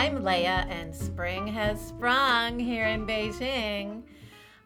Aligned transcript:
I'm 0.00 0.22
Leia, 0.22 0.66
and 0.70 0.94
spring 0.94 1.46
has 1.48 1.78
sprung 1.78 2.58
here 2.58 2.86
in 2.86 3.06
Beijing. 3.06 4.04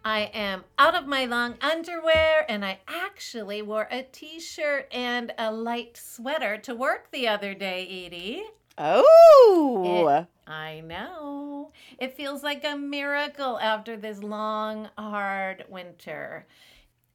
I 0.04 0.30
am 0.32 0.62
out 0.78 0.94
of 0.94 1.08
my 1.08 1.24
long 1.24 1.56
underwear, 1.60 2.46
and 2.48 2.64
I 2.64 2.78
actually 2.86 3.60
wore 3.60 3.88
a 3.90 4.04
t 4.04 4.38
shirt 4.38 4.86
and 4.92 5.34
a 5.36 5.50
light 5.50 5.96
sweater 5.96 6.56
to 6.58 6.76
work 6.76 7.10
the 7.10 7.26
other 7.26 7.52
day, 7.52 7.82
Edie. 7.82 8.44
Oh, 8.78 10.06
It- 10.06 10.28
I 10.48 10.78
know. 10.82 11.72
It 11.98 12.16
feels 12.16 12.44
like 12.44 12.64
a 12.64 12.76
miracle 12.76 13.58
after 13.58 13.96
this 13.96 14.22
long, 14.22 14.88
hard 14.96 15.64
winter. 15.68 16.46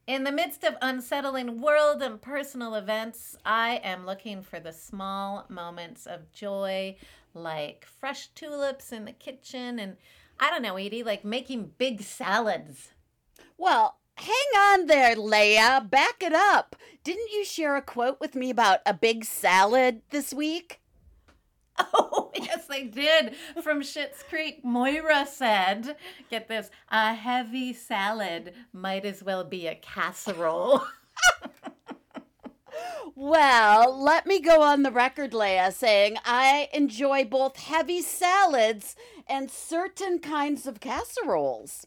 In 0.08 0.24
the 0.24 0.32
midst 0.32 0.64
of 0.64 0.76
unsettling 0.82 1.62
world 1.62 2.02
and 2.02 2.20
personal 2.20 2.74
events, 2.74 3.38
I 3.46 3.76
am 3.84 4.08
looking 4.08 4.42
for 4.42 4.60
the 4.60 4.74
small 4.74 5.46
moments 5.50 6.08
of 6.08 6.32
joy, 6.34 6.98
like 7.34 7.86
fresh 8.00 8.28
tulips 8.36 8.92
in 8.92 9.06
the 9.06 9.12
kitchen, 9.12 9.80
and 9.80 9.98
I 10.40 10.50
don't 10.50 10.62
know, 10.62 10.78
Edie, 10.78 11.04
like 11.04 11.24
making 11.26 11.72
big 11.78 12.02
salads. 12.02 12.90
well, 13.58 13.98
hang 14.18 14.36
on 14.58 14.88
there, 14.88 15.16
Leia. 15.16 15.90
Back 15.90 16.22
it 16.22 16.34
up. 16.34 16.76
Didn't 17.04 17.32
you 17.32 17.46
share 17.46 17.76
a 17.78 17.82
quote 17.82 18.20
with 18.20 18.36
me 18.36 18.50
about 18.50 18.80
a 18.86 18.94
big 18.94 19.24
salad 19.26 20.02
this 20.10 20.34
week? 20.34 20.82
Oh, 21.94 22.30
yes, 22.36 22.66
I 22.70 22.82
did. 22.84 23.36
From 23.64 23.82
Schitt's 23.82 24.22
Creek, 24.28 24.66
Moira 24.66 25.26
said, 25.26 25.96
get 26.30 26.50
this, 26.50 26.70
a 26.92 27.14
heavy 27.14 27.72
salad 27.72 28.54
might 28.74 29.06
as 29.06 29.24
well 29.24 29.46
be 29.46 29.66
a 29.66 29.76
casserole. 29.76 30.84
Well, 33.16 34.02
let 34.02 34.26
me 34.26 34.40
go 34.40 34.62
on 34.62 34.84
the 34.84 34.92
record, 34.92 35.32
Leia, 35.32 35.74
saying 35.74 36.18
I 36.26 36.70
enjoy 36.74 37.26
both 37.26 37.58
heavy 37.58 38.02
salads 38.02 38.96
and 39.28 39.52
certain 39.52 40.20
kinds 40.20 40.66
of 40.66 40.80
casseroles. 40.80 41.86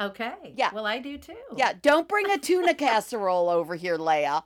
Okay. 0.00 0.54
Yeah. 0.56 0.70
Well, 0.72 0.86
I 0.86 0.98
do 0.98 1.18
too. 1.18 1.36
Yeah, 1.56 1.74
don't 1.80 2.08
bring 2.08 2.30
a 2.30 2.38
tuna 2.38 2.74
casserole 2.74 3.50
over 3.50 3.74
here, 3.74 3.98
Leia. 3.98 4.44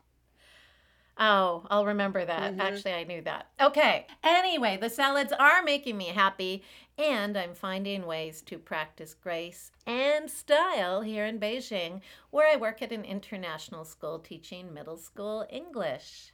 Oh, 1.17 1.65
I'll 1.71 1.87
remember 1.87 2.25
that. 2.25 2.55
Mhm. 2.55 2.61
Actually, 2.61 2.95
I 2.95 3.05
knew 3.05 3.23
that. 3.23 3.47
Okay. 3.61 4.07
Anyway, 4.25 4.77
the 4.77 4.91
salads 4.91 5.33
are 5.33 5.63
making 5.63 5.97
me 5.97 6.07
happy, 6.07 6.65
and 6.99 7.37
I'm 7.37 7.55
finding 7.55 8.07
ways 8.07 8.41
to 8.43 8.59
practice 8.59 9.15
grace 9.15 9.73
and 9.87 10.31
style 10.31 11.01
here 11.03 11.27
in 11.27 11.41
Beijing, 11.41 12.01
where 12.31 12.51
I 12.53 12.57
work 12.57 12.83
at 12.83 12.93
an 12.93 13.05
international 13.05 13.85
school 13.85 14.19
teaching 14.19 14.73
middle 14.73 14.97
school 14.97 15.45
English. 15.51 16.33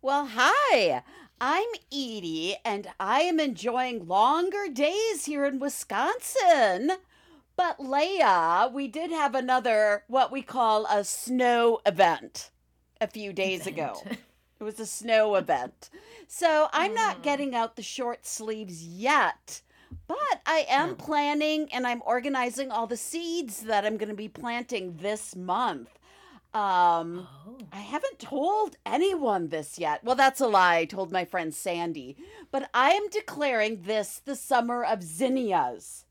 Well, 0.00 0.28
hi. 0.34 1.02
I'm 1.40 1.68
Edie, 1.92 2.56
and 2.64 2.88
I 2.98 3.22
am 3.22 3.38
enjoying 3.38 4.06
longer 4.06 4.68
days 4.72 5.26
here 5.26 5.44
in 5.44 5.58
Wisconsin. 5.58 6.92
But 7.56 7.78
Leia, 7.78 8.72
we 8.72 8.88
did 8.88 9.10
have 9.10 9.34
another 9.34 10.04
what 10.08 10.32
we 10.32 10.42
call 10.42 10.86
a 10.86 11.04
snow 11.04 11.80
event 11.84 12.50
a 13.00 13.06
few 13.06 13.32
days 13.32 13.66
ago. 13.66 14.02
It 14.60 14.64
was 14.64 14.78
a 14.78 14.86
snow 14.86 15.34
event. 15.34 15.90
So 16.28 16.68
I'm 16.72 16.94
not 16.94 17.18
Mm. 17.18 17.22
getting 17.24 17.52
out 17.52 17.74
the 17.74 17.82
short 17.82 18.24
sleeves 18.24 18.86
yet, 18.86 19.60
but 20.08 20.42
I 20.46 20.66
am 20.68 20.96
planning 20.96 21.68
and 21.72 21.86
I'm 21.86 22.02
organizing 22.04 22.70
all 22.70 22.86
the 22.86 22.96
seeds 22.96 23.60
that 23.62 23.84
I'm 23.84 23.96
going 23.96 24.08
to 24.08 24.14
be 24.14 24.28
planting 24.28 24.96
this 25.00 25.34
month. 25.36 25.88
Um, 26.54 27.26
Oh. 27.46 27.56
I 27.72 27.78
haven't 27.80 28.18
told 28.18 28.76
anyone 28.84 29.48
this 29.48 29.78
yet. 29.78 30.04
Well, 30.04 30.16
that's 30.16 30.40
a 30.40 30.46
lie. 30.46 30.76
I 30.78 30.84
told 30.84 31.10
my 31.10 31.24
friend 31.24 31.54
Sandy. 31.54 32.16
But 32.50 32.68
I 32.74 32.90
am 32.90 33.08
declaring 33.08 33.82
this 33.82 34.20
the 34.22 34.36
summer 34.36 34.84
of 34.84 35.02
zinnias. 35.02 36.04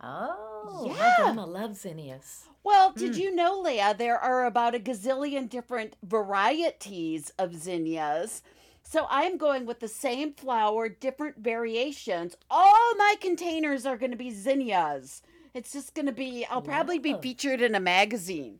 Oh, 0.00 0.84
Yeah. 0.86 0.92
my 0.94 1.14
grandma 1.24 1.46
loves 1.46 1.80
zinnias. 1.82 2.46
Well, 2.64 2.92
did 2.92 3.12
Mm. 3.12 3.18
you 3.18 3.34
know, 3.34 3.62
Leia, 3.62 3.96
there 3.96 4.18
are 4.18 4.44
about 4.44 4.74
a 4.74 4.80
gazillion 4.80 5.48
different 5.48 5.96
varieties 6.02 7.30
of 7.38 7.54
zinnias. 7.54 8.42
So 8.92 9.06
I'm 9.08 9.38
going 9.38 9.64
with 9.64 9.80
the 9.80 9.88
same 9.88 10.34
flower, 10.34 10.86
different 10.90 11.38
variations. 11.38 12.36
All 12.50 12.94
my 12.96 13.14
containers 13.18 13.86
are 13.86 13.96
going 13.96 14.10
to 14.10 14.18
be 14.18 14.30
zinnias. 14.30 15.22
It's 15.54 15.72
just 15.72 15.94
going 15.94 16.04
to 16.04 16.12
be, 16.12 16.44
I'll 16.50 16.60
probably 16.60 16.98
be 16.98 17.14
featured 17.14 17.62
in 17.62 17.74
a 17.74 17.80
magazine. 17.80 18.58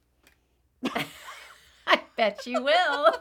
I 1.86 2.00
bet 2.16 2.46
you 2.46 2.62
will. 2.62 3.14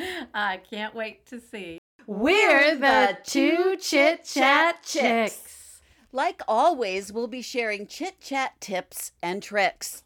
I 0.34 0.56
can't 0.68 0.96
wait 0.96 1.26
to 1.26 1.40
see. 1.40 1.78
We're 2.08 2.74
the 2.74 3.18
two 3.22 3.76
Chit 3.80 4.24
Chat 4.24 4.82
Chicks. 4.82 5.80
Like 6.10 6.42
always, 6.48 7.12
we'll 7.12 7.28
be 7.28 7.40
sharing 7.40 7.86
chit 7.86 8.20
chat 8.20 8.60
tips 8.60 9.12
and 9.22 9.44
tricks. 9.44 10.02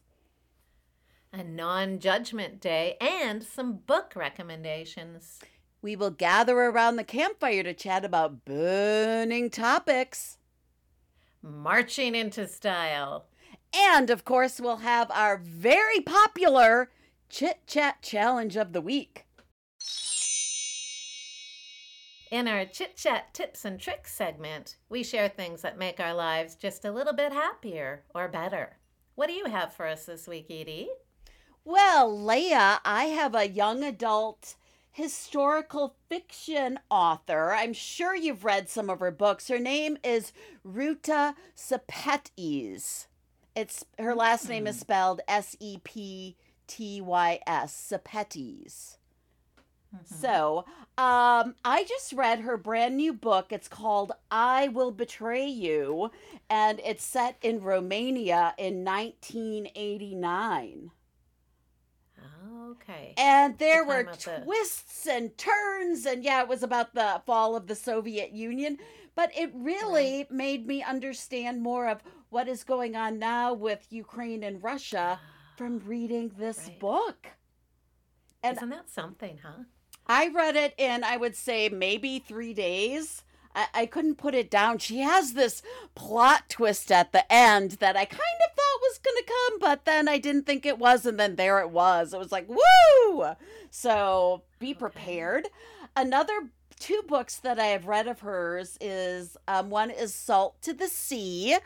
A 1.37 1.43
non 1.43 1.99
judgment 1.99 2.59
day 2.59 2.97
and 2.99 3.43
some 3.43 3.73
book 3.73 4.13
recommendations. 4.15 5.39
We 5.83 5.95
will 5.95 6.09
gather 6.09 6.57
around 6.57 6.95
the 6.95 7.03
campfire 7.03 7.61
to 7.61 7.75
chat 7.75 8.03
about 8.03 8.43
burning 8.43 9.51
topics. 9.51 10.39
Marching 11.43 12.15
into 12.15 12.47
style. 12.47 13.27
And 13.71 14.09
of 14.09 14.25
course, 14.25 14.59
we'll 14.59 14.77
have 14.77 15.11
our 15.11 15.37
very 15.37 15.99
popular 15.99 16.89
Chit 17.29 17.67
Chat 17.67 18.01
Challenge 18.01 18.55
of 18.55 18.73
the 18.73 18.81
Week. 18.81 19.27
In 22.31 22.47
our 22.47 22.65
Chit 22.65 22.97
Chat 22.97 23.35
Tips 23.35 23.63
and 23.63 23.79
Tricks 23.79 24.11
segment, 24.11 24.77
we 24.89 25.03
share 25.03 25.29
things 25.29 25.61
that 25.61 25.77
make 25.77 25.99
our 25.99 26.15
lives 26.15 26.55
just 26.55 26.83
a 26.83 26.91
little 26.91 27.13
bit 27.13 27.31
happier 27.31 28.05
or 28.15 28.27
better. 28.27 28.77
What 29.13 29.27
do 29.27 29.33
you 29.33 29.45
have 29.45 29.71
for 29.71 29.85
us 29.85 30.07
this 30.07 30.27
week, 30.27 30.47
Edie? 30.49 30.89
Well, 31.67 32.17
Leia, 32.17 32.79
I 32.85 33.07
have 33.07 33.35
a 33.35 33.49
young 33.49 33.83
adult 33.83 34.55
historical 34.89 35.93
fiction 36.07 36.79
author. 36.89 37.53
I'm 37.53 37.73
sure 37.73 38.15
you've 38.15 38.45
read 38.45 38.69
some 38.69 38.89
of 38.89 39.01
her 39.01 39.11
books. 39.11 39.49
Her 39.49 39.59
name 39.59 39.97
is 40.01 40.31
Ruta 40.63 41.35
Sepetys. 41.57 43.07
It's 43.53 43.83
her 43.99 44.15
last 44.15 44.47
name 44.47 44.65
is 44.65 44.79
spelled 44.79 45.19
S 45.27 45.57
E 45.59 45.79
P 45.83 46.37
T 46.67 47.01
Y 47.01 47.41
S, 47.45 47.91
Sepetys. 47.91 48.95
So, 50.05 50.59
um, 50.97 51.55
I 51.65 51.83
just 51.85 52.13
read 52.13 52.39
her 52.39 52.55
brand 52.55 52.95
new 52.95 53.11
book. 53.11 53.51
It's 53.51 53.67
called 53.67 54.13
I 54.31 54.69
Will 54.69 54.91
Betray 54.91 55.45
You, 55.45 56.11
and 56.49 56.79
it's 56.85 57.03
set 57.03 57.35
in 57.41 57.59
Romania 57.59 58.53
in 58.57 58.85
1989. 58.85 60.91
Okay. 62.71 63.13
And 63.17 63.57
there 63.57 63.83
The 63.83 63.87
were 63.87 63.99
of 64.01 64.23
the- 64.23 64.41
twists 64.43 65.07
and 65.07 65.37
turns, 65.37 66.05
and 66.05 66.23
yeah, 66.23 66.41
it 66.41 66.47
was 66.47 66.63
about 66.63 66.93
the 66.93 67.21
fall 67.25 67.55
of 67.55 67.67
the 67.67 67.75
Soviet 67.75 68.31
Union. 68.31 68.77
But 69.15 69.35
it 69.35 69.51
really 69.55 70.27
made 70.29 70.67
me 70.67 70.83
understand 70.83 71.61
more 71.61 71.87
of 71.87 72.03
what 72.29 72.47
is 72.47 72.63
going 72.63 72.95
on 72.95 73.17
now 73.19 73.53
with 73.53 73.87
Ukraine 73.89 74.43
and 74.43 74.61
Russia 74.61 75.19
from 75.57 75.81
ah, 75.83 75.87
reading 75.89 76.31
this 76.37 76.67
Right. 76.67 76.79
book. 76.79 77.27
And 78.43 78.57
Isn't 78.57 78.69
that 78.69 78.89
something, 78.89 79.39
huh? 79.43 79.63
I 80.05 80.27
read 80.27 80.55
it 80.55 80.73
in, 80.77 81.03
I 81.03 81.17
would 81.17 81.35
say, 81.35 81.67
maybe 81.69 82.19
three 82.19 82.53
days. 82.53 83.23
I, 83.57 83.67
I 83.73 83.85
couldn't 83.87 84.15
put 84.15 84.35
it 84.35 84.49
down. 84.49 84.77
She 84.77 84.99
has 84.99 85.33
this 85.33 85.61
plot 85.95 86.43
twist 86.47 86.91
at 86.91 87.11
the 87.11 87.29
end 87.33 87.71
that 87.79 87.97
I 87.97 88.05
kind 88.05 88.21
of 88.21 88.55
thought 88.55 88.81
was 88.81 88.99
going 88.99 89.17
to 89.17 89.23
come, 89.49 89.59
but 89.59 89.85
then 89.85 90.07
I 90.07 90.17
didn't 90.19 90.45
think 90.45 90.65
it 90.65 90.77
was. 90.79 91.05
And 91.05 91.19
then 91.19 91.35
there 91.35 91.59
it 91.59 91.71
was. 91.71 92.13
It 92.13 92.19
was 92.19 92.31
like, 92.31 92.47
woo! 92.47 93.25
So 93.71 94.43
be 94.59 94.73
prepared. 94.73 95.47
Another 95.95 96.33
two 96.79 97.01
books 97.07 97.37
that 97.37 97.59
I 97.59 97.65
have 97.67 97.87
read 97.87 98.07
of 98.07 98.19
hers 98.19 98.77
is 98.79 99.35
um, 99.47 99.69
one 99.71 99.89
is 99.89 100.13
Salt 100.13 100.61
to 100.61 100.73
the 100.73 100.87
Sea. 100.87 101.57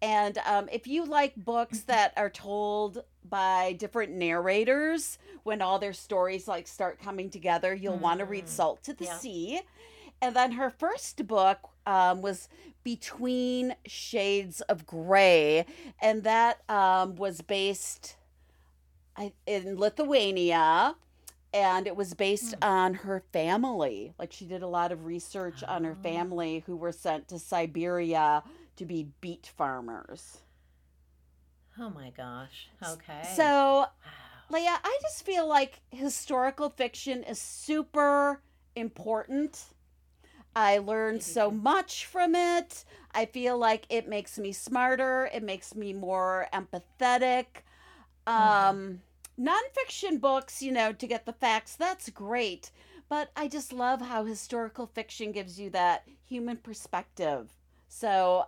And 0.00 0.38
um, 0.46 0.68
if 0.72 0.86
you 0.86 1.04
like 1.04 1.34
books 1.36 1.80
that 1.82 2.12
are 2.16 2.30
told 2.30 3.04
by 3.28 3.72
different 3.78 4.12
narrators, 4.12 5.18
when 5.44 5.62
all 5.62 5.78
their 5.78 5.92
stories 5.92 6.48
like 6.48 6.66
start 6.66 7.00
coming 7.00 7.30
together, 7.30 7.74
you'll 7.74 7.98
want 7.98 8.18
to 8.20 8.24
read 8.26 8.46
Mm, 8.46 8.48
Salt 8.48 8.82
to 8.84 8.94
the 8.94 9.04
yeah. 9.06 9.18
Sea. 9.18 9.60
And 10.22 10.36
then 10.36 10.52
her 10.52 10.70
first 10.70 11.26
book 11.26 11.58
um, 11.84 12.22
was 12.22 12.48
Between 12.84 13.74
Shades 13.86 14.60
of 14.62 14.86
Gray, 14.86 15.66
and 16.00 16.22
that 16.22 16.62
um, 16.70 17.16
was 17.16 17.40
based 17.42 18.16
in 19.46 19.76
Lithuania. 19.78 20.94
And 21.54 21.86
it 21.86 21.96
was 21.96 22.14
based 22.14 22.54
on 22.62 22.94
her 22.94 23.22
family. 23.30 24.14
Like 24.18 24.32
she 24.32 24.46
did 24.46 24.62
a 24.62 24.66
lot 24.66 24.90
of 24.90 25.04
research 25.04 25.62
on 25.62 25.84
her 25.84 25.96
Oh. 25.98 26.02
family 26.02 26.62
who 26.66 26.76
were 26.76 26.92
sent 26.92 27.28
to 27.28 27.38
Siberia 27.38 28.42
to 28.76 28.86
be 28.86 29.08
beet 29.20 29.50
farmers. 29.54 30.38
Oh 31.78 31.90
my 31.90 32.08
gosh. 32.10 32.68
Okay. 32.82 33.20
So 33.36 33.44
Wow. 33.44 33.88
Leia, 34.50 34.78
I 34.82 34.98
just 35.02 35.26
feel 35.26 35.46
like 35.46 35.80
historical 35.90 36.70
fiction 36.70 37.22
is 37.22 37.38
super 37.38 38.40
important 38.74 39.64
I 40.54 40.78
learned 40.78 41.22
so 41.22 41.50
much 41.50 42.06
from 42.06 42.34
it. 42.34 42.84
I 43.14 43.26
feel 43.26 43.56
like 43.58 43.86
it 43.88 44.08
makes 44.08 44.38
me 44.38 44.52
smarter. 44.52 45.30
It 45.32 45.42
makes 45.42 45.74
me 45.74 45.92
more 45.92 46.48
empathetic. 46.52 47.46
Um, 48.26 49.00
nonfiction 49.38 50.20
books, 50.20 50.62
you 50.62 50.72
know, 50.72 50.92
to 50.92 51.06
get 51.06 51.26
the 51.26 51.32
facts, 51.32 51.76
that's 51.76 52.08
great. 52.10 52.70
But 53.08 53.30
I 53.36 53.48
just 53.48 53.72
love 53.72 54.00
how 54.00 54.24
historical 54.24 54.86
fiction 54.86 55.32
gives 55.32 55.58
you 55.60 55.70
that 55.70 56.04
human 56.24 56.56
perspective. 56.58 57.50
So 57.88 58.46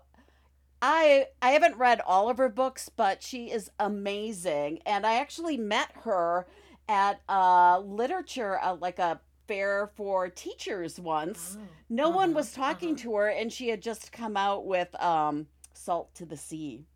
I 0.80 1.28
I 1.42 1.50
haven't 1.50 1.76
read 1.76 2.00
all 2.06 2.28
of 2.30 2.38
her 2.38 2.48
books, 2.48 2.88
but 2.88 3.22
she 3.22 3.50
is 3.50 3.70
amazing. 3.78 4.80
And 4.86 5.06
I 5.06 5.14
actually 5.16 5.56
met 5.56 5.90
her 6.04 6.46
at 6.88 7.20
a 7.28 7.80
literature, 7.84 8.58
uh, 8.62 8.76
like 8.76 8.98
a 8.98 9.20
fair 9.46 9.86
for 9.94 10.28
teachers 10.28 10.98
once. 11.00 11.58
Oh, 11.60 11.68
No 11.88 12.10
one 12.10 12.30
uh-huh, 12.30 12.36
was 12.36 12.52
talking 12.52 12.94
uh-huh. 12.94 13.02
to 13.02 13.16
her, 13.16 13.28
and 13.28 13.52
she 13.52 13.68
had 13.68 13.82
just 13.82 14.12
come 14.12 14.36
out 14.36 14.66
with 14.66 14.94
um, 15.02 15.46
Salt 15.72 16.14
to 16.16 16.26
the 16.26 16.36
Sea. 16.36 16.86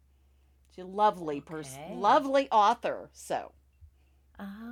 She's 0.70 0.84
a 0.84 0.88
lovely 0.88 1.40
person, 1.40 1.80
lovely 1.88 2.48
author. 2.50 3.10
So 3.12 3.52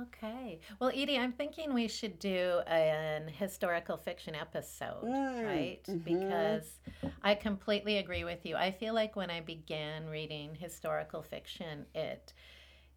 Okay. 0.01 0.59
Well, 0.79 0.91
Edie, 0.95 1.17
I'm 1.17 1.33
thinking 1.33 1.73
we 1.73 1.89
should 1.89 2.19
do 2.19 2.59
an 2.67 3.27
historical 3.27 3.97
fiction 3.97 4.33
episode, 4.33 5.03
Mm, 5.03 5.45
right? 5.45 5.83
mhm. 5.83 6.03
Because 6.05 6.79
I 7.21 7.35
completely 7.35 7.97
agree 7.97 8.23
with 8.23 8.45
you. 8.45 8.55
I 8.55 8.71
feel 8.71 8.93
like 8.93 9.17
when 9.17 9.29
I 9.29 9.41
began 9.41 10.07
reading 10.07 10.55
historical 10.55 11.21
fiction, 11.21 11.85
it 11.93 12.33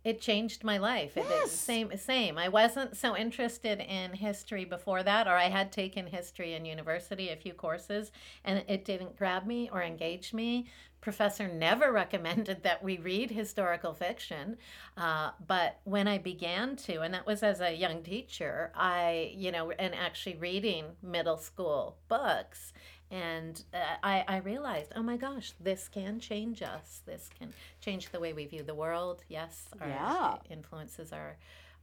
it 0.04 0.20
changed 0.20 0.64
my 0.64 0.78
life. 0.78 1.16
It, 1.16 1.26
Yes. 1.28 1.52
it, 1.52 1.56
same 1.56 1.96
same. 1.96 2.38
I 2.38 2.48
wasn't 2.48 2.96
so 2.96 3.16
interested 3.16 3.80
in 3.80 4.12
history 4.14 4.64
before 4.64 5.02
that 5.02 5.26
or 5.26 5.34
I 5.34 5.48
had 5.48 5.72
taken 5.72 6.06
history 6.06 6.54
in 6.54 6.64
university 6.64 7.28
a 7.28 7.36
few 7.36 7.52
courses 7.52 8.10
and 8.44 8.64
it 8.68 8.84
didn't 8.84 9.16
grab 9.16 9.46
me 9.46 9.68
or 9.72 9.82
engage 9.82 10.32
me. 10.32 10.66
Professor 11.00 11.48
never 11.48 11.92
recommended 12.04 12.62
that 12.62 12.82
we 12.82 12.98
read 12.98 13.30
historical 13.30 13.94
fiction. 13.94 14.56
Uh, 14.96 15.30
but 15.46 15.80
when 15.84 16.08
I 16.08 16.18
began 16.18 16.76
to, 16.76 17.00
and 17.00 17.12
that 17.14 17.26
was 17.26 17.42
as 17.42 17.60
a 17.60 17.74
young 17.74 18.02
teacher, 18.02 18.70
I, 18.74 19.32
you 19.34 19.52
know, 19.52 19.70
and 19.72 19.94
actually 19.94 20.36
reading 20.36 20.96
middle 21.02 21.38
school 21.38 21.96
books, 22.08 22.72
and 23.10 23.62
uh, 23.74 23.78
I, 24.02 24.24
I 24.28 24.36
realized, 24.38 24.92
oh 24.94 25.02
my 25.02 25.16
gosh, 25.16 25.52
this 25.60 25.88
can 25.88 26.20
change 26.20 26.62
us. 26.62 27.00
This 27.06 27.28
can 27.38 27.52
change 27.80 28.10
the 28.10 28.20
way 28.20 28.32
we 28.32 28.46
view 28.46 28.62
the 28.62 28.74
world. 28.74 29.22
Yes, 29.28 29.66
our, 29.80 29.88
Yeah. 29.88 30.36
influences 30.48 31.12
our, 31.12 31.36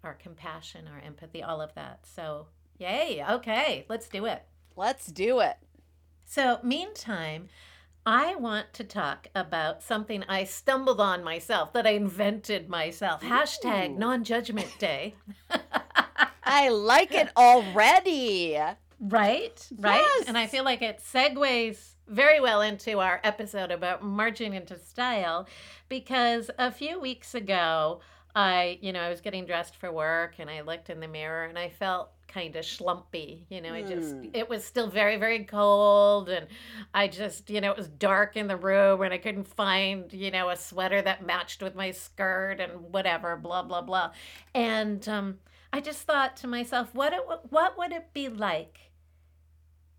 our 0.04 0.14
compassion, 0.14 0.88
our 0.88 1.00
empathy, 1.06 1.44
all 1.44 1.60
of 1.62 1.74
that. 1.76 2.00
So, 2.06 2.48
yay! 2.78 3.24
Okay, 3.30 3.86
let's 3.90 4.08
do 4.08 4.26
it. 4.26 4.44
let's 4.76 5.08
do 5.08 5.40
it. 5.40 5.58
So, 6.26 6.60
meantime, 6.64 7.50
I 8.06 8.36
want 8.36 8.74
to 8.74 8.86
talk 8.86 9.28
about 9.36 9.84
something 9.84 10.24
I 10.30 10.46
stumbled 10.46 11.02
on 11.02 11.24
myself, 11.26 11.74
that 11.74 11.86
I 11.86 11.92
invented 11.92 12.70
myself. 12.70 13.22
Hashtag 13.22 13.98
non 13.98 14.24
judgment 14.24 14.74
day. 14.80 15.16
I 16.44 16.70
like 16.70 17.14
it 17.14 17.30
already. 17.36 18.58
Right? 19.00 19.68
Right? 19.78 20.06
Yes. 20.18 20.28
And 20.28 20.38
I 20.38 20.48
feel 20.48 20.64
like 20.64 20.82
it 20.82 21.00
segues 21.00 21.92
very 22.08 22.40
well 22.40 22.62
into 22.62 23.00
our 23.00 23.20
episode 23.24 23.72
about 23.72 24.04
marching 24.04 24.54
into 24.54 24.78
style 24.80 25.48
because 25.90 26.50
a 26.58 26.72
few 26.72 27.00
weeks 27.00 27.36
ago, 27.36 28.02
I, 28.36 28.80
you 28.82 28.94
know, 28.94 29.02
I 29.02 29.10
was 29.10 29.22
getting 29.22 29.46
dressed 29.46 29.76
for 29.76 29.92
work 29.92 30.36
and 30.40 30.50
I 30.50 30.62
looked 30.62 30.90
in 30.90 31.00
the 31.00 31.08
mirror 31.08 31.46
and 31.46 31.58
I 31.58 31.70
felt 31.70 32.12
kind 32.28 32.56
of 32.56 32.64
schlumpy. 32.66 33.44
You 33.50 33.62
know, 33.62 33.74
I 33.74 33.82
just, 33.82 34.14
Hmm. 34.16 34.30
it 34.34 34.50
was 34.50 34.64
still 34.64 34.88
very, 34.88 35.18
very 35.18 35.44
cold 35.44 36.30
and 36.30 36.48
I 36.94 37.08
just, 37.08 37.50
you 37.50 37.62
know, 37.62 37.72
it 37.72 37.78
was 37.78 37.88
dark 37.88 38.36
in 38.38 38.48
the 38.48 38.58
room 38.58 39.02
and 39.02 39.14
I 39.14 39.18
couldn't 39.18 39.48
find, 39.48 40.12
you 40.14 40.32
know, 40.32 40.50
a 40.50 40.56
sweater 40.56 41.02
that 41.02 41.26
matched 41.26 41.62
with 41.64 41.74
my 41.76 41.92
skirt 41.92 42.60
and 42.60 42.94
whatever, 42.94 43.36
blah, 43.38 43.64
blah, 43.64 43.82
blah. 43.82 44.12
And 44.54 45.08
um, 45.10 45.40
I 45.74 45.82
just 45.82 46.02
thought 46.04 46.38
to 46.38 46.48
myself, 46.48 46.94
what, 46.94 47.14
it, 47.14 47.22
what 47.50 47.78
would 47.78 47.92
it 47.92 48.14
be 48.14 48.28
like 48.30 48.87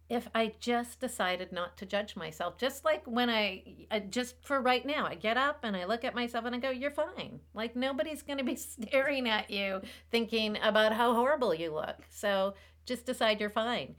if 0.08 0.26
I 0.34 0.54
just 0.58 1.00
decided 1.00 1.52
not 1.52 1.76
to 1.78 1.86
judge 1.86 2.16
myself, 2.16 2.56
just 2.56 2.84
like 2.84 3.02
when 3.06 3.28
I, 3.28 3.62
I 3.90 4.00
just 4.00 4.36
for 4.42 4.60
right 4.60 4.84
now, 4.84 5.06
I 5.06 5.14
get 5.14 5.36
up 5.36 5.60
and 5.62 5.76
I 5.76 5.84
look 5.84 6.02
at 6.02 6.14
myself 6.14 6.46
and 6.46 6.54
I 6.54 6.58
go, 6.58 6.70
"You're 6.70 6.90
fine." 6.90 7.40
Like 7.52 7.76
nobody's 7.76 8.22
going 8.22 8.38
to 8.38 8.44
be 8.44 8.56
staring 8.56 9.28
at 9.28 9.50
you 9.50 9.82
thinking 10.10 10.56
about 10.62 10.94
how 10.94 11.14
horrible 11.14 11.54
you 11.54 11.74
look. 11.74 11.96
So 12.08 12.54
just 12.86 13.04
decide 13.04 13.40
you're 13.40 13.50
fine. 13.50 13.96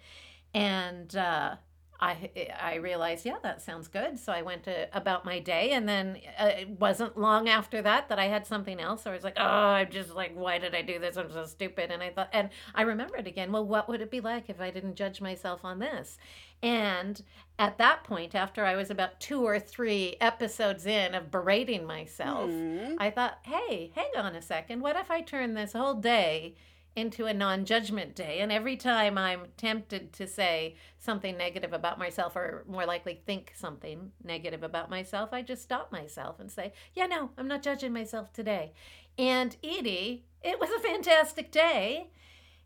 And 0.53 1.15
uh, 1.15 1.57
I 2.01 2.29
I 2.61 2.75
realized, 2.75 3.25
yeah, 3.25 3.37
that 3.43 3.61
sounds 3.61 3.87
good. 3.87 4.17
So 4.17 4.31
I 4.31 4.41
went 4.41 4.63
to, 4.63 4.87
about 4.95 5.25
my 5.25 5.39
day, 5.39 5.71
and 5.71 5.87
then 5.87 6.17
uh, 6.39 6.45
it 6.59 6.69
wasn't 6.79 7.17
long 7.17 7.49
after 7.49 7.81
that 7.81 8.07
that 8.09 8.19
I 8.19 8.25
had 8.25 8.47
something 8.47 8.79
else. 8.79 9.03
So 9.03 9.11
I 9.11 9.13
was 9.13 9.23
like, 9.23 9.35
oh, 9.37 9.43
I'm 9.43 9.89
just 9.89 10.15
like, 10.15 10.33
why 10.33 10.59
did 10.59 10.73
I 10.73 10.81
do 10.81 10.99
this? 10.99 11.17
I'm 11.17 11.31
so 11.31 11.45
stupid. 11.45 11.91
And 11.91 12.01
I 12.01 12.09
thought, 12.09 12.29
and 12.31 12.49
I 12.73 12.83
remembered 12.83 13.27
again, 13.27 13.51
well, 13.51 13.65
what 13.65 13.89
would 13.89 14.01
it 14.01 14.11
be 14.11 14.21
like 14.21 14.49
if 14.49 14.61
I 14.61 14.71
didn't 14.71 14.95
judge 14.95 15.19
myself 15.19 15.65
on 15.65 15.79
this? 15.79 16.17
And 16.61 17.21
at 17.57 17.77
that 17.77 18.03
point, 18.03 18.35
after 18.35 18.65
I 18.65 18.75
was 18.75 18.89
about 18.89 19.19
two 19.19 19.45
or 19.45 19.59
three 19.59 20.15
episodes 20.21 20.85
in 20.85 21.15
of 21.15 21.31
berating 21.31 21.85
myself, 21.85 22.49
Hmm. 22.49 22.95
I 22.97 23.09
thought, 23.09 23.39
hey, 23.43 23.91
hang 23.95 24.11
on 24.17 24.35
a 24.35 24.41
second. 24.41 24.81
What 24.81 24.95
if 24.95 25.11
I 25.11 25.21
turn 25.21 25.53
this 25.53 25.73
whole 25.73 25.93
day 25.95 26.55
into 26.99 27.25
a 27.25 27.33
non 27.33 27.65
judgment 27.65 28.15
day? 28.15 28.39
And 28.39 28.51
every 28.51 28.77
time 28.77 29.17
I'm 29.17 29.47
tempted 29.57 30.13
to 30.13 30.27
say 30.27 30.75
something 30.99 31.37
negative 31.37 31.73
about 31.73 31.97
myself, 31.97 32.35
or 32.35 32.63
more 32.67 32.85
likely 32.85 33.21
think 33.25 33.53
something 33.55 34.11
negative 34.23 34.63
about 34.63 34.89
myself, 34.89 35.29
I 35.33 35.41
just 35.41 35.63
stop 35.63 35.91
myself 35.91 36.39
and 36.39 36.51
say, 36.51 36.73
yeah, 36.93 37.07
no, 37.07 37.31
I'm 37.37 37.47
not 37.47 37.63
judging 37.63 37.93
myself 37.93 38.31
today. 38.31 38.73
And 39.17 39.55
Edie, 39.63 40.25
it 40.43 40.59
was 40.59 40.69
a 40.69 40.79
fantastic 40.79 41.51
day. 41.51 42.11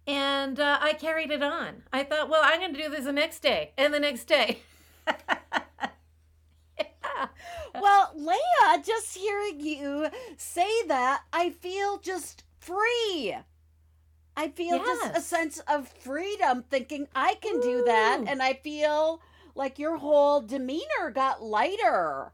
And 0.06 0.60
uh, 0.60 0.80
I 0.82 0.94
carried 0.94 1.32
it 1.32 1.42
on. 1.42 1.84
I 1.94 2.04
thought, 2.04 2.30
well, 2.30 2.42
I'm 2.44 2.60
going 2.60 2.74
to 2.74 2.82
do 2.82 2.90
this 2.90 3.06
the 3.06 3.14
next 3.14 3.40
day 3.40 3.72
and 3.78 3.94
the 3.94 4.00
next 4.00 4.26
day. 4.26 4.60
Well, 7.76 8.14
Leia, 8.16 8.86
just 8.86 9.18
hearing 9.18 9.60
you 9.60 10.08
say 10.38 10.84
that, 10.88 11.24
I 11.34 11.50
feel 11.50 11.98
just 11.98 12.44
free. 12.60 13.36
I 14.36 14.50
feel 14.50 14.78
just 14.80 15.16
a 15.16 15.22
sense 15.22 15.60
of 15.68 15.88
freedom 15.88 16.64
thinking 16.70 17.08
I 17.16 17.36
can 17.36 17.60
do 17.60 17.84
that. 17.84 18.24
And 18.28 18.42
I 18.42 18.54
feel 18.54 19.22
like 19.56 19.78
your 19.78 19.98
whole 19.98 20.42
demeanor 20.42 21.12
got 21.14 21.44
lighter. 21.44 22.34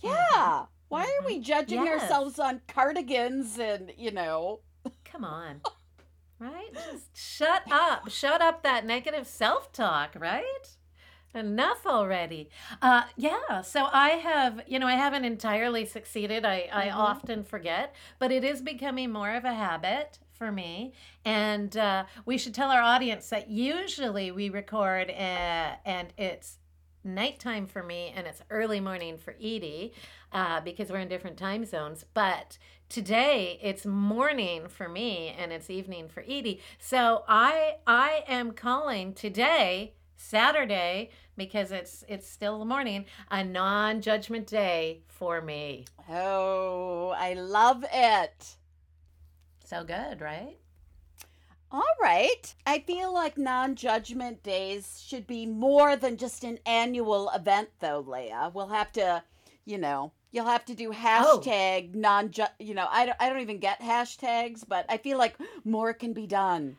Yeah. 0.00 0.66
Why 0.88 1.02
are 1.02 1.26
we 1.26 1.40
judging 1.40 1.84
Yes. 1.84 2.02
ourselves 2.02 2.38
on 2.38 2.62
cardigans 2.68 3.58
and, 3.58 3.92
you 3.96 4.10
know? 4.10 4.60
Come 5.04 5.24
on. 5.24 5.60
Right? 6.38 6.72
Just 6.74 7.16
shut 7.16 7.62
up. 7.70 8.08
Shut 8.10 8.40
up 8.42 8.62
that 8.62 8.84
negative 8.86 9.26
self 9.26 9.72
talk, 9.72 10.14
right? 10.18 10.76
Enough 11.34 11.86
already. 11.86 12.50
Uh, 12.82 13.04
yeah, 13.16 13.60
so 13.60 13.88
I 13.92 14.10
have, 14.10 14.62
you 14.66 14.78
know, 14.80 14.86
I 14.86 14.94
haven't 14.94 15.24
entirely 15.24 15.86
succeeded. 15.86 16.44
I, 16.44 16.68
I 16.72 16.86
Mhm. 16.88 16.94
often 16.96 17.44
forget, 17.44 17.94
but 18.18 18.32
it 18.32 18.42
is 18.42 18.62
becoming 18.62 19.12
more 19.12 19.34
of 19.34 19.44
a 19.44 19.54
habit 19.54 20.18
for 20.40 20.50
me. 20.50 20.94
And 21.22 21.76
uh, 21.76 22.04
we 22.24 22.38
should 22.38 22.54
tell 22.54 22.70
our 22.70 22.80
audience 22.80 23.28
that 23.28 23.50
usually 23.50 24.30
we 24.30 24.48
record 24.48 25.10
uh, 25.10 25.74
and 25.84 26.14
it's 26.16 26.56
nighttime 27.04 27.66
for 27.66 27.82
me 27.82 28.10
and 28.16 28.26
it's 28.26 28.40
early 28.48 28.80
morning 28.80 29.18
for 29.18 29.34
Edie 29.38 29.92
uh, 30.32 30.62
because 30.62 30.90
we're 30.90 31.00
in 31.00 31.08
different 31.08 31.36
time 31.36 31.66
zones. 31.66 32.06
But 32.14 32.56
today 32.88 33.58
it's 33.62 33.84
morning 33.84 34.66
for 34.68 34.88
me 34.88 35.36
and 35.38 35.52
it's 35.52 35.68
evening 35.68 36.08
for 36.08 36.22
Edie. 36.22 36.62
So 36.78 37.22
I 37.28 37.74
I 37.86 38.24
am 38.26 38.52
calling 38.52 39.12
today 39.12 39.92
Saturday 40.16 41.10
because 41.36 41.70
it's 41.70 42.02
it's 42.08 42.26
still 42.26 42.58
the 42.58 42.64
morning 42.64 43.04
a 43.30 43.44
non-judgment 43.44 44.46
day 44.46 45.02
for 45.06 45.42
me. 45.42 45.84
Oh, 46.08 47.14
I 47.14 47.34
love 47.34 47.84
it. 47.92 48.56
So 49.70 49.84
good, 49.84 50.20
right? 50.20 50.56
All 51.70 51.94
right. 52.02 52.52
I 52.66 52.80
feel 52.80 53.14
like 53.14 53.38
non 53.38 53.76
judgment 53.76 54.42
days 54.42 55.00
should 55.06 55.28
be 55.28 55.46
more 55.46 55.94
than 55.94 56.16
just 56.16 56.42
an 56.42 56.58
annual 56.66 57.30
event, 57.30 57.68
though, 57.78 58.02
Leia. 58.02 58.52
We'll 58.52 58.66
have 58.66 58.90
to, 58.94 59.22
you 59.64 59.78
know, 59.78 60.10
you'll 60.32 60.46
have 60.46 60.64
to 60.64 60.74
do 60.74 60.88
oh. 60.88 60.92
hashtag 60.92 61.94
non 61.94 62.32
ju 62.32 62.46
You 62.58 62.74
know, 62.74 62.88
I 62.90 63.06
don't, 63.06 63.16
I 63.20 63.28
don't 63.28 63.42
even 63.42 63.60
get 63.60 63.80
hashtags, 63.80 64.64
but 64.66 64.86
I 64.88 64.96
feel 64.96 65.18
like 65.18 65.36
more 65.64 65.94
can 65.94 66.14
be 66.14 66.26
done. 66.26 66.76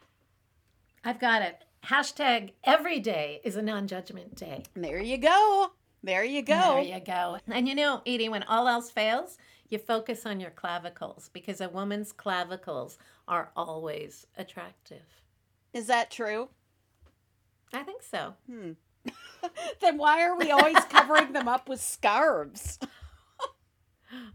I've 1.05 1.21
got 1.21 1.43
it. 1.43 1.63
Hashtag 1.85 2.51
every 2.65 2.99
day 2.99 3.39
is 3.45 3.55
a 3.55 3.61
non-judgment 3.61 4.35
day. 4.35 4.63
There 4.75 5.01
you 5.01 5.17
go. 5.17 5.71
There 6.03 6.25
you 6.25 6.41
go. 6.41 6.73
There 6.75 6.81
you 6.81 6.99
go. 6.99 7.37
And 7.47 7.69
you 7.69 7.75
know, 7.75 8.01
Edie, 8.05 8.27
when 8.27 8.43
all 8.43 8.67
else 8.67 8.91
fails, 8.91 9.37
you 9.71 9.79
focus 9.79 10.25
on 10.25 10.39
your 10.39 10.51
clavicles 10.51 11.29
because 11.33 11.61
a 11.61 11.69
woman's 11.69 12.11
clavicles 12.11 12.97
are 13.27 13.51
always 13.55 14.27
attractive. 14.37 15.23
Is 15.73 15.87
that 15.87 16.11
true? 16.11 16.49
I 17.73 17.83
think 17.83 18.03
so. 18.03 18.33
Hmm. 18.49 18.71
then 19.81 19.97
why 19.97 20.23
are 20.23 20.37
we 20.37 20.51
always 20.51 20.83
covering 20.89 21.33
them 21.33 21.47
up 21.47 21.69
with 21.69 21.81
scarves? 21.81 22.77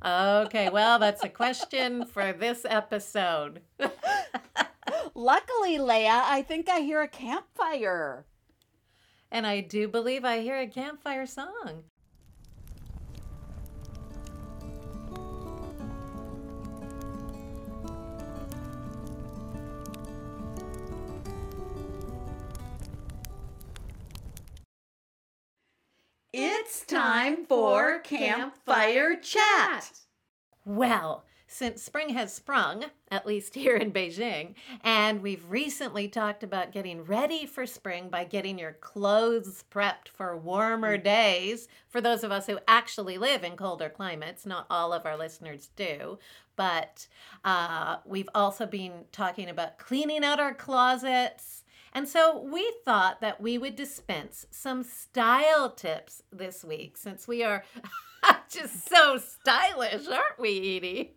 Okay, 0.04 0.70
well, 0.70 0.98
that's 0.98 1.22
a 1.22 1.28
question 1.28 2.06
for 2.06 2.32
this 2.32 2.64
episode. 2.68 3.60
Luckily, 5.14 5.78
Leia, 5.78 6.22
I 6.24 6.42
think 6.42 6.68
I 6.68 6.80
hear 6.80 7.02
a 7.02 7.08
campfire. 7.08 8.24
And 9.30 9.46
I 9.46 9.60
do 9.60 9.88
believe 9.88 10.24
I 10.24 10.40
hear 10.40 10.58
a 10.58 10.66
campfire 10.66 11.26
song. 11.26 11.84
It's 26.38 26.84
time 26.84 27.46
for 27.46 27.98
Campfire 28.00 29.16
Chat. 29.16 29.92
Well, 30.66 31.24
since 31.46 31.82
spring 31.82 32.10
has 32.10 32.34
sprung, 32.34 32.84
at 33.10 33.24
least 33.24 33.54
here 33.54 33.74
in 33.74 33.90
Beijing, 33.90 34.54
and 34.84 35.22
we've 35.22 35.50
recently 35.50 36.08
talked 36.08 36.42
about 36.42 36.72
getting 36.72 37.06
ready 37.06 37.46
for 37.46 37.64
spring 37.64 38.10
by 38.10 38.24
getting 38.24 38.58
your 38.58 38.74
clothes 38.74 39.64
prepped 39.70 40.08
for 40.12 40.36
warmer 40.36 40.98
days. 40.98 41.68
For 41.88 42.02
those 42.02 42.22
of 42.22 42.30
us 42.30 42.46
who 42.46 42.58
actually 42.68 43.16
live 43.16 43.42
in 43.42 43.56
colder 43.56 43.88
climates, 43.88 44.44
not 44.44 44.66
all 44.68 44.92
of 44.92 45.06
our 45.06 45.16
listeners 45.16 45.70
do, 45.74 46.18
but 46.54 47.08
uh, 47.46 47.96
we've 48.04 48.28
also 48.34 48.66
been 48.66 49.06
talking 49.10 49.48
about 49.48 49.78
cleaning 49.78 50.22
out 50.22 50.38
our 50.38 50.52
closets. 50.52 51.64
And 51.96 52.06
so 52.06 52.38
we 52.38 52.74
thought 52.84 53.22
that 53.22 53.40
we 53.40 53.56
would 53.56 53.74
dispense 53.74 54.46
some 54.50 54.82
style 54.82 55.70
tips 55.70 56.22
this 56.30 56.62
week 56.62 56.98
since 56.98 57.26
we 57.26 57.42
are 57.42 57.64
just 58.50 58.86
so 58.86 59.16
stylish, 59.16 60.06
aren't 60.06 60.38
we, 60.38 60.76
Edie? 60.76 61.16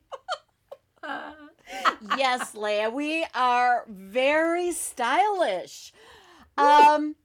yes, 2.18 2.54
Leia, 2.56 2.94
we 2.94 3.26
are 3.36 3.84
very 3.90 4.72
stylish. 4.72 5.92
Um, 6.58 7.18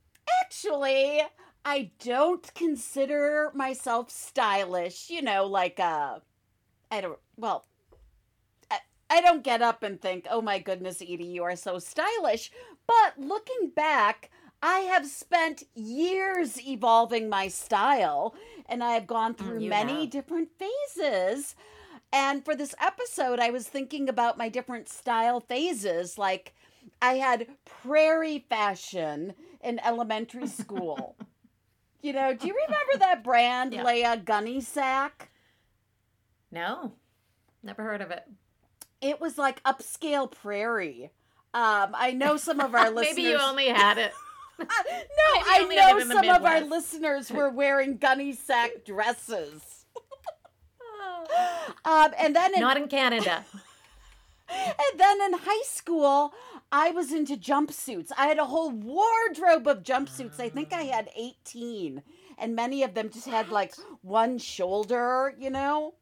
actually, 0.43 1.23
I 1.65 1.93
don't 2.03 2.53
consider 2.55 3.53
myself 3.55 4.11
stylish. 4.11 5.11
You 5.11 5.23
know, 5.23 5.47
like 5.47 5.79
uh, 5.79 6.19
I 6.91 7.01
don't. 7.01 7.21
Well, 7.37 7.67
I, 8.69 8.79
I 9.11 9.21
don't 9.21 9.45
get 9.45 9.63
up 9.63 9.85
and 9.85 10.01
think, 10.01 10.27
"Oh 10.29 10.43
my 10.43 10.59
goodness, 10.59 11.01
Edie, 11.01 11.25
you 11.25 11.45
are 11.45 11.55
so 11.55 11.79
stylish." 11.79 12.51
But 12.87 13.19
looking 13.19 13.71
back, 13.75 14.31
I 14.63 14.81
have 14.81 15.07
spent 15.07 15.65
years 15.75 16.61
evolving 16.67 17.29
my 17.29 17.49
style, 17.49 18.35
and 18.69 18.83
I 18.83 18.93
have 18.93 19.07
gone 19.07 19.37
oh, 19.39 19.43
through 19.43 19.61
you 19.61 19.71
many 19.71 20.03
have. 20.03 20.11
different 20.11 20.49
phases. 20.59 21.55
And 22.13 22.45
for 22.45 22.55
this 22.55 22.75
episode, 22.81 23.41
I 23.41 23.51
was 23.51 23.67
thinking 23.67 24.09
about 24.09 24.39
my 24.39 24.49
different 24.49 24.89
style 24.89 25.41
phases. 25.41 26.17
Like, 26.17 26.55
I 27.03 27.15
had 27.15 27.49
prairie 27.65 28.45
fashion 28.49 29.35
in 29.63 29.81
elementary 29.81 30.47
school. 30.47 31.17
you 32.03 32.13
know, 32.13 32.35
do 32.35 32.47
you 32.47 32.55
remember 32.55 32.99
that 32.99 33.25
brand, 33.25 33.73
Yeah. 33.75 33.85
Leia 33.85 34.25
Gunne 34.25 34.61
Sax? 34.63 35.27
No, 36.51 36.93
never 37.63 37.83
heard 37.83 38.01
of 38.01 38.11
it. 38.13 38.25
It 39.01 39.21
was 39.21 39.37
like 39.37 39.63
upscale 39.65 40.31
prairie. 40.31 41.11
Um, 41.55 41.95
I 41.95 42.13
know 42.13 42.37
some 42.37 42.61
of 42.61 42.75
our 42.75 42.91
listeners. 42.91 43.17
Maybe 43.17 43.29
you 43.29 43.39
only 43.39 43.69
had 43.69 43.97
it. 43.99 44.13
no, 44.59 44.67
I 44.69 45.65
know 45.71 46.01
some 46.01 46.29
of 46.29 46.45
our 46.45 46.61
listeners 46.61 47.31
were 47.31 47.49
wearing 47.51 47.97
Gunne 47.99 48.35
Sax 48.35 48.73
dresses. 48.85 49.63
Um, 51.87 52.13
and 52.19 52.37
then 52.37 52.55
in, 52.55 52.61
Not 52.61 52.77
in 52.77 52.87
Canada. 52.89 53.45
and 54.49 54.99
then 55.01 55.21
in 55.23 55.33
high 55.33 55.63
school, 55.65 56.33
I 56.71 56.91
was 56.91 57.13
into 57.13 57.37
jumpsuits. 57.37 58.11
I 58.17 58.27
had 58.27 58.39
a 58.39 58.45
whole 58.45 58.71
wardrobe 58.71 59.67
of 59.67 59.83
jumpsuits. 59.83 60.39
I 60.39 60.49
think 60.51 60.73
I 60.73 60.83
had 60.83 61.09
18, 61.17 62.03
and 62.39 62.55
many 62.55 62.83
of 62.83 62.95
them 62.95 63.11
just 63.11 63.27
had 63.27 63.49
like 63.49 63.75
one 64.03 64.39
shoulder, 64.39 65.35
you 65.39 65.51
know. 65.51 65.95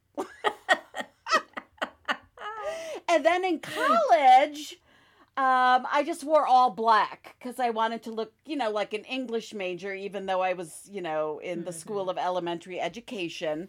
and 3.09 3.25
then 3.25 3.45
in 3.45 3.61
college, 3.61 4.77
um, 5.37 5.87
I 5.91 6.03
just 6.05 6.25
wore 6.25 6.47
all 6.47 6.71
black 6.71 7.35
because 7.39 7.59
I 7.59 7.71
wanted 7.71 8.03
to 8.03 8.11
look, 8.11 8.33
you 8.45 8.57
know, 8.57 8.71
like 8.71 8.93
an 8.93 9.05
English 9.05 9.55
major, 9.55 9.95
even 9.95 10.27
though 10.27 10.43
I 10.43 10.53
was, 10.53 10.89
you 10.91 11.01
know, 11.01 11.39
in 11.43 11.65
the 11.65 11.73
School 11.73 12.11
of 12.11 12.19
Elementary 12.19 12.79
Education. 12.79 13.69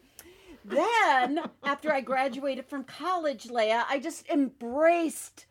Then, 0.65 1.39
after 1.63 1.91
I 1.93 2.01
graduated 2.01 2.65
from 2.65 2.83
college, 2.83 3.45
Leia, 3.45 3.83
I 3.89 3.99
just 3.99 4.27
embraced 4.29 5.45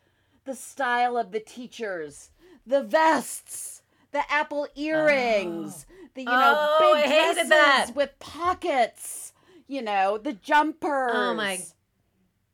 the 0.45 0.55
style 0.55 1.17
of 1.17 1.33
the 1.33 1.41
teachers, 1.41 2.31
the 2.67 2.83
vests, 2.83 3.83
the 4.11 4.23
apple 4.31 4.69
earrings, 4.75 5.87
the 6.15 6.23
you 6.23 6.29
know 6.29 6.55
Oh, 6.79 6.95
big 6.95 7.07
dresses 7.07 7.49
that. 7.49 7.91
with 7.95 8.19
pockets, 8.19 9.33
you 9.67 9.81
know, 9.81 10.19
the 10.19 10.35
jumpers. 10.35 11.11
Oh 11.15 11.33
my 11.35 11.59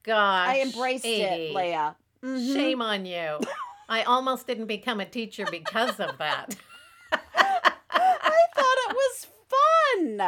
Gosh. 0.04 0.48
I 0.48 0.60
embraced 0.60 1.04
it, 1.04 1.20
Edie, 1.22 1.52
Mhm. 2.22 2.54
Shame 2.54 2.82
on 2.82 3.06
you. 3.06 3.38
I 3.88 4.02
almost 4.02 4.46
didn't 4.46 4.66
become 4.66 5.00
a 5.00 5.06
teacher 5.06 5.46
because 5.50 5.98
of 5.98 6.18
that. 6.18 6.54
I 7.12 8.44
thought 8.54 8.76
it 8.88 8.94
was 8.94 9.26
fun. 9.48 10.20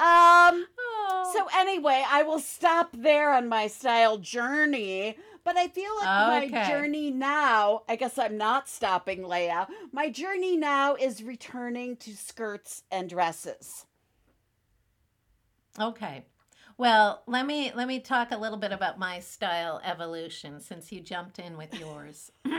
Um. 0.00 0.66
Oh. 0.78 1.32
So 1.34 1.48
anyway, 1.58 2.04
I 2.08 2.22
will 2.22 2.38
stop 2.38 2.90
there 2.92 3.32
on 3.32 3.48
my 3.48 3.66
style 3.66 4.16
journey. 4.18 5.16
But 5.44 5.56
I 5.56 5.68
feel 5.68 5.90
like 6.00 6.50
my 6.50 6.68
journey 6.68 7.10
now, 7.10 7.82
I 7.88 7.96
guess 7.96 8.18
I'm 8.18 8.36
not 8.36 8.68
stopping, 8.68 9.20
Leia. 9.22 9.66
My 9.92 10.10
journey 10.10 10.58
now 10.58 10.94
is 10.94 11.22
returning 11.22 11.96
to 11.98 12.14
skirts 12.14 12.82
and 12.90 13.08
dresses. 13.08 13.86
Okay. 15.80 16.24
Well, 16.78 17.22
let 17.26 17.44
me 17.44 17.72
let 17.74 17.88
me 17.88 17.98
talk 17.98 18.30
a 18.30 18.38
little 18.38 18.56
bit 18.56 18.72
about 18.72 18.98
my 18.98 19.18
style 19.18 19.80
evolution 19.84 20.60
since 20.60 20.92
you 20.92 21.00
jumped 21.00 21.38
in 21.38 21.56
with 21.56 21.78
yours. 21.78 22.30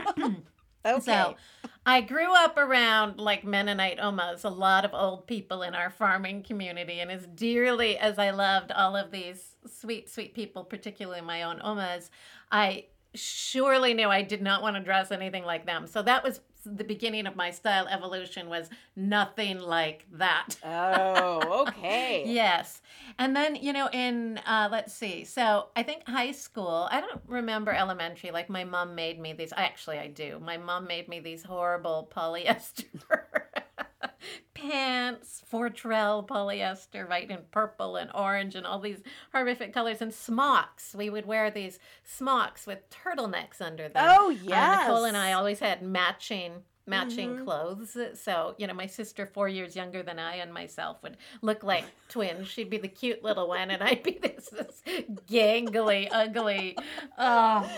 Okay. 0.82 1.00
So, 1.00 1.36
I 1.84 2.00
grew 2.00 2.34
up 2.34 2.56
around 2.56 3.18
like 3.18 3.44
Mennonite 3.44 3.98
Omas, 3.98 4.44
a 4.44 4.48
lot 4.48 4.86
of 4.86 4.94
old 4.94 5.26
people 5.26 5.62
in 5.62 5.74
our 5.74 5.90
farming 5.90 6.42
community. 6.42 7.00
And 7.00 7.10
as 7.10 7.26
dearly 7.26 7.98
as 7.98 8.18
I 8.18 8.30
loved 8.30 8.72
all 8.72 8.96
of 8.96 9.10
these 9.10 9.56
sweet, 9.66 10.08
sweet 10.08 10.34
people, 10.34 10.64
particularly 10.64 11.20
my 11.20 11.42
own 11.42 11.60
Omas, 11.60 12.10
I 12.50 12.86
surely 13.14 13.92
knew 13.92 14.08
I 14.08 14.22
did 14.22 14.40
not 14.40 14.62
want 14.62 14.76
to 14.76 14.82
dress 14.82 15.10
anything 15.10 15.44
like 15.44 15.66
them. 15.66 15.86
So 15.86 16.00
that 16.02 16.24
was 16.24 16.40
the 16.64 16.84
beginning 16.84 17.26
of 17.26 17.36
my 17.36 17.50
style 17.50 17.86
evolution 17.88 18.48
was 18.48 18.68
nothing 18.96 19.58
like 19.58 20.06
that. 20.12 20.56
oh, 20.64 21.64
okay. 21.68 22.24
Yes. 22.26 22.82
And 23.18 23.34
then, 23.34 23.54
you 23.56 23.72
know, 23.72 23.88
in, 23.92 24.38
uh, 24.46 24.68
let's 24.70 24.92
see. 24.92 25.24
So 25.24 25.68
I 25.76 25.82
think 25.82 26.06
high 26.08 26.32
school, 26.32 26.88
I 26.90 27.00
don't 27.00 27.20
remember 27.26 27.72
elementary. 27.72 28.30
Like 28.30 28.48
my 28.48 28.64
mom 28.64 28.94
made 28.94 29.18
me 29.18 29.32
these. 29.32 29.52
Actually, 29.56 29.98
I 29.98 30.08
do. 30.08 30.38
My 30.40 30.56
mom 30.56 30.86
made 30.86 31.08
me 31.08 31.20
these 31.20 31.42
horrible 31.42 32.10
polyester 32.14 32.84
pants, 34.54 35.42
Fortrel 35.50 36.26
polyester, 36.26 37.08
right, 37.08 37.28
in 37.30 37.38
purple 37.50 37.96
and 37.96 38.10
orange 38.14 38.54
and 38.54 38.66
all 38.66 38.78
these 38.80 39.00
horrific 39.32 39.72
colors 39.72 40.00
and 40.02 40.12
smocks. 40.12 40.94
We 40.94 41.10
would 41.10 41.26
wear 41.26 41.50
these 41.50 41.78
smocks 42.04 42.66
with 42.66 42.78
turtlenecks 42.90 43.60
under 43.60 43.88
them. 43.88 44.04
Oh, 44.08 44.26
Uh, 44.28 44.36
yes. 44.42 44.88
Nicole 44.88 45.04
and 45.04 45.16
I 45.16 45.32
always 45.32 45.60
had 45.60 45.82
matching 45.82 46.62
matching 46.86 47.36
Mhm. 47.36 47.44
clothes. 47.44 47.96
So, 48.20 48.56
you 48.58 48.66
know, 48.66 48.74
my 48.74 48.86
sister 48.86 49.24
4 49.24 49.48
years 49.48 49.76
younger 49.76 50.02
than 50.02 50.18
I 50.18 50.36
and 50.36 50.52
myself 50.52 51.00
would 51.04 51.18
look 51.40 51.62
like 51.62 51.84
twins. 52.08 52.48
She'd 52.48 52.68
be 52.70 52.78
the 52.78 52.88
cute 52.88 53.22
little 53.22 53.46
one 53.46 53.70
and 53.70 53.80
I'd 53.80 54.02
be 54.02 54.18
this, 54.22 54.48
this 54.48 54.82
gangly, 55.30 56.08
ugly, 56.10 56.76
uh, 57.18 57.68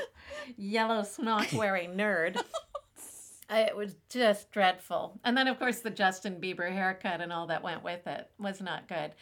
yellow 0.57 1.03
smock 1.03 1.49
wearing 1.53 1.91
nerd. 1.95 2.43
It 3.53 3.77
was 3.77 3.97
just 4.09 4.51
dreadful. 4.51 5.21
And 5.25 5.37
then, 5.37 5.47
of 5.47 5.59
course, 5.59 5.81
the 5.81 5.91
Justin 5.91 6.41
Bieber 6.41 6.73
haircut 6.73 7.21
and 7.21 7.33
all 7.33 7.47
that 7.49 7.63
went 7.63 7.85
with 7.85 8.07
it 8.07 8.31
was 8.39 8.61
not 8.61 8.89
good. 8.89 9.13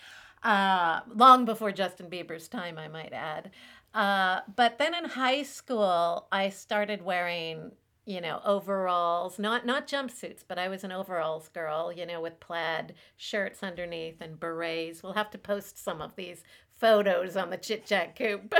Uh, 0.43 1.01
long 1.15 1.45
before 1.45 1.73
Justin 1.73 2.09
Bieber's 2.09 2.49
time, 2.49 2.79
I 2.79 2.89
might 2.89 3.13
add. 3.13 3.51
Uh, 3.93 4.41
but 4.57 4.79
then 4.79 4.95
in 4.95 5.05
high 5.05 5.43
school, 5.43 6.29
I 6.31 6.49
started 6.49 7.03
wearing, 7.03 7.73
you 8.07 8.21
know, 8.21 8.41
overalls, 8.45 9.39
not 9.39 9.67
not 9.67 9.89
jumpsuits, 9.89 10.45
but 10.47 10.59
I 10.59 10.69
was 10.69 10.85
an 10.85 10.93
overalls 10.93 11.49
girl, 11.49 11.93
you 11.93 12.07
know, 12.07 12.21
with 12.21 12.41
plaid 12.41 12.95
shirts 13.17 13.63
underneath 13.63 14.21
and 14.21 14.39
berets. 14.39 15.03
We'll 15.03 15.15
have 15.15 15.31
to 15.33 15.39
post 15.39 15.83
some 15.83 16.01
of 16.01 16.17
these 16.17 16.45
photos 16.79 17.37
on 17.37 17.51
the 17.51 17.59
Chit 17.59 17.85
Chat 17.85 18.17
Coop. 18.17 18.55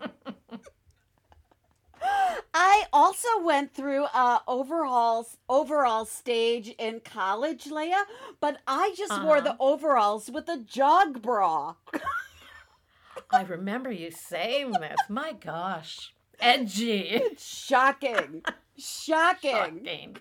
I 2.54 2.84
also 2.92 3.28
went 3.42 3.74
through 3.74 4.04
a 4.04 4.40
overalls 4.46 5.36
overall 5.48 6.04
stage 6.04 6.74
in 6.78 7.00
college, 7.00 7.64
Leia, 7.64 8.04
but 8.40 8.58
I 8.66 8.94
just 8.96 9.12
uh-huh. 9.12 9.24
wore 9.24 9.40
the 9.40 9.50
uh-huh. 9.50 9.58
overalls 9.60 10.30
with 10.30 10.48
a 10.48 10.58
jog 10.58 11.22
bra. 11.22 11.74
I 13.30 13.42
remember 13.42 13.90
you 13.90 14.10
saying 14.10 14.72
this. 14.72 14.98
My 15.08 15.32
gosh. 15.32 16.14
Edgy. 16.40 17.00
It's 17.00 17.44
shocking. 17.44 18.42
shocking. 18.76 19.52
Shocking. 19.52 20.16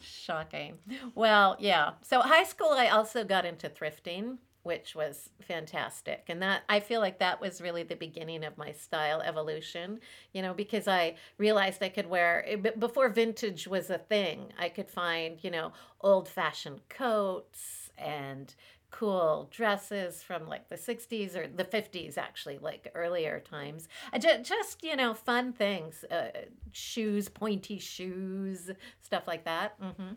Shocking. 0.00 0.78
Well, 1.14 1.56
yeah. 1.58 1.92
So 2.02 2.20
high 2.20 2.44
school 2.44 2.70
I 2.70 2.88
also 2.88 3.24
got 3.24 3.44
into 3.44 3.68
thrifting 3.68 4.38
which 4.64 4.94
was 4.94 5.30
fantastic. 5.42 6.24
And 6.28 6.42
that 6.42 6.62
I 6.68 6.80
feel 6.80 7.00
like 7.00 7.18
that 7.20 7.40
was 7.40 7.60
really 7.60 7.84
the 7.84 7.94
beginning 7.94 8.44
of 8.44 8.58
my 8.58 8.72
style 8.72 9.20
evolution, 9.20 10.00
you 10.32 10.42
know, 10.42 10.54
because 10.54 10.88
I 10.88 11.14
realized 11.38 11.82
I 11.82 11.90
could 11.90 12.08
wear 12.08 12.44
eh, 12.48 12.70
before 12.78 13.10
vintage 13.10 13.68
was 13.68 13.90
a 13.90 13.98
thing. 13.98 14.52
I 14.58 14.70
could 14.70 14.90
find, 14.90 15.38
you 15.44 15.50
know, 15.50 15.72
old-fashioned 16.00 16.88
coats 16.88 17.90
and 17.98 18.54
cool 18.90 19.48
dresses 19.50 20.22
from 20.22 20.46
like 20.46 20.68
the 20.68 20.76
60s 20.76 21.36
or 21.36 21.48
the 21.48 21.64
50s 21.64 22.16
actually 22.16 22.58
like 22.58 22.90
earlier 22.94 23.40
times 23.40 23.88
just, 24.20 24.44
just 24.44 24.84
you 24.84 24.94
know 24.94 25.12
fun 25.12 25.52
things 25.52 26.04
uh, 26.12 26.28
shoes 26.70 27.28
pointy 27.28 27.80
shoes 27.80 28.70
stuff 29.02 29.24
like 29.26 29.44
that 29.44 29.80
mm-hmm. 29.80 30.12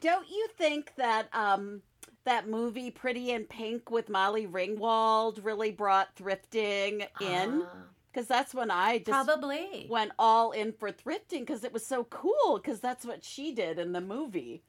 don't 0.00 0.26
you 0.30 0.48
think 0.56 0.94
that 0.96 1.28
um 1.34 1.82
that 2.24 2.48
movie 2.48 2.90
Pretty 2.90 3.30
in 3.30 3.44
Pink 3.44 3.90
with 3.90 4.08
Molly 4.08 4.46
Ringwald 4.46 5.44
really 5.44 5.70
brought 5.70 6.14
thrifting 6.16 7.06
in. 7.20 7.64
Because 8.12 8.30
uh, 8.30 8.34
that's 8.34 8.54
when 8.54 8.70
I 8.70 8.98
just 8.98 9.10
probably 9.10 9.86
went 9.90 10.12
all 10.18 10.52
in 10.52 10.72
for 10.72 10.90
thrifting 10.90 11.40
because 11.40 11.64
it 11.64 11.72
was 11.72 11.84
so 11.86 12.04
cool. 12.04 12.60
Because 12.62 12.80
that's 12.80 13.04
what 13.04 13.24
she 13.24 13.52
did 13.52 13.78
in 13.78 13.92
the 13.92 14.00
movie. 14.00 14.62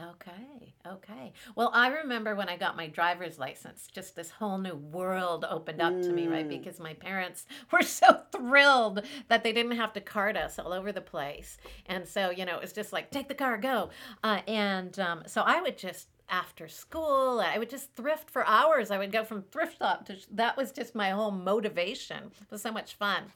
Okay, 0.00 0.74
okay. 0.86 1.32
Well, 1.56 1.72
I 1.74 1.88
remember 1.88 2.36
when 2.36 2.48
I 2.48 2.56
got 2.56 2.76
my 2.76 2.86
driver's 2.86 3.36
license, 3.36 3.88
just 3.92 4.14
this 4.14 4.30
whole 4.30 4.56
new 4.56 4.76
world 4.76 5.44
opened 5.48 5.82
up 5.82 5.92
mm. 5.92 6.02
to 6.02 6.12
me, 6.12 6.28
right? 6.28 6.46
Mm. 6.46 6.50
Because 6.50 6.78
my 6.78 6.94
parents 6.94 7.46
were 7.72 7.82
so 7.82 8.20
thrilled 8.30 9.02
that 9.26 9.42
they 9.42 9.52
didn't 9.52 9.76
have 9.76 9.92
to 9.94 10.00
cart 10.00 10.36
us 10.36 10.58
all 10.58 10.72
over 10.72 10.92
the 10.92 11.00
place. 11.00 11.58
And 11.86 12.06
so, 12.06 12.30
you 12.30 12.44
know, 12.44 12.54
it 12.54 12.60
was 12.60 12.72
just 12.72 12.92
like, 12.92 13.10
take 13.10 13.26
the 13.26 13.34
car, 13.34 13.58
go. 13.58 13.90
Uh, 14.22 14.40
and 14.46 14.96
um, 15.00 15.22
so 15.26 15.42
I 15.44 15.60
would 15.60 15.76
just 15.76 16.06
after 16.30 16.68
school. 16.68 17.40
I 17.40 17.58
would 17.58 17.70
just 17.70 17.94
thrift 17.94 18.30
for 18.30 18.46
hours. 18.46 18.90
I 18.90 18.98
would 18.98 19.12
go 19.12 19.24
from 19.24 19.42
thrift 19.42 19.78
shop 19.78 20.06
to 20.06 20.16
that 20.32 20.56
was 20.56 20.72
just 20.72 20.94
my 20.94 21.10
whole 21.10 21.30
motivation. 21.30 22.24
It 22.40 22.50
was 22.50 22.62
so 22.62 22.72
much 22.72 22.94
fun. 22.94 23.32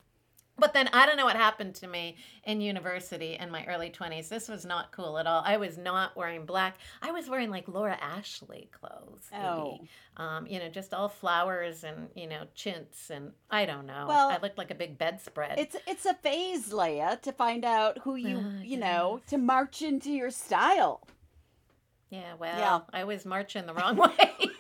But 0.58 0.74
then 0.74 0.88
I 0.92 1.06
don't 1.06 1.16
know 1.16 1.24
what 1.24 1.36
happened 1.36 1.74
to 1.76 1.86
me 1.86 2.16
in 2.44 2.60
university 2.60 3.36
in 3.40 3.50
my 3.50 3.64
early 3.66 3.90
20s. 3.90 4.28
This 4.28 4.48
was 4.48 4.66
not 4.66 4.92
cool 4.92 5.18
at 5.18 5.26
all. 5.26 5.42
I 5.44 5.56
was 5.56 5.78
not 5.78 6.14
wearing 6.14 6.44
black. 6.44 6.76
I 7.00 7.10
was 7.10 7.28
wearing 7.28 7.50
like 7.50 7.68
Laura 7.68 7.96
Ashley 8.00 8.68
clothes. 8.70 9.28
Oh. 9.34 9.80
Um, 10.18 10.46
you 10.46 10.58
know, 10.58 10.68
just 10.68 10.92
all 10.92 11.08
flowers 11.08 11.84
and, 11.84 12.08
you 12.14 12.28
know, 12.28 12.44
chintz 12.54 13.08
and 13.08 13.32
I 13.50 13.64
don't 13.64 13.86
know. 13.86 14.04
Well, 14.06 14.28
I 14.28 14.38
looked 14.42 14.58
like 14.58 14.70
a 14.70 14.74
big 14.74 14.98
bedspread. 14.98 15.58
It's 15.58 15.76
it's 15.86 16.04
a 16.04 16.14
phase, 16.14 16.70
Leia, 16.70 17.20
to 17.22 17.32
find 17.32 17.64
out 17.64 17.98
who 18.04 18.16
you, 18.16 18.36
uh, 18.36 18.62
you 18.62 18.76
know, 18.76 19.22
to 19.28 19.38
march 19.38 19.80
into 19.80 20.10
your 20.10 20.30
style. 20.30 21.00
Yeah, 22.12 22.34
well, 22.38 22.58
yeah. 22.58 22.80
I 22.92 23.04
was 23.04 23.24
marching 23.24 23.64
the 23.64 23.72
wrong 23.78 23.96
way. 23.96 24.10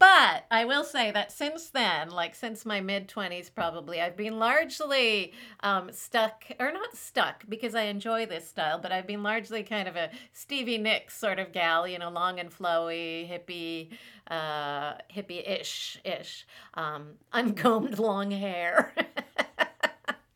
but 0.00 0.44
I 0.50 0.64
will 0.66 0.82
say 0.82 1.12
that 1.12 1.30
since 1.30 1.70
then, 1.70 2.10
like 2.10 2.34
since 2.34 2.66
my 2.66 2.80
mid 2.80 3.06
20s, 3.08 3.48
probably, 3.54 4.00
I've 4.00 4.16
been 4.16 4.40
largely 4.40 5.34
um, 5.60 5.92
stuck, 5.92 6.42
or 6.58 6.72
not 6.72 6.96
stuck 6.96 7.44
because 7.48 7.76
I 7.76 7.82
enjoy 7.82 8.26
this 8.26 8.48
style, 8.48 8.80
but 8.80 8.90
I've 8.90 9.06
been 9.06 9.22
largely 9.22 9.62
kind 9.62 9.86
of 9.86 9.94
a 9.94 10.10
Stevie 10.32 10.78
Nicks 10.78 11.16
sort 11.16 11.38
of 11.38 11.52
gal, 11.52 11.86
you 11.86 12.00
know, 12.00 12.10
long 12.10 12.40
and 12.40 12.50
flowy, 12.50 13.30
hippie, 13.30 13.90
uh, 14.28 14.94
hippie 15.14 15.48
ish, 15.48 16.00
ish, 16.04 16.44
um, 16.74 17.10
uncombed 17.32 18.00
long 18.00 18.32
hair. 18.32 18.92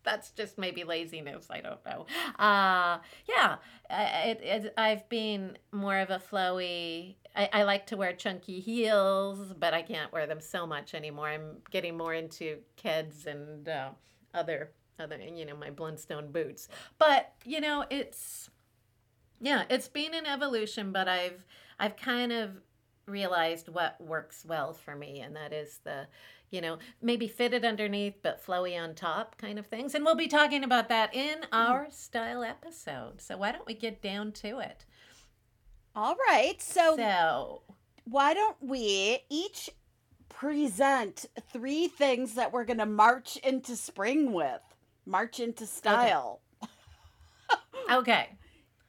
That's 0.04 0.30
just 0.30 0.58
maybe 0.58 0.84
laziness. 0.84 1.46
I 1.50 1.60
don't 1.60 1.84
know. 1.84 2.06
Uh, 2.38 2.98
yeah, 3.28 3.56
it, 3.90 4.40
it, 4.42 4.74
I've 4.76 5.08
been 5.08 5.58
more 5.72 5.98
of 5.98 6.10
a 6.10 6.18
flowy. 6.18 7.16
I, 7.34 7.48
I 7.52 7.62
like 7.62 7.86
to 7.86 7.96
wear 7.96 8.12
chunky 8.12 8.60
heels, 8.60 9.54
but 9.58 9.74
I 9.74 9.82
can't 9.82 10.12
wear 10.12 10.26
them 10.26 10.40
so 10.40 10.66
much 10.66 10.94
anymore. 10.94 11.28
I'm 11.28 11.58
getting 11.70 11.96
more 11.96 12.14
into 12.14 12.58
Keds 12.82 13.26
and 13.26 13.68
uh, 13.68 13.90
other 14.34 14.70
other 14.98 15.16
you 15.16 15.44
know 15.44 15.56
my 15.56 15.70
Blundstone 15.70 16.32
boots. 16.32 16.68
But 16.98 17.32
you 17.44 17.60
know 17.60 17.84
it's 17.90 18.50
yeah, 19.40 19.64
it's 19.68 19.88
been 19.88 20.14
an 20.14 20.26
evolution, 20.26 20.92
but 20.92 21.08
I've 21.08 21.44
I've 21.78 21.96
kind 21.96 22.32
of 22.32 22.50
realized 23.06 23.68
what 23.68 24.00
works 24.00 24.44
well 24.46 24.72
for 24.72 24.94
me, 24.94 25.20
and 25.20 25.34
that 25.36 25.52
is 25.52 25.80
the 25.84 26.06
you 26.52 26.60
know, 26.60 26.78
maybe 27.00 27.26
fitted 27.26 27.64
underneath 27.64 28.16
but 28.22 28.44
flowy 28.44 28.80
on 28.80 28.94
top 28.94 29.36
kind 29.38 29.58
of 29.58 29.66
things. 29.66 29.94
And 29.94 30.04
we'll 30.04 30.14
be 30.14 30.28
talking 30.28 30.62
about 30.62 30.88
that 30.90 31.12
in 31.14 31.38
mm-hmm. 31.38 31.54
our 31.54 31.86
style 31.90 32.44
episode. 32.44 33.20
So 33.20 33.38
why 33.38 33.50
don't 33.50 33.66
we 33.66 33.74
get 33.74 34.02
down 34.02 34.30
to 34.32 34.58
it? 34.58 34.84
All 35.96 36.14
right. 36.28 36.60
So, 36.60 36.96
so 36.96 37.62
why 38.04 38.34
don't 38.34 38.56
we 38.60 39.20
each 39.30 39.70
present 40.28 41.26
three 41.52 41.88
things 41.88 42.34
that 42.34 42.52
we're 42.52 42.64
going 42.64 42.78
to 42.78 42.86
march 42.86 43.38
into 43.38 43.74
spring 43.74 44.32
with? 44.32 44.60
March 45.06 45.40
into 45.40 45.66
style. 45.66 46.40
Okay. 46.62 47.94
okay. 47.94 48.28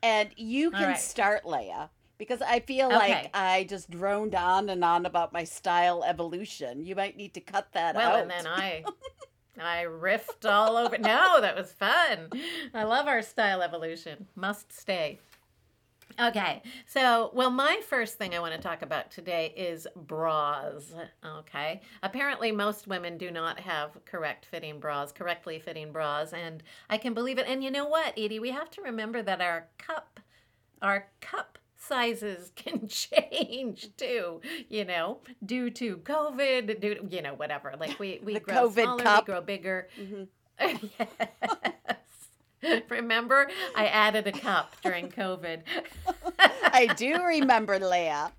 And 0.05 0.31
you 0.35 0.69
can 0.69 0.89
right. 0.89 0.99
start, 0.99 1.45
Leia 1.45 1.87
because 2.23 2.41
I 2.41 2.59
feel 2.59 2.87
okay. 2.87 2.95
like 2.95 3.29
I 3.33 3.65
just 3.65 3.89
droned 3.89 4.35
on 4.35 4.69
and 4.69 4.83
on 4.83 5.05
about 5.05 5.33
my 5.33 5.43
style 5.43 6.03
evolution. 6.03 6.85
You 6.85 6.95
might 6.95 7.17
need 7.17 7.33
to 7.35 7.41
cut 7.41 7.67
that 7.73 7.95
well, 7.95 8.07
out. 8.07 8.13
Well, 8.13 8.21
and 8.21 8.31
then 8.31 8.47
I 8.47 8.83
I 9.59 9.85
riffed 9.85 10.49
all 10.49 10.77
over. 10.77 10.97
No, 10.97 11.39
that 11.41 11.55
was 11.55 11.71
fun. 11.71 12.29
I 12.73 12.83
love 12.83 13.07
our 13.07 13.21
style 13.21 13.61
evolution. 13.61 14.27
Must 14.35 14.71
stay. 14.71 15.19
Okay, 16.19 16.61
so, 16.85 17.31
well, 17.33 17.49
my 17.49 17.81
first 17.87 18.19
thing 18.19 18.35
I 18.35 18.39
want 18.39 18.53
to 18.53 18.61
talk 18.61 18.83
about 18.83 19.09
today 19.09 19.51
is 19.57 19.87
bras. 19.95 20.93
Okay, 21.25 21.81
apparently, 22.03 22.51
most 22.51 22.87
women 22.87 23.17
do 23.17 23.31
not 23.31 23.59
have 23.59 23.97
correct 24.05 24.45
fitting 24.45 24.79
bras, 24.79 25.11
correctly 25.11 25.57
fitting 25.59 25.91
bras, 25.91 26.31
and 26.31 26.61
I 26.89 26.97
can 26.99 27.15
believe 27.15 27.39
it. 27.39 27.47
And 27.47 27.63
you 27.63 27.71
know 27.71 27.87
what, 27.87 28.13
Edie? 28.17 28.39
We 28.39 28.51
have 28.51 28.69
to 28.71 28.81
remember 28.81 29.23
that 29.23 29.41
our 29.41 29.69
cup, 29.79 30.19
our 30.83 31.07
cup 31.19 31.57
sizes 31.87 32.51
can 32.55 32.87
change 32.87 33.89
too, 33.97 34.41
you 34.69 34.85
know, 34.85 35.19
due 35.45 35.69
to 35.71 35.97
COVID, 35.97 36.79
due 36.79 36.95
to, 36.95 37.07
you 37.09 37.21
know, 37.21 37.33
whatever. 37.33 37.73
Like 37.79 37.99
we, 37.99 38.19
we 38.23 38.35
the 38.35 38.39
grow 38.39 38.69
COVID 38.69 38.83
smaller, 38.83 39.03
cup. 39.03 39.23
we 39.23 39.33
grow 39.33 39.41
bigger. 39.41 39.87
Mm-hmm. 39.99 40.85
yes. 40.99 42.83
Remember, 42.89 43.49
I 43.75 43.87
added 43.87 44.27
a 44.27 44.31
cup 44.31 44.75
during 44.81 45.09
COVID. 45.09 45.61
I 46.39 46.87
do 46.95 47.21
remember, 47.21 47.77
Leia. 47.77 48.31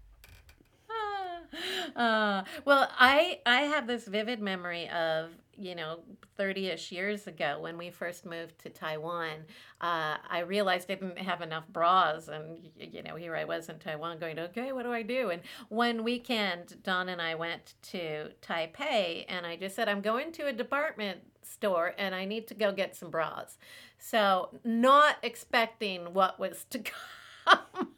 Uh, 1.95 2.43
well, 2.65 2.89
I 2.99 3.41
I 3.45 3.61
have 3.63 3.87
this 3.87 4.07
vivid 4.07 4.41
memory 4.41 4.89
of 4.89 5.31
you 5.57 5.75
know 5.75 6.01
30ish 6.39 6.91
years 6.91 7.27
ago 7.27 7.59
when 7.61 7.79
we 7.79 7.91
first 7.91 8.27
moved 8.27 8.59
to 8.61 8.71
Taiwan. 8.71 9.45
Uh, 9.81 10.17
I 10.29 10.41
realized 10.41 10.91
I 10.91 10.95
didn't 10.95 11.19
have 11.19 11.41
enough 11.41 11.67
bras, 11.69 12.29
and 12.29 12.69
you 12.77 13.03
know 13.03 13.17
here 13.17 13.37
I 13.37 13.45
was 13.45 13.69
in 13.69 13.79
Taiwan 13.79 14.19
going, 14.19 14.39
okay, 14.39 14.73
what 14.73 14.85
do 14.85 14.93
I 14.93 15.03
do? 15.03 15.31
And 15.31 15.43
one 15.69 16.05
weekend, 16.05 16.83
Don 16.83 17.09
and 17.09 17.21
I 17.21 17.35
went 17.35 17.75
to 17.91 18.31
Taipei, 18.43 19.25
and 19.29 19.47
I 19.47 19.57
just 19.57 19.77
said, 19.77 19.89
I'm 19.89 20.01
going 20.01 20.33
to 20.33 20.47
a 20.47 20.53
department 20.53 21.21
store 21.45 21.95
and 21.99 22.15
I 22.15 22.25
need 22.25 22.49
to 22.49 22.55
go 22.55 22.73
get 22.73 22.97
some 22.97 23.11
bras. 23.11 23.59
So 23.99 24.51
not 24.65 25.17
expecting 25.23 26.13
what 26.15 26.39
was 26.39 26.65
to 26.71 26.83
come. 27.47 27.89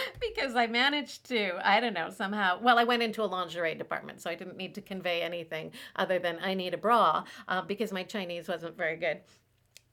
because 0.20 0.54
I 0.54 0.66
managed 0.66 1.28
to, 1.28 1.58
I 1.64 1.80
don't 1.80 1.94
know, 1.94 2.10
somehow. 2.10 2.58
Well, 2.60 2.78
I 2.78 2.84
went 2.84 3.02
into 3.02 3.22
a 3.22 3.26
lingerie 3.26 3.74
department, 3.74 4.20
so 4.20 4.30
I 4.30 4.34
didn't 4.34 4.56
need 4.56 4.74
to 4.76 4.80
convey 4.80 5.22
anything 5.22 5.72
other 5.96 6.18
than 6.18 6.38
I 6.42 6.54
need 6.54 6.74
a 6.74 6.78
bra 6.78 7.24
uh, 7.48 7.62
because 7.62 7.92
my 7.92 8.02
Chinese 8.02 8.48
wasn't 8.48 8.76
very 8.76 8.96
good. 8.96 9.20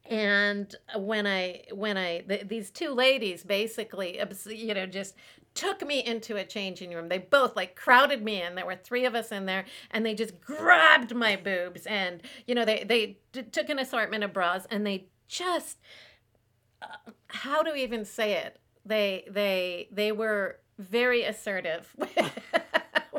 And 0.08 0.74
when 0.96 1.26
i 1.26 1.64
when 1.72 1.98
i 1.98 2.20
th- 2.20 2.48
these 2.48 2.70
two 2.70 2.92
ladies 2.92 3.44
basically 3.44 4.20
you 4.56 4.72
know 4.76 4.86
just 4.86 5.16
took 5.56 5.88
me 5.88 6.04
into 6.06 6.36
a 6.36 6.44
changing 6.44 6.94
room. 6.94 7.08
They 7.08 7.18
both 7.18 7.56
like 7.56 7.76
crowded 7.76 8.22
me 8.22 8.42
in. 8.42 8.56
There 8.56 8.66
were 8.66 8.76
three 8.76 9.06
of 9.06 9.16
us 9.16 9.32
in 9.32 9.46
there 9.46 9.66
and 9.90 10.06
they 10.06 10.14
just 10.14 10.40
grabbed 10.42 11.16
my 11.16 11.38
boobs 11.38 11.88
and 11.88 12.22
you 12.46 12.54
know 12.54 12.66
they 12.66 12.84
they 12.84 13.18
d- 13.32 13.44
took 13.44 13.70
an 13.70 13.80
assortment 13.80 14.24
of 14.24 14.34
bras 14.34 14.68
and 14.70 14.86
they 14.86 15.08
just 15.28 15.80
uh, 16.82 16.88
how 17.28 17.64
do 17.64 17.74
we 17.74 17.82
even 17.82 18.06
say 18.06 18.34
it 18.34 18.60
they 18.86 19.26
they 19.30 19.90
they 19.92 20.12
were 20.12 20.60
very 20.78 21.24
assertive 21.24 21.94
with 21.98 22.32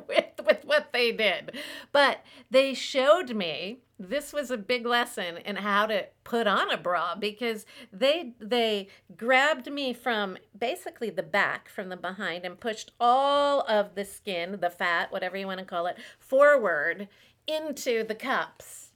with, 0.08 0.46
with 0.46 0.64
what 0.64 0.92
they 0.92 1.12
did. 1.12 1.56
But 1.92 2.20
they 2.50 2.74
showed 2.74 3.34
me 3.34 3.80
this 3.98 4.32
was 4.32 4.50
a 4.50 4.58
big 4.58 4.84
lesson 4.84 5.38
in 5.38 5.56
how 5.56 5.86
to 5.86 6.06
put 6.22 6.46
on 6.46 6.70
a 6.70 6.76
bra 6.76 7.14
because 7.14 7.64
they 7.92 8.32
they 8.38 8.88
grabbed 9.16 9.72
me 9.72 9.92
from 9.92 10.36
basically 10.58 11.10
the 11.10 11.22
back 11.22 11.68
from 11.68 11.88
the 11.88 11.96
behind 11.96 12.44
and 12.44 12.60
pushed 12.60 12.92
all 13.00 13.60
of 13.62 13.94
the 13.94 14.04
skin, 14.04 14.58
the 14.60 14.70
fat, 14.70 15.10
whatever 15.10 15.36
you 15.36 15.46
want 15.46 15.60
to 15.60 15.64
call 15.64 15.86
it, 15.86 15.96
forward 16.18 17.08
into 17.46 18.04
the 18.04 18.14
cups. 18.14 18.90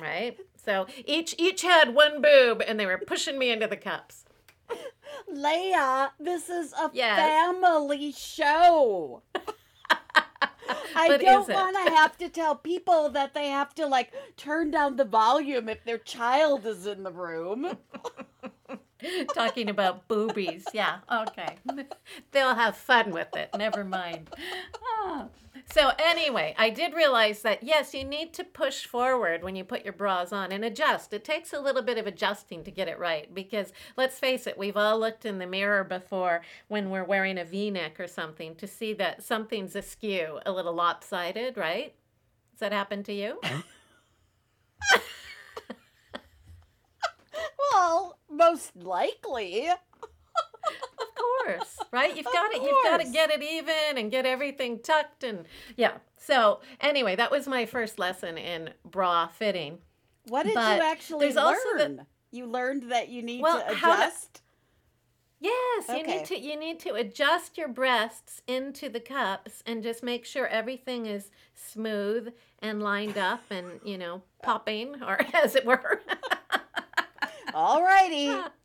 Right? 0.00 0.38
So 0.56 0.86
each 1.04 1.34
each 1.38 1.62
had 1.62 1.94
one 1.94 2.22
boob 2.22 2.62
and 2.66 2.78
they 2.78 2.86
were 2.86 2.98
pushing 2.98 3.38
me 3.38 3.50
into 3.50 3.66
the 3.66 3.76
cups. 3.76 4.24
Leia, 5.32 6.10
this 6.18 6.48
is 6.48 6.72
a 6.72 6.90
Yes. 6.92 7.18
family 7.18 8.12
show. 8.12 9.22
I 10.96 11.16
don't 11.18 11.48
want 11.48 11.76
to 11.86 11.92
have 11.94 12.16
to 12.18 12.28
tell 12.28 12.54
people 12.56 13.10
that 13.10 13.34
they 13.34 13.48
have 13.48 13.74
to 13.74 13.86
like 13.86 14.12
turn 14.36 14.70
down 14.70 14.96
the 14.96 15.04
volume 15.04 15.68
if 15.68 15.84
their 15.84 15.98
child 15.98 16.64
is 16.66 16.86
in 16.86 17.02
the 17.02 17.12
room. 17.12 17.76
Talking 19.34 19.68
about 19.68 20.08
boobies. 20.08 20.64
Yeah, 20.72 20.98
okay. 21.12 21.56
They'll 22.32 22.54
have 22.54 22.76
fun 22.76 23.10
with 23.10 23.34
it. 23.36 23.50
Never 23.56 23.84
mind. 23.84 24.30
Ah. 24.82 25.26
So, 25.72 25.90
anyway, 25.98 26.54
I 26.58 26.70
did 26.70 26.94
realize 26.94 27.42
that 27.42 27.62
yes, 27.62 27.94
you 27.94 28.04
need 28.04 28.32
to 28.34 28.44
push 28.44 28.86
forward 28.86 29.42
when 29.42 29.56
you 29.56 29.64
put 29.64 29.84
your 29.84 29.92
bras 29.92 30.32
on 30.32 30.52
and 30.52 30.64
adjust. 30.64 31.12
It 31.12 31.24
takes 31.24 31.52
a 31.52 31.60
little 31.60 31.82
bit 31.82 31.98
of 31.98 32.06
adjusting 32.06 32.62
to 32.64 32.70
get 32.70 32.88
it 32.88 32.98
right 32.98 33.32
because 33.34 33.72
let's 33.96 34.18
face 34.18 34.46
it, 34.46 34.58
we've 34.58 34.76
all 34.76 35.00
looked 35.00 35.24
in 35.24 35.38
the 35.38 35.46
mirror 35.46 35.82
before 35.82 36.42
when 36.68 36.90
we're 36.90 37.04
wearing 37.04 37.38
a 37.38 37.44
v 37.44 37.70
neck 37.70 37.98
or 37.98 38.06
something 38.06 38.54
to 38.56 38.66
see 38.66 38.92
that 38.94 39.22
something's 39.22 39.74
askew, 39.74 40.38
a 40.46 40.52
little 40.52 40.74
lopsided, 40.74 41.56
right? 41.56 41.94
Does 42.52 42.60
that 42.60 42.72
happen 42.72 43.02
to 43.04 43.12
you? 43.12 43.40
Well, 47.72 48.18
most 48.30 48.76
likely. 48.76 49.68
Of 51.24 51.46
course, 51.58 51.78
right? 51.92 52.16
You've 52.16 52.24
got 52.26 52.52
to 52.52 52.58
you've 52.60 52.84
got 52.84 53.00
to 53.00 53.10
get 53.10 53.30
it 53.30 53.42
even 53.42 53.96
and 53.98 54.10
get 54.10 54.24
everything 54.26 54.78
tucked 54.80 55.24
and 55.24 55.44
yeah. 55.76 55.98
So 56.16 56.60
anyway, 56.80 57.16
that 57.16 57.30
was 57.30 57.46
my 57.46 57.66
first 57.66 57.98
lesson 57.98 58.38
in 58.38 58.70
bra 58.84 59.26
fitting. 59.28 59.78
What 60.28 60.44
did 60.46 60.54
But 60.54 60.76
you 60.78 60.82
actually 60.84 61.26
there's 61.26 61.36
also 61.36 61.58
the- 61.76 61.78
learn? 61.88 62.06
You 62.30 62.46
learned 62.46 62.90
that 62.90 63.08
you 63.10 63.22
need 63.22 63.42
Well, 63.42 63.64
to 63.68 63.74
how 63.74 63.96
to- 63.96 64.02
adjust. 64.02 64.40
Yes, 65.40 65.88
you 65.88 66.02
need 66.06 66.24
to 66.26 66.38
you 66.40 66.58
need 66.58 66.80
to 66.80 66.94
adjust 66.94 67.58
your 67.58 67.68
breasts 67.68 68.40
into 68.46 68.88
the 68.88 69.00
cups 69.00 69.62
and 69.66 69.82
just 69.82 70.02
make 70.02 70.24
sure 70.24 70.46
everything 70.46 71.04
is 71.04 71.30
smooth 71.54 72.32
and 72.60 72.82
lined 72.82 73.18
up 73.18 73.42
and, 73.50 73.78
you 73.84 73.98
know, 73.98 74.22
uh. 74.42 74.46
popping 74.46 75.02
or 75.02 75.18
as 75.34 75.54
it 75.54 75.66
were. 75.66 76.00
Alrighty. 77.52 78.48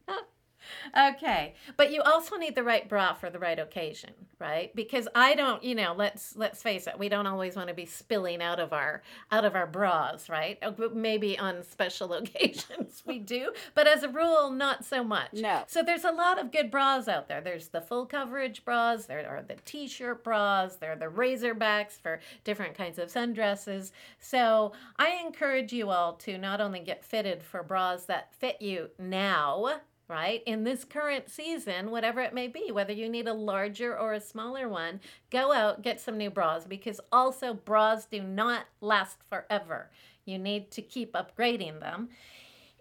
okay 0.98 1.54
but 1.78 1.92
you 1.92 2.02
also 2.02 2.36
need 2.38 2.56
the 2.56 2.64
right 2.64 2.90
bra 2.90 3.14
for 3.14 3.30
the 3.30 3.40
right 3.40 3.60
occasion 3.60 4.12
right? 4.40 4.74
Because 4.76 5.08
i 5.16 5.36
don't 5.36 5.64
you 5.64 5.76
know 5.76 5.94
let's 5.96 6.36
let's 6.36 6.64
face 6.64 6.88
it 6.88 6.98
we 6.98 7.10
don't 7.10 7.28
always 7.28 7.56
want 7.56 7.68
to 7.68 7.74
be 7.74 7.86
spilling 7.86 8.42
out 8.42 8.60
of 8.60 8.74
our 8.74 9.04
out 9.32 9.46
of 9.46 9.56
our 9.56 9.68
bras 9.68 10.30
right? 10.30 10.58
Oh, 10.62 10.72
but 10.72 10.96
maybe 10.96 11.38
on 11.38 11.64
special 11.64 12.14
occasions 12.20 13.04
we 13.06 13.20
do 13.20 13.52
but 13.76 13.88
as 13.88 14.04
a 14.04 14.10
rule 14.10 14.52
not 14.52 14.86
so 14.86 15.04
much. 15.04 15.34
No. 15.34 15.64
so 15.68 15.84
there's 15.84 16.06
a 16.06 16.12
lot 16.12 16.40
of 16.40 16.52
good 16.52 16.72
bras 16.72 17.08
out 17.08 17.28
there. 17.28 17.42
There's 17.42 17.68
the 17.68 17.82
full 17.82 18.06
coverage 18.06 18.64
bras 18.64 19.06
there 19.06 19.28
are 19.30 19.42
the 19.42 19.56
t-shirt 19.66 20.24
bras 20.24 20.78
there 20.78 20.94
are 20.94 20.96
the 20.96 21.06
razorbacks 21.06 22.00
for 22.00 22.20
different 22.44 22.76
kinds 22.76 22.98
of 22.98 23.10
sundresses. 23.10 23.92
So 24.20 24.74
i 24.98 25.22
encourage 25.26 25.74
you 25.74 25.90
all 25.90 26.14
to 26.14 26.38
not 26.38 26.62
only 26.62 26.80
get 26.80 27.04
fitted 27.04 27.44
for 27.44 27.64
bras 27.64 28.06
that 28.06 28.34
fit 28.34 28.62
you 28.62 28.90
now 28.98 29.80
right? 30.10 30.42
In 30.46 30.64
this 30.64 30.84
current 30.84 31.30
season, 31.30 31.92
whatever 31.92 32.20
it 32.22 32.34
may 32.34 32.48
be, 32.48 32.72
whether 32.72 32.92
you 32.92 33.08
need 33.08 33.28
a 33.28 33.34
larger 33.34 33.98
or 33.98 34.14
a 34.14 34.20
smaller 34.20 34.68
one, 34.68 35.00
go 35.30 35.54
out, 35.54 35.84
get 35.84 36.02
some 36.02 36.18
new 36.18 36.32
bras 36.32 36.66
because 36.66 37.00
also 37.12 37.54
bras 37.54 38.06
do 38.06 38.22
not 38.22 38.66
last 38.82 39.20
forever. 39.30 39.92
You 40.26 40.40
need 40.40 40.72
to 40.72 40.82
keep 40.82 41.14
upgrading 41.14 41.80
them. 41.80 42.10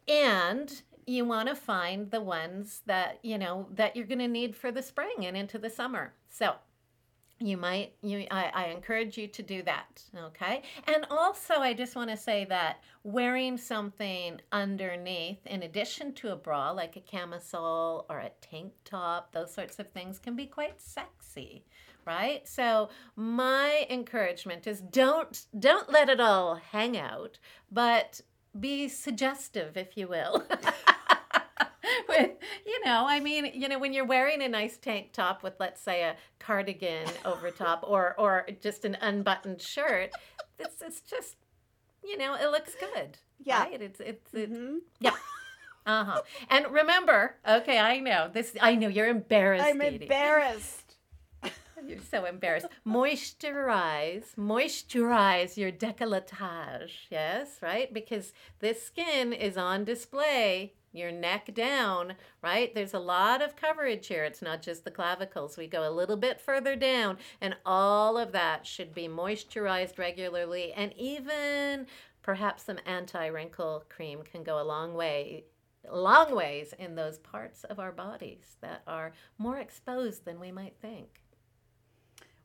And 0.09 0.83
you 1.07 1.25
want 1.25 1.49
to 1.49 1.55
find 1.55 2.11
the 2.11 2.21
ones 2.21 2.83
that, 2.87 3.19
you 3.23 3.39
know, 3.39 3.67
that 3.75 3.95
you're 3.95 4.07
going 4.07 4.19
to 4.19 4.29
need 4.29 4.57
for 4.57 4.73
the 4.73 4.83
spring 4.83 5.27
and 5.27 5.37
into 5.37 5.59
the 5.59 5.71
summer. 5.71 6.13
So, 6.29 6.55
you 7.41 7.57
might 7.57 7.93
you 8.03 8.27
I, 8.31 8.51
I 8.55 8.65
encourage 8.67 9.17
you 9.17 9.29
to 9.29 9.43
do 9.43 9.63
that 9.63 10.03
okay? 10.17 10.63
And 10.87 11.07
also 11.11 11.55
i 11.55 11.73
just 11.73 11.97
want 11.97 12.11
to 12.11 12.17
say 12.17 12.45
that 12.47 12.83
wearing 13.05 13.57
something 13.57 14.41
underneath 14.53 15.47
in 15.47 15.63
addition 15.63 16.13
to 16.15 16.33
a 16.33 16.37
bra 16.37 16.71
like 16.71 16.97
a 16.97 17.01
camisole 17.01 18.07
or 18.09 18.19
a 18.19 18.31
tank 18.41 18.73
top 18.85 19.33
those 19.33 19.53
sorts 19.53 19.79
of 19.79 19.89
things 19.91 20.19
can 20.19 20.35
be 20.35 20.47
quite 20.47 20.81
sexy 20.81 21.65
right? 22.07 22.49
So 22.49 22.89
my 23.17 23.87
encouragement 23.91 24.67
is 24.67 24.81
don't 24.81 25.45
don't 25.59 25.93
let 25.93 26.09
it 26.09 26.21
all 26.21 26.55
hang 26.55 26.97
out 26.97 27.39
but 27.71 28.23
be 28.59 28.89
suggestive 28.89 29.77
if 29.77 29.97
you 29.97 30.09
will 30.09 30.43
with 32.09 32.31
you 32.67 32.85
know 32.85 33.05
i 33.07 33.21
mean 33.21 33.51
you 33.55 33.69
know 33.69 33.79
when 33.79 33.93
you're 33.93 34.05
wearing 34.05 34.43
a 34.43 34.49
nice 34.49 34.77
tank 34.77 35.13
top 35.13 35.43
with 35.43 35.55
let's 35.59 35.81
say 35.81 36.03
a 36.03 36.17
cardigan 36.39 37.07
over 37.25 37.51
top 37.51 37.83
or 37.87 38.15
or 38.19 38.47
just 38.61 38.85
an 38.85 38.97
unbuttoned 39.01 39.61
shirt 39.61 40.11
it's 40.59 40.81
it's 40.83 41.01
just 41.01 41.37
you 42.05 42.17
know 42.19 42.35
it 42.35 42.51
looks 42.51 42.75
good 42.75 43.19
Yeah. 43.43 43.65
right? 43.65 43.81
it's 43.83 44.01
it's 44.01 44.35
it, 44.35 44.53
Mhm. 44.53 44.79
yeah 45.01 45.13
uh-huh 45.87 46.21
and 46.51 46.67
remember 46.71 47.37
okay 47.49 47.79
i 47.79 47.99
know 47.99 48.29
this 48.33 48.55
i 48.61 48.75
know 48.75 48.89
you're 48.89 49.09
embarrassed 49.09 49.65
I'm 49.67 49.81
Edie. 49.81 50.03
embarrassed. 50.03 50.85
You're 51.87 52.01
so 52.01 52.25
embarrassed. 52.25 52.67
moisturize, 52.85 54.35
moisturize 54.37 55.57
your 55.57 55.71
décolletage. 55.71 56.91
Yes, 57.09 57.59
right? 57.63 57.93
Because 57.95 58.33
this 58.59 58.83
skin 58.85 59.33
is 59.33 59.57
on 59.57 59.85
display, 59.85 60.75
your 60.93 61.13
neck 61.13 61.55
down, 61.55 62.15
right? 62.43 62.75
There's 62.75 62.95
a 62.95 62.99
lot 62.99 63.43
of 63.43 63.57
coverage 63.57 64.07
here. 64.07 64.25
It's 64.25 64.43
not 64.43 64.63
just 64.63 64.85
the 64.85 64.91
clavicles. 64.91 65.57
We 65.57 65.67
go 65.67 65.89
a 65.89 65.93
little 65.93 66.17
bit 66.17 66.41
further 66.41 66.77
down, 66.77 67.19
and 67.41 67.57
all 67.67 68.17
of 68.17 68.33
that 68.33 68.67
should 68.67 68.95
be 68.95 69.09
moisturized 69.09 69.99
regularly. 69.99 70.73
And 70.73 70.93
even 70.97 71.87
perhaps 72.23 72.65
some 72.65 72.79
anti 72.87 73.27
wrinkle 73.27 73.85
cream 73.89 74.23
can 74.23 74.43
go 74.43 74.61
a 74.61 74.65
long 74.65 74.95
way. 74.95 75.45
Long 75.91 76.35
ways 76.35 76.75
in 76.79 76.97
those 76.97 77.19
parts 77.19 77.65
of 77.65 77.79
our 77.79 77.93
bodies 77.93 78.57
that 78.61 78.83
are 78.87 79.13
more 79.39 79.59
exposed 79.59 80.25
than 80.25 80.39
we 80.41 80.51
might 80.53 80.75
think. 80.83 81.23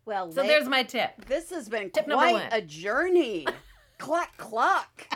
Well, 0.06 0.32
So 0.32 0.44
Leia- 0.44 0.48
there's 0.48 0.68
my 0.70 0.84
tip. 0.84 1.26
This 1.28 1.50
has 1.50 1.68
been 1.68 1.90
Tip 1.90 2.06
quite 2.06 2.48
a 2.52 2.62
journey. 2.62 3.46
cluck, 3.98 4.36
cluck. 4.38 5.08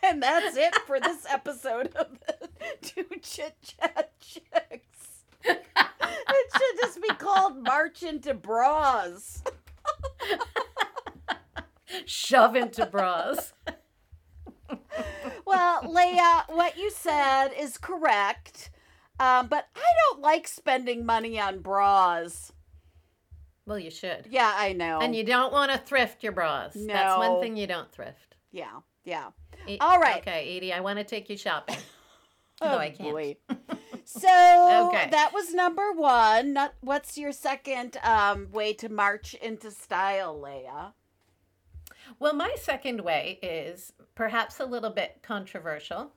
And 0.02 0.22
that's 0.22 0.56
it 0.56 0.74
for 0.86 0.98
this 0.98 1.26
episode 1.28 1.88
of 1.94 2.08
the 2.26 2.48
Two 2.82 3.04
Chit 3.22 3.54
Chat 3.62 4.12
Chicks. 4.20 5.24
It 6.32 6.46
should 6.52 6.80
just 6.80 7.02
be 7.02 7.08
called 7.14 7.62
March 7.62 8.02
into 8.02 8.34
Bras. 8.34 9.42
Shove 12.06 12.56
into 12.56 12.86
bras. 12.86 13.52
Well, 15.46 15.82
Leia, 15.82 16.44
what 16.48 16.76
you 16.78 16.90
said 16.90 17.48
is 17.58 17.78
correct. 17.78 18.70
Um, 19.18 19.48
but 19.48 19.66
I 19.76 19.86
don't 20.10 20.22
like 20.22 20.46
spending 20.48 21.04
money 21.04 21.38
on 21.40 21.60
bras. 21.60 22.52
Well, 23.66 23.78
you 23.78 23.90
should. 23.90 24.26
Yeah, 24.30 24.52
I 24.56 24.72
know. 24.72 24.98
And 25.00 25.14
you 25.14 25.24
don't 25.24 25.52
want 25.52 25.70
to 25.72 25.78
thrift 25.78 26.22
your 26.22 26.32
bras. 26.32 26.72
That's 26.74 27.18
one 27.18 27.40
thing 27.40 27.56
you 27.56 27.66
don't 27.66 27.90
thrift. 27.92 28.36
yeah, 28.50 28.80
yeah. 29.04 29.30
All 29.80 29.98
right. 29.98 30.18
Okay, 30.20 30.56
Edie, 30.56 30.72
I 30.72 30.80
want 30.80 30.98
to 30.98 31.04
take 31.04 31.28
you 31.30 31.36
shopping. 31.36 31.76
Oh, 32.62 32.72
No, 32.72 32.76
I 32.78 32.90
can't. 32.90 33.38
So 34.04 34.28
Okay. 34.28 35.08
that 35.10 35.30
was 35.32 35.54
number 35.54 35.92
one. 35.92 36.52
Not, 36.52 36.74
what's 36.82 37.16
your 37.16 37.32
second 37.32 37.96
um, 38.02 38.48
way 38.52 38.74
to 38.74 38.90
march 38.90 39.32
into 39.34 39.70
style, 39.70 40.38
Leia? 40.38 40.92
Well, 42.18 42.34
my 42.34 42.54
second 42.60 43.00
way 43.00 43.38
is 43.42 43.94
perhaps 44.14 44.60
a 44.60 44.66
little 44.66 44.90
bit 44.90 45.20
controversial, 45.22 46.12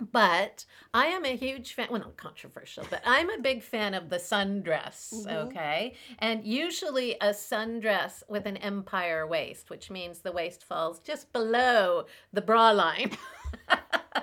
but 0.00 0.64
I 0.94 1.06
am 1.06 1.24
a 1.24 1.36
huge 1.36 1.74
fan. 1.74 1.88
Well, 1.90 2.00
not 2.00 2.16
controversial, 2.16 2.84
but 2.90 3.02
I'm 3.04 3.30
a 3.30 3.38
big 3.38 3.62
fan 3.62 3.94
of 3.94 4.08
the 4.08 4.16
sundress. 4.16 5.12
Mhm. 5.12 5.46
Okay. 5.46 5.94
And 6.18 6.44
usually 6.44 7.12
a 7.20 7.30
sundress 7.30 8.22
with 8.28 8.46
an 8.46 8.56
empire 8.58 9.26
waist, 9.26 9.70
which 9.70 9.90
means 9.90 10.20
the 10.20 10.32
waist 10.32 10.64
falls 10.64 11.00
just 11.00 11.32
below 11.32 12.06
the 12.32 12.42
bra 12.42 12.70
line. 12.70 13.16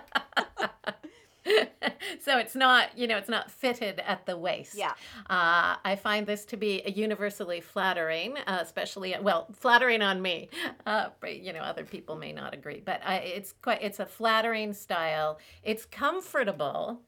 so 2.20 2.38
it's 2.38 2.56
not, 2.56 2.98
you 2.98 3.08
know, 3.08 3.18
it's 3.18 3.30
not 3.30 3.52
fitted 3.52 4.02
at 4.06 4.26
the 4.26 4.38
waist. 4.38 4.76
Yeah. 4.76 4.94
Uh, 5.30 5.76
I 5.84 5.98
find 6.02 6.26
this 6.26 6.46
to 6.46 6.58
be 6.58 6.82
universally 6.86 7.62
flattering, 7.62 8.38
uh, 8.48 8.60
especially 8.62 9.16
well, 9.22 9.48
flattering 9.54 10.02
on 10.02 10.22
me. 10.22 10.50
Uh, 10.86 11.10
but, 11.20 11.40
you 11.40 11.54
know, 11.54 11.60
other 11.60 11.84
people 11.84 12.16
may 12.16 12.32
not 12.32 12.54
agree, 12.54 12.82
but 12.84 13.02
I, 13.06 13.18
it's 13.18 13.54
quite 13.62 13.82
it's 13.82 14.00
a 14.00 14.06
flattering 14.06 14.74
style. 14.74 15.40
It's 15.64 15.86
comfortable, 15.86 17.02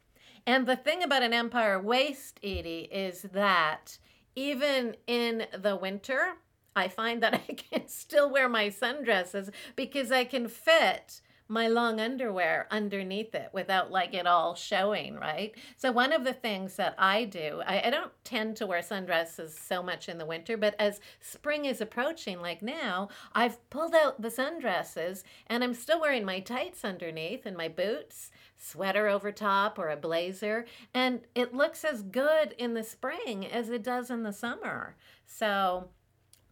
and 0.45 0.65
the 0.65 0.75
thing 0.75 1.03
about 1.03 1.23
an 1.23 1.33
empire 1.33 1.79
waist, 1.79 2.39
Edie, 2.43 2.89
is 2.91 3.23
that 3.33 3.97
even 4.35 4.95
in 5.07 5.45
the 5.57 5.75
winter, 5.75 6.33
I 6.75 6.87
find 6.87 7.21
that 7.23 7.33
I 7.49 7.53
can 7.53 7.87
still 7.87 8.29
wear 8.29 8.49
my 8.49 8.67
sundresses 8.67 9.51
because 9.75 10.11
I 10.11 10.23
can 10.23 10.47
fit 10.47 11.21
my 11.51 11.67
long 11.67 11.99
underwear 11.99 12.65
underneath 12.71 13.35
it 13.35 13.49
without 13.51 13.91
like 13.91 14.13
it 14.13 14.25
all 14.25 14.55
showing, 14.55 15.15
right? 15.15 15.53
So 15.75 15.91
one 15.91 16.13
of 16.13 16.23
the 16.23 16.31
things 16.31 16.77
that 16.77 16.95
I 16.97 17.25
do, 17.25 17.61
I, 17.67 17.87
I, 17.87 17.89
don't 17.89 18.13
tend 18.23 18.55
to 18.55 18.65
wear 18.65 18.79
sundresses 18.79 19.49
so 19.49 19.83
much 19.83 20.07
in 20.07 20.17
the 20.17 20.25
winter, 20.25 20.55
but 20.55 20.75
as 20.79 21.01
spring 21.19 21.65
is 21.65 21.81
approaching, 21.81 22.39
like 22.39 22.61
now, 22.61 23.09
I've 23.35 23.69
pulled 23.69 23.93
out 23.93 24.21
the 24.21 24.29
sundresses 24.29 25.23
and 25.47 25.61
I'm 25.61 25.73
still 25.73 25.99
wearing 25.99 26.23
my 26.23 26.39
tights 26.39 26.85
underneath 26.85 27.45
and 27.45 27.57
my 27.57 27.67
boots, 27.67 28.31
sweater 28.57 29.09
over 29.09 29.33
top 29.33 29.77
or 29.77 29.89
a 29.89 29.97
blazer, 29.97 30.65
and 30.93 31.19
it 31.35 31.53
looks 31.53 31.83
as 31.83 32.01
good 32.01 32.55
in 32.57 32.75
the 32.75 32.83
spring 32.83 33.45
as 33.45 33.69
it 33.69 33.83
does 33.83 34.09
in 34.09 34.23
the 34.23 34.31
summer. 34.31 34.95
So 35.25 35.89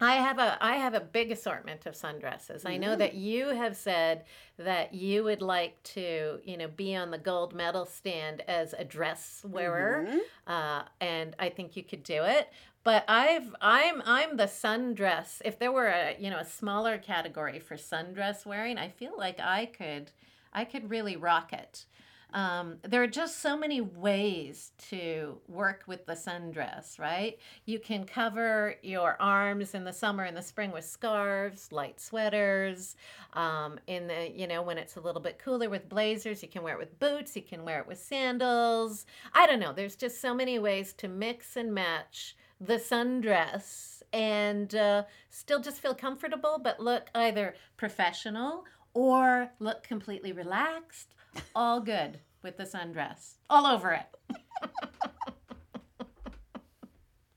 I 0.02 0.16
have 0.16 0.40
a 0.40 0.58
I 0.64 0.76
have 0.78 0.94
a 0.94 1.00
big 1.02 1.32
assortment 1.32 1.86
of 1.86 1.94
sundresses. 1.94 2.66
I 2.66 2.78
know 2.78 2.96
that 2.96 3.16
you 3.16 3.48
have 3.50 3.76
said 3.76 4.24
that 4.58 4.94
you 4.94 5.24
would 5.26 5.42
like 5.42 5.82
to, 5.96 6.40
you 6.44 6.58
know, 6.58 6.68
be 6.70 6.96
on 6.96 7.12
the 7.12 7.18
gold 7.18 7.54
medal 7.54 7.86
stand 7.86 8.42
as 8.48 8.74
a 8.74 8.86
dress 8.86 9.44
wearer, 9.48 10.06
Mhm. 10.08 10.20
uh, 10.48 10.84
and 11.02 11.36
I 11.38 11.50
think 11.50 11.76
you 11.76 11.84
could 11.84 12.04
do 12.04 12.24
it. 12.24 12.50
But 12.84 13.04
I've 13.10 13.54
I'm 13.60 14.02
I'm 14.06 14.38
the 14.38 14.46
sundress. 14.46 15.42
If 15.44 15.60
there 15.60 15.72
were 15.72 15.88
a 15.88 16.16
you 16.18 16.30
know 16.30 16.40
a 16.40 16.46
smaller 16.46 16.98
category 16.98 17.60
for 17.60 17.76
sundress 17.76 18.46
wearing, 18.46 18.78
I 18.78 18.90
feel 18.90 19.18
like 19.18 19.40
I 19.42 19.66
could 19.66 20.12
I 20.54 20.64
could 20.66 20.90
really 20.90 21.18
rock 21.18 21.52
it. 21.54 21.86
Um, 22.34 22.78
there 22.84 23.02
are 23.02 23.08
just 23.08 23.40
so 23.40 23.58
many 23.58 23.82
ways 23.82 24.72
to 24.90 25.40
work 25.48 25.84
with 25.88 26.06
the 26.06 26.14
sundress, 26.14 27.00
right? 27.00 27.40
You 27.66 27.80
can 27.80 28.06
cover 28.06 28.76
your 28.84 29.18
arms 29.20 29.74
in 29.74 29.84
the 29.84 29.94
summer 29.94 30.24
and 30.24 30.38
the 30.38 30.42
spring 30.42 30.72
with 30.72 30.86
scarves, 30.86 31.72
light 31.72 32.00
sweaters. 32.00 32.96
Um, 33.34 33.80
in 33.88 34.08
the, 34.08 34.32
you 34.32 34.48
know, 34.48 34.62
when 34.62 34.78
it's 34.78 34.96
a 34.96 35.02
little 35.02 35.22
bit 35.22 35.40
cooler 35.40 35.70
with 35.70 35.90
blazers, 35.90 36.44
you 36.44 36.50
can 36.50 36.62
wear 36.62 36.76
it 36.76 36.80
with 36.80 37.00
boots, 37.00 37.36
you 37.36 37.42
can 37.42 37.66
wear 37.66 37.80
it 37.80 37.88
with 37.88 38.00
sandals. 38.00 39.06
I 39.34 39.48
don't 39.48 39.60
know. 39.60 39.74
There's 39.74 39.96
just 39.96 40.22
so 40.22 40.34
many 40.34 40.60
ways 40.60 40.94
to 40.94 41.08
mix 41.08 41.56
and 41.56 41.74
match 41.74 42.36
the 42.62 42.76
sundress 42.76 44.02
and 44.12 44.74
uh, 44.76 45.04
still 45.30 45.62
just 45.62 45.82
feel 45.82 45.96
comfortable, 45.96 46.60
but 46.62 46.80
look 46.80 47.10
either 47.16 47.56
professional 47.78 48.66
or 48.94 49.52
look 49.60 49.84
completely 49.84 50.32
relaxed. 50.32 51.16
All 51.56 51.80
good 51.82 52.20
with 52.44 52.58
the 52.58 52.64
sundress, 52.64 53.36
all 53.50 53.66
over 53.66 53.92
it. 53.94 54.06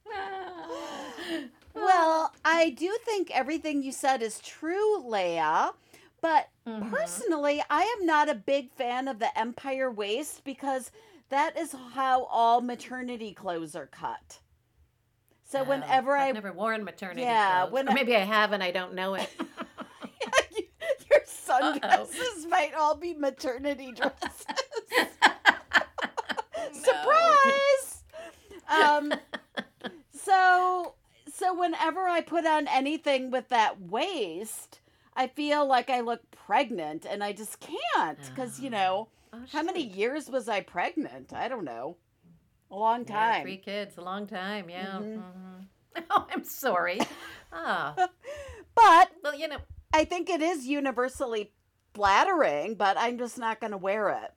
Well, 1.74 2.32
I 2.44 2.70
do 2.70 2.96
think 3.04 3.30
everything 3.30 3.82
you 3.82 3.92
said 3.92 4.22
is 4.22 4.38
true, 4.40 5.02
Leia. 5.04 5.72
But 6.20 6.48
Mhm. 6.66 6.88
personally, 6.90 7.62
I 7.70 7.82
am 7.98 8.06
not 8.06 8.28
a 8.28 8.34
big 8.34 8.70
fan 8.70 9.08
of 9.08 9.18
the 9.18 9.36
empire 9.36 9.90
waist 9.90 10.44
because 10.44 10.90
that 11.30 11.56
is 11.56 11.74
how 11.94 12.24
all 12.24 12.60
maternity 12.60 13.32
clothes 13.34 13.74
are 13.74 13.86
cut. 13.86 14.38
So 15.44 15.60
Oh, 15.60 15.64
whenever 15.64 16.16
I've 16.16 16.28
I 16.28 16.32
never 16.32 16.52
worn 16.52 16.84
maternity 16.84 17.22
Yeah, 17.22 17.62
clothes, 17.62 17.72
when 17.72 17.88
or 17.88 17.92
maybe 17.94 18.14
I 18.14 18.20
have 18.20 18.52
and 18.52 18.62
I 18.62 18.70
don't 18.70 18.94
know 18.94 19.14
it. 19.14 19.28
sundresses 21.60 22.48
might 22.48 22.74
all 22.74 22.96
be 22.96 23.14
maternity 23.14 23.92
dresses. 23.96 24.46
Surprise! 26.72 28.04
Um, 28.70 29.12
so 30.12 30.94
so 31.32 31.58
whenever 31.58 32.00
I 32.06 32.20
put 32.20 32.46
on 32.46 32.68
anything 32.68 33.30
with 33.30 33.48
that 33.48 33.80
waist, 33.80 34.80
I 35.16 35.26
feel 35.28 35.66
like 35.66 35.90
I 35.90 36.00
look 36.00 36.20
pregnant, 36.30 37.06
and 37.08 37.22
I 37.22 37.32
just 37.32 37.58
can't 37.60 38.18
because 38.34 38.58
you 38.58 38.70
know 38.70 39.08
Oh, 39.34 39.38
how 39.50 39.62
many 39.62 39.82
years 39.82 40.28
was 40.30 40.46
I 40.48 40.60
pregnant? 40.60 41.32
I 41.32 41.48
don't 41.48 41.64
know, 41.64 41.96
a 42.70 42.76
long 42.76 43.06
Yeah, 43.08 43.32
time. 43.32 43.42
three 43.42 43.56
kids, 43.56 43.96
a 43.96 44.02
long 44.02 44.26
time. 44.26 44.68
Yeah. 44.68 44.98
Mhm. 45.00 45.16
mhm. 45.16 45.66
Oh, 46.10 46.26
I'm 46.30 46.44
sorry. 46.44 46.98
Ah, 47.52 47.94
But 48.74 49.10
well, 49.22 49.34
you 49.34 49.48
know, 49.48 49.58
I 49.92 50.04
think 50.04 50.30
it 50.30 50.40
is 50.42 50.66
universally 50.66 51.52
flattering, 51.94 52.74
but 52.74 52.96
I'm 52.98 53.18
just 53.18 53.38
not 53.38 53.60
going 53.60 53.72
to 53.72 53.76
wear 53.76 54.08
it 54.10 54.32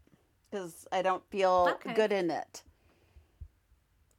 because 0.50 0.88
I 0.92 1.02
don't 1.02 1.24
feel 1.30 1.70
Okay. 1.76 1.94
good 1.94 2.12
in 2.12 2.30
it. 2.32 2.64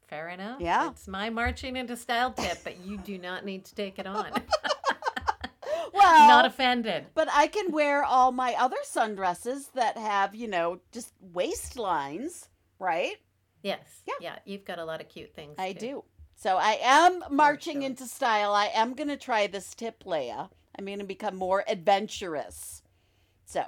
fair 0.08 0.28
enough. 0.28 0.60
Yeah. 0.60 0.90
It's 0.90 1.08
my 1.08 1.30
marching 1.30 1.76
into 1.76 1.96
style 1.96 2.32
tip, 2.32 2.58
but 2.64 2.78
you 2.84 2.96
do 2.98 3.18
not 3.18 3.44
need 3.44 3.64
to 3.66 3.74
take 3.74 3.98
it 3.98 4.06
on. 4.06 4.30
Well, 5.92 6.28
not 6.28 6.44
offended. 6.44 7.06
but 7.14 7.28
I 7.32 7.46
can 7.46 7.72
wear 7.72 8.04
all 8.04 8.30
my 8.30 8.54
other 8.58 8.76
sundresses 8.84 9.72
that 9.72 9.96
have, 9.96 10.34
you 10.34 10.46
know, 10.46 10.80
just 10.92 11.12
waistlines, 11.32 12.48
right? 12.78 13.16
Yes. 13.62 14.02
Yeah. 14.06 14.14
Yeah. 14.20 14.38
You've 14.44 14.64
got 14.66 14.78
a 14.78 14.84
lot 14.84 15.00
of 15.00 15.08
cute 15.08 15.34
things. 15.34 15.54
I 15.58 15.72
too. 15.72 15.78
do. 15.80 16.04
So 16.34 16.58
I 16.58 16.78
am 16.82 17.24
marching 17.30 17.76
sure. 17.80 17.86
into 17.86 18.04
style. 18.06 18.52
I 18.52 18.66
am 18.74 18.92
going 18.92 19.08
to 19.08 19.16
try 19.16 19.46
this 19.46 19.74
tip, 19.74 20.04
Leia. 20.04 20.50
I'm 20.78 20.84
going 20.86 20.98
to 20.98 21.04
become 21.04 21.36
more 21.36 21.64
adventurous. 21.68 22.82
So, 23.44 23.64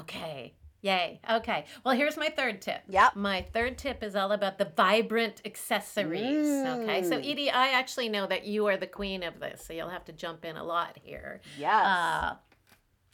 Okay. 0.00 0.54
Yay. 0.82 1.20
Okay. 1.30 1.66
Well, 1.84 1.94
here's 1.94 2.16
my 2.16 2.28
third 2.30 2.62
tip. 2.62 2.80
Yep. 2.88 3.14
My 3.16 3.42
third 3.52 3.76
tip 3.76 4.02
is 4.02 4.16
all 4.16 4.32
about 4.32 4.56
the 4.56 4.64
vibrant 4.76 5.42
accessories. 5.44 6.46
Okay. 6.48 7.02
So, 7.02 7.18
Mm. 7.18 7.30
Edie, 7.30 7.50
I 7.50 7.68
actually 7.72 8.08
know 8.08 8.26
that 8.26 8.46
you 8.46 8.66
are 8.66 8.78
the 8.78 8.86
queen 8.86 9.22
of 9.22 9.40
this, 9.40 9.62
so 9.64 9.74
you'll 9.74 9.90
have 9.90 10.06
to 10.06 10.12
jump 10.12 10.44
in 10.44 10.56
a 10.56 10.64
lot 10.64 10.96
here. 11.02 11.42
yes. 11.58 11.84
Uh, 11.86 12.36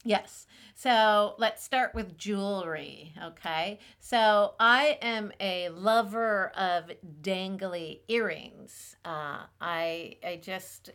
yes. 0.04 0.46
So 0.76 1.34
let's 1.38 1.64
start 1.64 1.94
with 1.94 2.16
jewelry. 2.16 3.14
Okay. 3.24 3.80
So 3.98 4.54
I 4.60 4.98
am 5.02 5.32
a 5.40 5.70
lover 5.70 6.50
of 6.56 6.90
dangly 7.22 8.00
earrings. 8.06 8.94
Uh, 9.04 9.38
I 9.60 10.18
I 10.22 10.36
just 10.40 10.90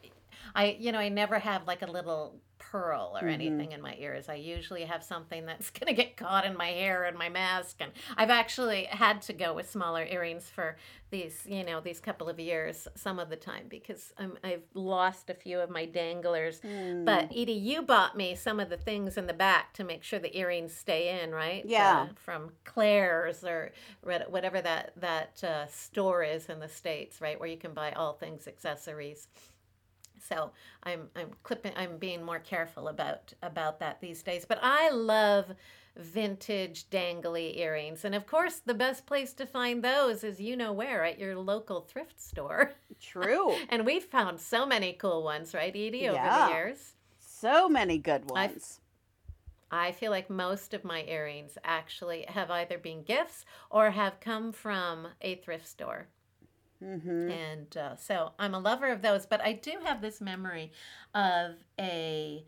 I 0.55 0.77
you 0.79 0.91
know 0.91 0.99
I 0.99 1.09
never 1.09 1.39
have 1.39 1.67
like 1.67 1.81
a 1.81 1.87
little 1.91 2.39
pearl 2.59 3.17
or 3.19 3.25
Mhm. 3.27 3.33
anything 3.33 3.71
in 3.71 3.81
my 3.81 3.95
ears. 3.97 4.29
I 4.29 4.35
usually 4.35 4.85
have 4.85 5.03
something 5.03 5.47
that's 5.47 5.69
going 5.77 5.87
to 5.87 5.99
get 5.99 6.15
caught 6.15 6.45
in 6.45 6.55
my 6.55 6.67
hair 6.67 7.05
and 7.05 7.17
my 7.17 7.27
mask 7.27 7.77
and 7.79 7.91
I've 8.15 8.29
actually 8.29 8.83
had 8.83 9.23
to 9.23 9.33
go 9.33 9.53
with 9.53 9.69
smaller 9.69 10.05
earrings 10.05 10.47
for 10.47 10.77
these, 11.09 11.41
you 11.47 11.63
know, 11.65 11.81
these 11.81 11.99
couple 11.99 12.29
of 12.29 12.39
years 12.39 12.87
some 12.95 13.17
of 13.17 13.29
the 13.29 13.35
time 13.35 13.65
because 13.67 14.13
I'm, 14.17 14.37
I've 14.43 14.61
lost 14.75 15.31
a 15.31 15.33
few 15.33 15.59
of 15.59 15.71
my 15.71 15.85
danglers 15.85 16.61
Hmm. 16.61 17.03
but 17.03 17.31
Edie, 17.35 17.53
you 17.53 17.81
bought 17.81 18.15
me 18.15 18.35
some 18.35 18.59
of 18.59 18.69
the 18.69 18.77
things 18.77 19.17
in 19.17 19.25
the 19.25 19.33
back 19.33 19.73
to 19.73 19.83
make 19.83 20.03
sure 20.03 20.19
the 20.19 20.37
earrings 20.37 20.73
stay 20.73 21.19
in, 21.21 21.31
right? 21.31 21.65
Yeah. 21.65 22.09
Uh, 22.11 22.13
from 22.15 22.51
Claire's 22.63 23.43
or 23.43 23.71
whatever 24.03 24.61
that 24.61 24.93
that 24.97 25.43
uh, 25.43 25.65
store 25.67 26.23
is 26.23 26.47
in 26.47 26.59
the 26.59 26.69
states, 26.69 27.19
right, 27.21 27.39
where 27.39 27.49
you 27.49 27.57
can 27.57 27.73
buy 27.73 27.91
all 27.93 28.13
things 28.13 28.47
accessories. 28.47 29.27
So 30.27 30.51
I'm 30.83 31.09
I'm 31.15 31.31
clipping. 31.43 31.73
I'm 31.75 31.97
being 31.97 32.23
more 32.23 32.39
careful 32.39 32.87
about 32.87 33.33
about 33.41 33.79
that 33.79 33.99
these 34.01 34.21
days. 34.23 34.45
But 34.45 34.59
I 34.61 34.89
love 34.89 35.53
vintage 35.97 36.89
dangly 36.89 37.57
earrings, 37.57 38.05
and 38.05 38.15
of 38.15 38.25
course, 38.25 38.59
the 38.65 38.73
best 38.73 39.05
place 39.05 39.33
to 39.33 39.45
find 39.45 39.83
those 39.83 40.23
is 40.23 40.39
you 40.39 40.55
know 40.55 40.71
where 40.71 41.03
at 41.03 41.19
your 41.19 41.35
local 41.35 41.81
thrift 41.81 42.21
store. 42.21 42.71
True. 42.99 43.53
And 43.69 43.85
we've 43.85 44.03
found 44.05 44.39
so 44.39 44.65
many 44.65 44.93
cool 44.93 45.23
ones, 45.23 45.53
right, 45.53 45.75
Edie, 45.75 46.07
over 46.07 46.15
Yeah. 46.15 46.47
the 46.47 46.53
years. 46.53 46.93
So 47.19 47.67
many 47.67 47.97
good 47.97 48.23
I've- 48.35 48.53
ones. 48.53 48.79
I 49.73 49.93
feel 49.93 50.11
like 50.11 50.29
most 50.29 50.73
of 50.73 50.83
my 50.83 51.03
earrings 51.03 51.57
actually 51.63 52.25
have 52.27 52.51
either 52.51 52.77
been 52.77 53.03
gifts 53.03 53.45
or 53.69 53.91
have 53.91 54.19
come 54.19 54.51
from 54.51 55.07
a 55.21 55.35
thrift 55.35 55.65
store. 55.65 56.07
Hmm 56.81 57.29
And 57.29 57.77
uh, 57.77 57.95
so 57.95 58.31
I'm 58.39 58.53
a 58.53 58.59
lover 58.59 58.87
of 58.87 59.01
those. 59.01 59.25
But 59.25 59.41
I 59.41 59.53
do 59.53 59.73
have 59.83 60.01
this 60.01 60.21
memory 60.21 60.71
of 61.13 61.55
a 61.79 62.45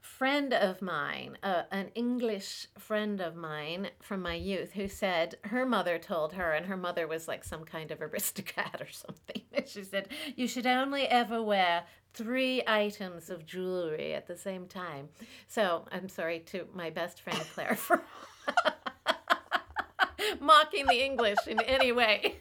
friend 0.00 0.52
of 0.52 0.82
mine, 0.82 1.36
uh, 1.42 1.62
an 1.70 1.90
English 1.94 2.66
friend 2.78 3.20
of 3.20 3.36
mine 3.36 3.90
from 4.00 4.22
my 4.22 4.34
youth, 4.34 4.72
who 4.72 4.88
said 4.88 5.36
her 5.44 5.66
mother 5.66 5.98
told 5.98 6.32
her, 6.32 6.52
and 6.52 6.66
her 6.66 6.76
mother 6.76 7.06
was 7.06 7.28
like 7.28 7.44
some 7.44 7.64
kind 7.64 7.90
of 7.90 8.00
aristocrat 8.08 8.80
or 8.80 8.90
something. 8.90 9.42
She 9.66 9.84
said, 9.84 10.08
You 10.34 10.48
should 10.48 10.66
only 10.66 11.06
ever 11.06 11.40
wear 11.40 11.84
three 12.12 12.62
items 12.66 13.30
of 13.30 13.46
jewelry 13.46 14.14
at 14.14 14.26
the 14.26 14.36
same 14.36 14.66
time. 14.66 15.10
So 15.46 15.86
I'm 15.92 16.08
sorry 16.08 16.40
to 16.46 16.66
my 16.74 16.90
best 16.90 17.20
friend 17.20 17.40
Claire 17.54 17.76
for. 17.76 18.02
mocking 20.40 20.86
the 20.86 21.04
English 21.04 21.46
in 21.46 21.60
any 21.60 21.92
way. 21.92 22.36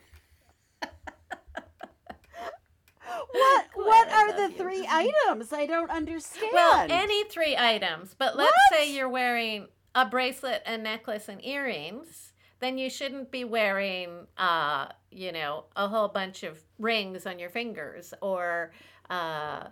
What 3.32 3.66
what 3.76 4.12
are 4.12 4.34
the 4.34 4.52
you. 4.52 4.58
three 4.58 4.88
items? 4.90 5.54
I 5.54 5.66
don't 5.66 5.92
understand. 5.92 6.50
Well, 6.54 6.88
any 6.90 7.26
three 7.26 7.56
items, 7.58 8.16
but 8.18 8.36
let's 8.36 8.52
say 8.72 8.92
you're 8.94 9.10
wearing 9.10 9.68
a 9.96 10.06
bracelet, 10.06 10.64
a 10.66 10.78
necklace, 10.78 11.30
and 11.30 11.44
earrings, 11.46 12.34
then 12.60 12.78
you 12.78 12.90
shouldn't 12.90 13.32
be 13.32 13.44
wearing, 13.44 14.28
uh, 14.38 14.88
you 15.12 15.32
know, 15.32 15.66
a 15.76 15.88
whole 15.88 16.08
bunch 16.08 16.44
of 16.44 16.60
rings 16.78 17.26
on 17.26 17.40
your 17.40 17.50
fingers 17.50 18.14
or, 18.22 18.72
uh, 19.10 19.68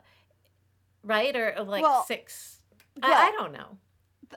right? 1.04 1.36
Or 1.36 1.58
uh, 1.58 1.64
like 1.64 1.84
Well, 1.84 2.04
six. 2.06 2.60
well, 3.02 3.12
I, 3.12 3.28
I 3.28 3.32
don't 3.32 3.54
know. 3.54 3.78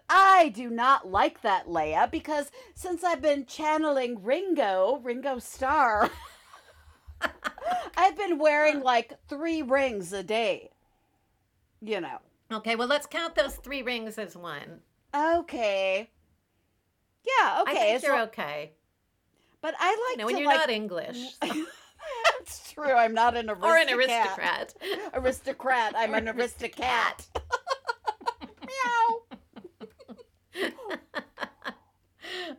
I 0.08 0.50
do 0.54 0.70
not 0.70 1.08
like 1.10 1.42
that, 1.42 1.66
Leia, 1.66 2.10
because 2.10 2.50
since 2.74 3.02
I've 3.02 3.20
been 3.20 3.44
channeling 3.46 4.22
Ringo, 4.22 5.00
Ringo 5.02 5.38
Starr, 5.40 6.10
I've 7.96 8.16
been 8.16 8.38
wearing 8.38 8.80
like 8.82 9.14
three 9.28 9.62
rings 9.62 10.12
a 10.12 10.22
day. 10.22 10.70
You 11.80 12.00
know. 12.00 12.18
Okay, 12.52 12.76
well, 12.76 12.88
let's 12.88 13.06
count 13.06 13.34
those 13.34 13.54
three 13.56 13.82
rings 13.82 14.18
as 14.18 14.36
one. 14.36 14.80
Okay. 15.14 16.10
Yeah, 17.24 17.62
okay. 17.62 17.70
I 17.72 17.98
think 17.98 18.02
you're 18.02 18.20
okay. 18.22 18.72
but 19.60 19.74
I 19.78 20.08
like 20.10 20.18
to 20.20 20.24
when 20.26 20.38
you're 20.38 20.46
like 20.46 20.58
not 20.58 20.70
English 20.70 21.36
That's 22.38 22.72
true. 22.72 22.92
I'm 22.92 23.12
not 23.14 23.36
an 23.36 23.50
aristocrat. 23.50 23.70
or 23.70 23.76
an 23.76 23.90
aristocrat. 23.90 24.74
Aristocrat. 25.14 25.94
I'm 25.96 26.14
an 26.14 26.28
aristocrat. 26.34 27.26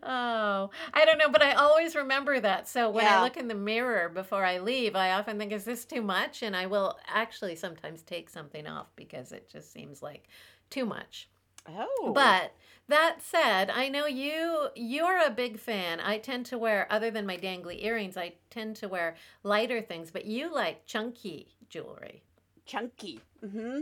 oh, 0.03 0.69
I 0.93 1.05
don't 1.05 1.17
know, 1.17 1.29
but 1.29 1.41
I 1.41 1.53
always 1.53 1.95
remember 1.95 2.39
that. 2.39 2.67
So 2.67 2.89
when 2.89 3.05
Yeah. 3.05 3.19
I 3.19 3.23
look 3.23 3.37
in 3.37 3.47
the 3.47 3.55
mirror 3.55 4.09
before 4.09 4.43
I 4.45 4.59
leave, 4.59 4.95
I 4.95 5.11
often 5.11 5.37
think, 5.37 5.51
is 5.51 5.65
this 5.65 5.85
too 5.85 6.01
much? 6.01 6.41
And 6.43 6.55
I 6.55 6.65
will 6.65 6.97
actually 7.07 7.55
sometimes 7.55 8.01
take 8.01 8.29
something 8.29 8.67
off 8.67 8.87
because 8.95 9.31
it 9.31 9.49
just 9.49 9.71
seems 9.71 10.01
like 10.01 10.27
too 10.69 10.85
much. 10.85 11.29
Oh. 11.67 12.11
But 12.13 12.53
that 12.87 13.17
said, 13.21 13.69
I 13.69 13.87
know 13.89 14.05
you 14.07 14.69
you're 14.75 15.23
a 15.25 15.29
big 15.29 15.59
fan. 15.59 15.99
I 15.99 16.17
tend 16.17 16.45
to 16.47 16.57
wear 16.57 16.87
other 16.89 17.11
than 17.11 17.25
my 17.25 17.37
dangly 17.37 17.83
earrings, 17.83 18.17
I 18.17 18.33
tend 18.49 18.75
to 18.77 18.87
wear 18.87 19.15
lighter 19.43 19.81
things, 19.81 20.11
but 20.11 20.25
you 20.25 20.53
like 20.53 20.85
chunky 20.85 21.55
jewelry. 21.69 22.23
chunky. 22.65 23.21
Hmm 23.41 23.81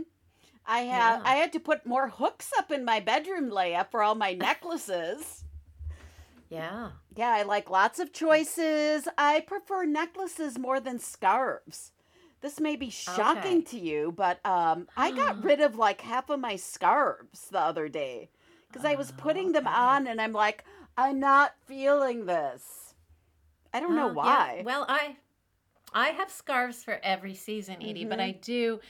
I 0.66 0.80
have. 0.80 1.20
Yeah. 1.20 1.30
I 1.30 1.34
had 1.36 1.52
to 1.54 1.60
put 1.60 1.86
more 1.86 2.08
hooks 2.08 2.50
up 2.58 2.70
in 2.70 2.84
my 2.84 3.00
bedroom, 3.00 3.50
Leia, 3.50 3.90
for 3.90 4.02
all 4.02 4.14
my 4.14 4.34
necklaces. 4.34 5.44
Yeah. 6.50 6.90
Yeah, 7.16 7.30
I 7.30 7.42
like 7.42 7.70
lots 7.70 7.98
of 7.98 8.12
choices. 8.12 9.08
I 9.18 9.40
prefer 9.40 9.84
necklaces 9.84 10.58
more 10.58 10.80
than 10.80 10.98
scarves. 10.98 11.92
This 12.40 12.60
may 12.60 12.76
be 12.76 12.90
shocking 12.90 13.62
Okay. 13.62 13.64
to 13.64 13.78
you, 13.78 14.12
but 14.16 14.44
um, 14.46 14.88
I 14.96 15.10
got 15.12 15.42
rid 15.44 15.60
of 15.60 15.76
like 15.76 16.02
half 16.02 16.30
of 16.30 16.40
my 16.40 16.56
scarves 16.56 17.48
the 17.50 17.60
other 17.60 17.88
day 17.88 18.30
because 18.68 18.84
I 18.84 18.94
was 18.94 19.10
Oh, 19.10 19.12
putting 19.12 19.52
them 19.52 19.66
on, 19.66 20.06
and 20.06 20.20
I'm 20.20 20.32
like, 20.32 20.64
I'm 20.96 21.20
not 21.20 21.54
feeling 21.66 22.26
this. 22.26 22.94
I 23.74 23.80
don't 23.80 23.96
know 23.96 24.08
Uh, 24.08 24.14
yeah. 24.22 24.46
why. 24.46 24.64
Well, 24.64 24.86
I 24.88 25.16
I 25.92 26.08
have 26.10 26.30
scarves 26.30 26.84
for 26.84 27.00
every 27.02 27.34
season, 27.34 27.82
Edie, 27.82 28.04
but 28.04 28.18
Mhm. 28.18 28.20
I 28.20 28.32
do 28.32 28.80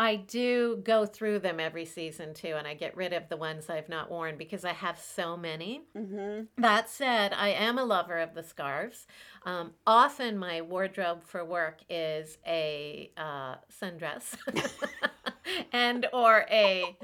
I 0.00 0.14
do 0.16 0.80
go 0.84 1.06
through 1.06 1.40
them 1.40 1.58
every 1.58 1.84
season 1.84 2.32
too, 2.32 2.54
and 2.56 2.66
I 2.68 2.74
get 2.74 2.96
rid 2.96 3.12
of 3.12 3.28
the 3.28 3.36
ones 3.36 3.68
I've 3.68 3.88
not 3.88 4.10
worn 4.10 4.38
because 4.38 4.64
I 4.64 4.72
have 4.72 4.98
so 4.98 5.36
many. 5.36 5.82
hmm 5.92 6.42
That 6.56 6.88
said, 6.88 7.32
I 7.32 7.48
am 7.48 7.78
a 7.78 7.84
lover 7.84 8.18
of 8.18 8.34
the 8.34 8.44
scarves. 8.44 9.06
Um, 9.44 9.72
often, 9.86 10.38
my 10.38 10.60
wardrobe 10.60 11.24
for 11.24 11.44
work 11.44 11.80
is 11.90 12.38
a 12.46 13.10
uh, 13.16 13.56
sundress, 13.72 14.36
and 15.72 16.06
or 16.12 16.46
a, 16.50 16.96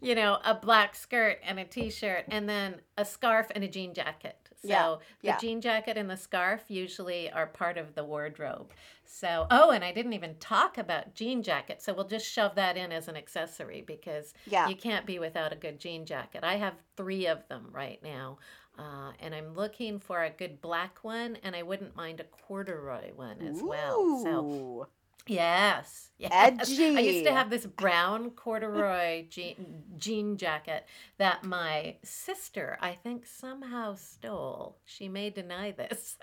you 0.00 0.14
know, 0.14 0.38
a 0.44 0.54
black 0.54 0.94
skirt 0.94 1.38
and 1.44 1.58
a 1.58 1.64
t-shirt, 1.64 2.26
and 2.30 2.48
then 2.48 2.76
a 2.98 3.04
scarf 3.04 3.46
and 3.54 3.64
a 3.64 3.68
jean 3.68 3.94
jacket. 3.94 4.43
So 4.64 4.68
Yeah, 4.70 4.96
the 5.20 5.26
yeah. 5.28 5.38
jean 5.38 5.60
jacket 5.60 5.96
and 5.96 6.08
the 6.08 6.16
scarf 6.16 6.64
usually 6.68 7.30
are 7.30 7.46
part 7.46 7.76
of 7.78 7.94
the 7.94 8.02
wardrobe. 8.04 8.72
So, 9.04 9.46
oh, 9.50 9.70
and 9.70 9.84
I 9.84 9.92
didn't 9.92 10.14
even 10.14 10.34
talk 10.36 10.78
about 10.78 11.14
jean 11.14 11.42
jacket. 11.42 11.82
So 11.82 11.92
we'll 11.92 12.08
just 12.08 12.26
shove 12.26 12.54
that 12.54 12.76
in 12.76 12.90
as 12.90 13.08
an 13.08 13.16
accessory 13.16 13.82
because 13.82 14.32
Yeah. 14.46 14.66
you 14.68 14.76
can't 14.76 15.04
be 15.06 15.18
without 15.18 15.52
a 15.52 15.56
good 15.56 15.78
jean 15.78 16.06
jacket. 16.06 16.42
I 16.42 16.56
have 16.56 16.74
three 16.96 17.26
of 17.26 17.46
them 17.48 17.68
right 17.70 18.02
now. 18.02 18.38
Uh, 18.78 19.12
and 19.20 19.34
I'm 19.34 19.54
looking 19.54 20.00
for 20.00 20.24
a 20.24 20.30
good 20.30 20.60
black 20.60 21.04
one, 21.04 21.36
and 21.44 21.54
I 21.54 21.62
wouldn't 21.62 21.94
mind 21.94 22.18
a 22.18 22.24
corduroy 22.24 23.12
one 23.14 23.40
as 23.40 23.62
well. 23.62 24.22
So, 24.24 24.88
Yes, 25.26 26.10
yes. 26.18 26.30
I 26.68 27.00
used 27.00 27.24
to 27.24 27.32
have 27.32 27.48
this 27.48 27.64
brown 27.64 28.30
corduroy 28.30 29.26
jean, 29.28 29.82
jean 29.96 30.36
jacket 30.36 30.84
that 31.16 31.44
my 31.44 31.96
sister, 32.02 32.76
I 32.80 32.92
think, 32.92 33.24
somehow 33.26 33.94
stole. 33.94 34.76
She 34.84 35.08
may 35.08 35.30
deny 35.30 35.70
this, 35.70 36.18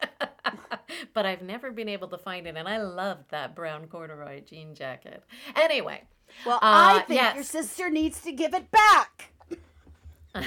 but 1.13 1.25
I've 1.25 1.41
never 1.41 1.71
been 1.71 1.89
able 1.89 2.09
to 2.09 2.17
find 2.17 2.45
it, 2.45 2.55
and 2.55 2.67
I 2.67 2.77
loved 2.77 3.31
that 3.31 3.55
brown 3.55 3.87
corduroy 3.87 4.41
jean 4.41 4.75
jacket. 4.75 5.23
Anyway, 5.55 6.03
Well, 6.45 6.57
Uh, 6.57 7.01
I 7.01 7.05
think 7.07 7.33
your 7.33 7.43
sister 7.43 7.89
needs 7.89 8.21
to 8.21 8.31
give 8.31 8.53
it 8.53 8.69
back. 8.69 9.33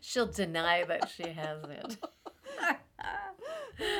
she'll 0.00 0.26
deny 0.26 0.84
that 0.84 1.10
she 1.14 1.24
has 1.24 1.58
it. 1.64 1.96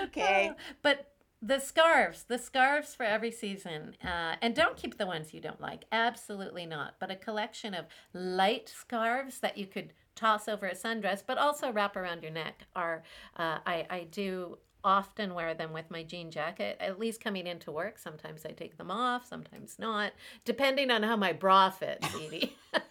Okay. 0.05 0.53
But 0.83 1.12
the 1.43 1.59
scarves, 1.59 2.23
the 2.25 2.39
scarves 2.39 2.95
for 2.95 3.03
every 3.03 3.33
season, 3.33 3.97
uh, 4.05 4.37
and 4.41 4.55
don't 4.55 4.77
keep 4.77 4.97
the 4.97 5.07
ones 5.07 5.35
you 5.35 5.41
don't 5.41 5.61
like. 5.61 5.85
Absolutely 5.91 6.67
not. 6.67 6.95
But 7.01 7.11
a 7.11 7.17
collection 7.17 7.75
of 7.75 7.87
light 8.15 8.69
scarves 8.69 9.41
that 9.41 9.59
you 9.59 9.67
could 9.67 9.93
toss 10.15 10.47
over 10.49 10.67
a 10.67 10.75
sundress, 10.75 11.23
but 11.27 11.39
also 11.39 11.73
wrap 11.73 11.97
around 11.97 12.23
your 12.23 12.31
neck. 12.33 12.67
Are 12.77 13.03
uh, 13.37 13.59
I 13.67 13.87
I 13.91 14.07
do 14.11 14.59
often 14.85 15.35
wear 15.35 15.55
them 15.55 15.73
with 15.73 15.91
my 15.91 16.03
jean 16.05 16.31
jacket. 16.31 16.77
At 16.81 16.99
least 16.99 17.21
coming 17.23 17.47
into 17.47 17.73
work. 17.73 17.99
Sometimes 17.99 18.45
I 18.47 18.51
take 18.53 18.77
them 18.79 18.91
off. 18.91 19.27
Sometimes 19.27 19.79
not, 19.79 20.13
depending 20.45 20.91
on 20.91 21.03
how 21.03 21.17
my 21.17 21.33
bra 21.33 21.71
fits, 21.71 22.07
Edie. 22.15 22.57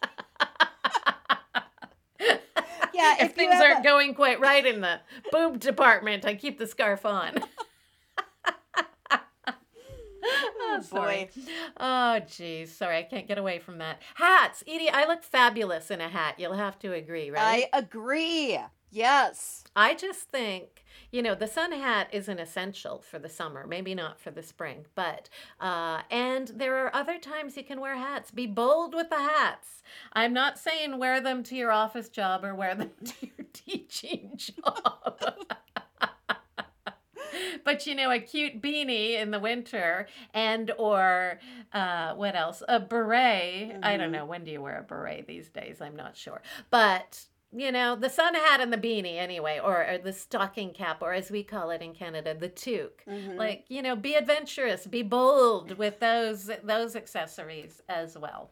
Yeah, 2.94 3.16
if, 3.16 3.30
if 3.30 3.36
things 3.36 3.54
aren't 3.56 3.80
a- 3.80 3.84
going 3.84 4.14
quite 4.14 4.40
right 4.40 4.66
in 4.66 4.82
the 4.82 5.00
boob 5.32 5.60
department, 5.60 6.26
I 6.26 6.36
keep 6.36 6.60
the 6.60 6.68
scarf 6.68 7.06
on. 7.06 7.36
Oh, 10.78 10.82
sorry. 10.82 11.30
Oh, 11.78 12.20
geez. 12.20 12.76
Sorry, 12.76 12.98
I 12.98 13.04
can't 13.04 13.28
get 13.28 13.38
away 13.38 13.60
from 13.60 13.78
that. 13.80 14.02
Hats. 14.16 14.64
Edie, 14.68 14.90
I 14.90 15.06
look 15.06 15.24
fabulous 15.24 15.92
in 15.92 16.02
a 16.02 16.10
hat. 16.10 16.36
You'll 16.38 16.54
have 16.54 16.80
to 16.80 16.94
agree, 16.94 17.30
right? 17.30 17.66
I 17.74 17.78
agree. 17.78 18.60
Yes. 18.92 19.64
I 19.74 19.96
just 19.96 20.30
think, 20.30 20.84
you 21.12 21.22
know, 21.22 21.34
the 21.34 21.48
sun 21.48 21.72
hat 21.72 22.10
is 22.12 22.28
an 22.28 22.40
essential 22.40 23.02
for 23.02 23.20
the 23.20 23.30
summer, 23.30 23.66
maybe 23.66 23.96
not 23.96 24.20
for 24.20 24.32
the 24.32 24.44
spring, 24.44 24.86
but, 24.96 25.30
uh, 25.62 26.02
and 26.12 26.50
there 26.50 26.76
are 26.86 26.94
other 26.94 27.18
times 27.18 27.56
you 27.56 27.64
can 27.64 27.80
wear 27.80 27.96
hats. 27.96 28.32
Be 28.32 28.48
bold 28.48 28.94
with 28.94 29.10
the 29.10 29.16
hats. 29.20 29.82
I'm 30.12 30.34
not 30.34 30.60
saying 30.60 31.00
wear 31.00 31.22
them 31.22 31.42
to 31.44 31.56
your 31.56 31.72
office 31.72 32.10
job 32.10 32.44
or 32.44 32.54
wear 32.54 32.76
them 32.76 32.92
to 33.06 33.28
your 33.28 33.48
teaching 33.54 34.34
job. 34.36 35.22
but 37.64 37.86
you 37.88 37.96
know 37.96 38.12
a 38.12 38.20
cute 38.20 38.62
beanie 38.62 39.14
in 39.22 39.32
the 39.32 39.40
winter 39.40 40.08
and 40.34 40.72
or 40.78 41.40
uh, 41.74 42.14
what 42.16 42.36
else? 42.36 42.64
A 42.68 42.80
beret. 42.80 43.76
I 43.84 43.98
don't 43.98 44.10
Mhm. 44.10 44.12
know. 44.14 44.26
When 44.26 44.44
do 44.44 44.52
you 44.52 44.62
wear 44.62 44.80
a 44.80 44.84
beret 44.84 45.28
these 45.28 45.50
days? 45.50 45.82
I'm 45.82 45.96
not 45.96 46.16
sure. 46.18 46.42
But 46.70 47.22
you 47.54 47.70
know 47.70 47.98
the 47.98 48.10
sun 48.10 48.34
hat 48.34 48.62
and 48.62 48.72
the 48.72 48.78
beanie 48.78 49.18
anyway 49.18 49.60
or, 49.62 49.86
or 49.86 49.98
the 49.98 50.14
stocking 50.14 50.72
cap 50.72 51.02
or 51.02 51.12
as 51.14 51.30
we 51.30 51.44
call 51.44 51.70
it 51.70 51.82
in 51.82 51.94
canada 51.94 52.34
the 52.34 52.48
toque. 52.48 53.04
Mhm. 53.06 53.36
like 53.36 53.66
you 53.68 53.82
know 53.82 53.94
be 53.94 54.14
adventurous 54.16 54.88
be 54.88 55.02
bold 55.04 55.74
with 55.78 56.00
those 56.00 56.50
those 56.64 56.96
accessories 56.96 57.82
as 57.90 58.18
well. 58.18 58.52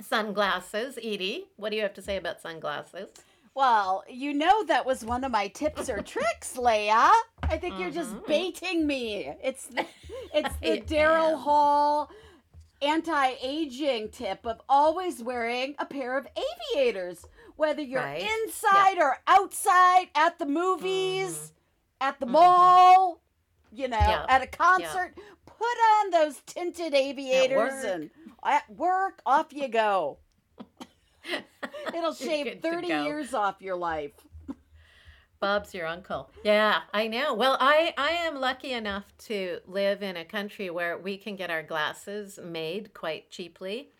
Sunglasses 0.00 0.98
edie 0.98 1.46
what 1.56 1.70
do 1.70 1.76
you 1.76 1.82
have 1.82 1.94
to 1.94 2.02
say 2.02 2.16
about 2.16 2.40
sunglasses 2.40 3.10
Well, 3.54 4.02
you 4.08 4.34
know 4.34 4.64
that 4.64 4.84
was 4.84 5.04
one 5.04 5.22
of 5.24 5.30
my 5.30 5.48
tips 5.48 5.88
or 5.88 6.02
tricks, 6.02 6.54
Leia. 6.56 7.10
I 7.42 7.56
think 7.58 7.78
you're 7.78 7.90
just 7.90 8.14
Mhm. 8.14 8.26
baiting 8.26 8.86
me. 8.86 9.32
It's 9.42 9.66
the, 9.66 9.86
it's 10.34 10.56
the 10.56 10.80
Daryl. 10.94 11.38
Hall 11.40 12.10
anti-aging 12.82 14.10
tip 14.10 14.44
of 14.44 14.60
always 14.68 15.22
wearing 15.22 15.74
a 15.78 15.86
pair 15.86 16.18
of 16.18 16.26
aviators, 16.74 17.24
whether 17.56 17.80
you're 17.80 18.02
Right. 18.02 18.28
inside 18.44 18.98
or 18.98 19.18
outside 19.26 20.08
at 20.14 20.38
the 20.38 20.44
movies, 20.46 21.52
at 22.00 22.18
the 22.20 22.26
Mhm. 22.26 22.30
mall, 22.30 23.20
you 23.72 23.88
know, 23.88 23.96
Yeah. 23.98 24.26
at 24.28 24.42
a 24.42 24.46
concert. 24.46 25.14
Put 25.46 25.64
on 26.00 26.10
those 26.10 26.40
tinted 26.46 26.94
aviators 26.94 27.56
work. 27.72 27.84
and 27.86 28.10
at 28.44 28.68
work, 28.68 29.22
off 29.24 29.52
you 29.52 29.68
go. 29.68 30.18
It'll 31.94 32.14
shave 32.14 32.60
30 32.62 32.86
years 32.86 33.34
off 33.34 33.56
your 33.60 33.76
life. 33.76 34.12
Bob's 35.40 35.74
your 35.74 35.86
uncle. 35.86 36.30
Yeah, 36.42 36.80
I 36.94 37.06
know. 37.06 37.34
Well, 37.34 37.58
I 37.60 37.92
I 37.98 38.12
am 38.12 38.40
lucky 38.40 38.72
enough 38.72 39.04
to 39.26 39.58
live 39.66 40.02
in 40.02 40.16
a 40.16 40.24
country 40.24 40.70
where 40.70 40.96
we 40.96 41.18
can 41.18 41.36
get 41.36 41.50
our 41.50 41.62
glasses 41.62 42.38
made 42.42 42.94
quite 42.94 43.30
cheaply. 43.30 43.90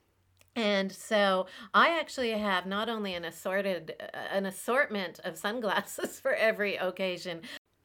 And 0.57 0.91
so 0.91 1.47
I 1.75 1.99
actually 1.99 2.31
have 2.31 2.65
not 2.65 2.89
only 2.89 3.15
an 3.15 3.25
assorted 3.25 3.95
uh, 4.01 4.17
an 4.31 4.47
assortment 4.47 5.21
of 5.25 5.37
sunglasses 5.37 6.21
for 6.23 6.33
every 6.35 6.77
occasion, 6.77 7.43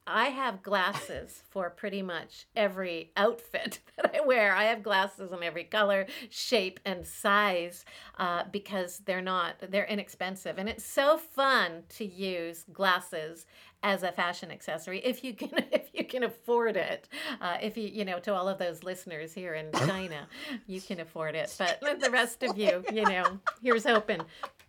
I 0.09 0.29
have 0.29 0.63
glasses 0.63 1.43
for 1.49 1.69
pretty 1.69 2.01
much 2.01 2.47
every 2.55 3.11
outfit 3.15 3.79
that 3.97 4.15
I 4.15 4.25
wear. 4.25 4.53
I 4.53 4.65
have 4.65 4.83
glasses 4.83 5.31
in 5.31 5.43
every 5.43 5.63
color, 5.63 6.07
shape, 6.29 6.79
and 6.85 7.05
size 7.05 7.85
uh, 8.17 8.43
because 8.51 9.01
they're 9.05 9.21
not 9.21 9.55
they're 9.69 9.85
inexpensive, 9.85 10.57
and 10.57 10.67
it's 10.67 10.85
so 10.85 11.17
fun 11.17 11.83
to 11.89 12.05
use 12.05 12.65
glasses 12.73 13.45
as 13.81 14.03
a 14.03 14.11
fashion 14.11 14.51
accessory 14.51 14.99
if 14.99 15.23
you 15.23 15.33
can 15.33 15.51
if 15.71 15.89
you 15.93 16.03
can 16.03 16.23
afford 16.23 16.75
it. 16.75 17.07
Uh, 17.39 17.57
if 17.61 17.77
you 17.77 17.87
you 17.87 18.05
know 18.05 18.19
to 18.19 18.33
all 18.33 18.47
of 18.47 18.57
those 18.57 18.83
listeners 18.83 19.33
here 19.33 19.53
in 19.53 19.71
China, 19.87 20.27
you 20.67 20.81
can 20.81 20.99
afford 20.99 21.35
it, 21.35 21.53
but 21.81 21.99
the 22.01 22.09
rest 22.09 22.43
of 22.43 22.57
you, 22.57 22.83
you 22.91 23.03
know, 23.03 23.39
here's 23.61 23.85
hoping. 23.85 24.21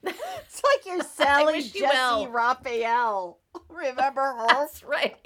It's 0.52 0.62
like 0.64 0.84
you're 0.84 1.04
Sally 1.04 1.54
wish 1.54 1.74
you 1.74 1.82
Jessy 1.82 1.94
well. 1.94 2.28
Raphael. 2.28 3.38
Remember 3.68 4.20
her? 4.20 4.46
That's 4.48 4.82
right. 4.82 5.16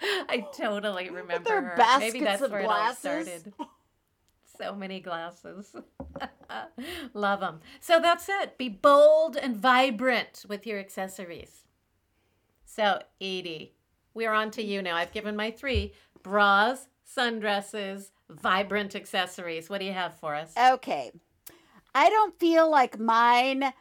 I 0.00 0.46
totally 0.56 1.10
remember 1.10 1.50
her. 1.50 1.98
Maybe 1.98 2.20
that's 2.20 2.40
where 2.40 2.60
it 2.60 2.66
all 2.66 2.94
started. 2.94 3.52
So 4.56 4.72
many 4.72 5.00
glasses. 5.00 5.74
Love 7.12 7.40
them. 7.40 7.58
So 7.80 7.98
that's 7.98 8.28
it. 8.28 8.56
Be 8.56 8.68
bold 8.68 9.36
and 9.36 9.56
vibrant 9.56 10.44
with 10.48 10.64
your 10.64 10.78
accessories. 10.78 11.64
So, 12.64 13.00
Edie, 13.20 13.74
we're 14.14 14.32
on 14.32 14.52
to 14.52 14.62
you 14.62 14.80
now. 14.80 14.94
I've 14.94 15.10
given 15.10 15.34
my 15.34 15.50
three 15.50 15.92
bras, 16.22 16.86
sundresses, 17.04 18.10
vibrant 18.30 18.94
accessories. 18.94 19.68
What 19.68 19.80
do 19.80 19.86
you 19.86 19.92
have 19.92 20.14
for 20.14 20.36
us? 20.36 20.52
Okay. 20.56 21.10
I 21.92 22.08
don't 22.08 22.38
feel 22.38 22.70
like 22.70 22.98
mine 22.98 23.72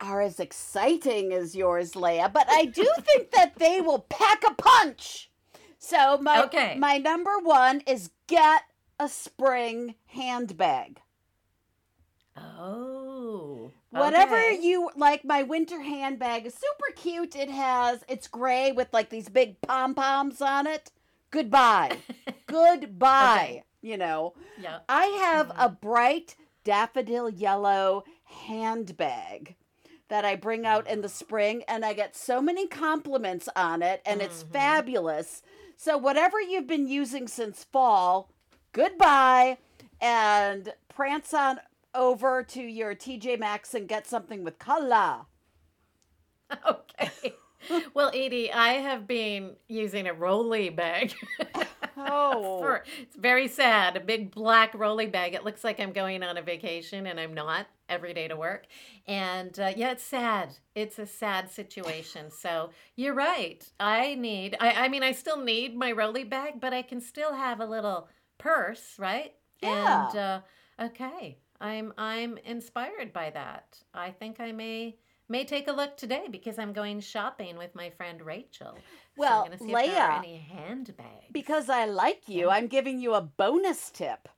are 0.00 0.20
as 0.20 0.40
exciting 0.40 1.32
as 1.32 1.56
yours, 1.56 1.92
Leia, 1.92 2.32
but 2.32 2.46
I 2.50 2.66
do 2.66 2.86
think 3.00 3.30
that 3.30 3.56
they 3.56 3.80
will 3.80 4.00
pack 4.08 4.42
a 4.46 4.54
punch. 4.54 5.30
So 5.78 6.18
my 6.18 6.42
Okay. 6.44 6.74
my 6.78 6.98
number 6.98 7.38
one 7.38 7.80
is 7.86 8.10
get 8.26 8.62
a 8.98 9.08
spring 9.08 9.94
handbag. 10.06 11.00
Oh. 12.36 13.72
Whatever 13.90 14.36
okay. 14.36 14.58
you 14.60 14.90
like, 14.96 15.24
my 15.24 15.42
winter 15.42 15.80
handbag 15.80 16.44
is 16.46 16.54
super 16.54 16.92
cute. 16.94 17.34
It 17.34 17.50
has 17.50 18.04
it's 18.08 18.28
gray 18.28 18.72
with 18.72 18.92
like 18.92 19.08
these 19.08 19.28
big 19.28 19.60
pom 19.62 19.94
poms 19.94 20.42
on 20.42 20.66
it. 20.66 20.90
Goodbye. 21.30 21.96
Goodbye. 22.46 23.46
Okay. 23.46 23.64
You 23.80 23.96
know. 23.96 24.34
Yeah. 24.60 24.80
I 24.88 25.06
have 25.06 25.48
mm-hmm. 25.48 25.60
a 25.60 25.68
bright 25.68 26.36
daffodil 26.64 27.30
yellow 27.30 28.04
handbag 28.24 29.54
that 30.08 30.24
I 30.24 30.36
bring 30.36 30.64
out 30.66 30.86
in 30.86 31.00
the 31.00 31.08
spring, 31.08 31.62
and 31.66 31.84
I 31.84 31.92
get 31.92 32.14
so 32.16 32.40
many 32.40 32.66
compliments 32.66 33.48
on 33.56 33.82
it, 33.82 34.02
and 34.06 34.20
it's 34.22 34.44
Mhm. 34.44 34.52
fabulous. 34.52 35.42
So, 35.76 35.96
whatever 35.98 36.40
you've 36.40 36.66
been 36.66 36.86
using 36.88 37.28
since 37.28 37.64
fall, 37.64 38.30
goodbye, 38.72 39.58
and 40.00 40.72
prance 40.88 41.34
on 41.34 41.60
over 41.94 42.42
to 42.42 42.62
your 42.62 42.94
TJ 42.94 43.36
Maxx 43.36 43.74
and 43.74 43.88
get 43.88 44.06
something 44.06 44.44
with 44.44 44.58
color. 44.58 45.26
Okay. 46.68 47.34
Well, 47.94 48.10
Edie, 48.14 48.52
I 48.52 48.74
have 48.74 49.08
been 49.08 49.56
using 49.68 50.06
a 50.06 50.14
rolly 50.14 50.68
bag. 50.70 51.12
Oh. 51.98 52.58
For, 52.60 52.84
it's 53.00 53.16
very 53.16 53.48
sad. 53.48 53.96
A 53.96 54.00
big 54.00 54.30
black 54.30 54.74
rolly 54.74 55.06
bag. 55.06 55.32
It 55.32 55.44
looks 55.44 55.64
like 55.64 55.80
I'm 55.80 55.92
going 55.92 56.22
on 56.22 56.36
a 56.36 56.42
vacation 56.42 57.06
and 57.06 57.18
I'm 57.18 57.32
not 57.32 57.66
every 57.88 58.14
day 58.14 58.28
to 58.28 58.36
work. 58.36 58.66
And 59.06 59.58
uh, 59.58 59.72
yeah, 59.76 59.92
it's 59.92 60.02
sad. 60.02 60.58
It's 60.74 60.98
a 60.98 61.06
sad 61.06 61.50
situation. 61.50 62.30
So 62.30 62.70
you're 62.96 63.14
right. 63.14 63.64
I 63.78 64.14
need, 64.14 64.56
I, 64.60 64.84
I 64.84 64.88
mean, 64.88 65.02
I 65.02 65.12
still 65.12 65.40
need 65.40 65.76
my 65.76 65.92
rolly 65.92 66.24
bag, 66.24 66.60
but 66.60 66.72
I 66.72 66.82
can 66.82 67.00
still 67.00 67.34
have 67.34 67.60
a 67.60 67.66
little 67.66 68.08
purse, 68.38 68.96
right? 68.98 69.34
Yeah. 69.62 70.08
And 70.08 70.16
uh, 70.16 70.40
okay, 70.80 71.38
I'm 71.60 71.92
I'm 71.96 72.38
inspired 72.38 73.12
by 73.12 73.30
that. 73.30 73.78
I 73.94 74.10
think 74.10 74.40
I 74.40 74.52
may 74.52 74.96
may 75.28 75.44
take 75.44 75.68
a 75.68 75.72
look 75.72 75.96
today 75.96 76.26
because 76.30 76.58
I'm 76.58 76.72
going 76.72 77.00
shopping 77.00 77.56
with 77.56 77.74
my 77.74 77.90
friend 77.90 78.22
Rachel. 78.22 78.78
Well, 79.16 79.46
so 79.46 79.52
I'm 79.52 79.58
gonna 79.58 79.72
if 79.72 79.90
there 79.90 80.02
are 80.02 80.10
Leia, 80.10 80.18
any 80.18 80.36
handbags. 80.36 81.32
Because 81.32 81.70
I 81.70 81.86
like 81.86 82.28
you, 82.28 82.50
I'm 82.50 82.66
giving 82.66 83.00
you 83.00 83.14
a 83.14 83.22
bonus 83.22 83.90
tip. 83.90 84.28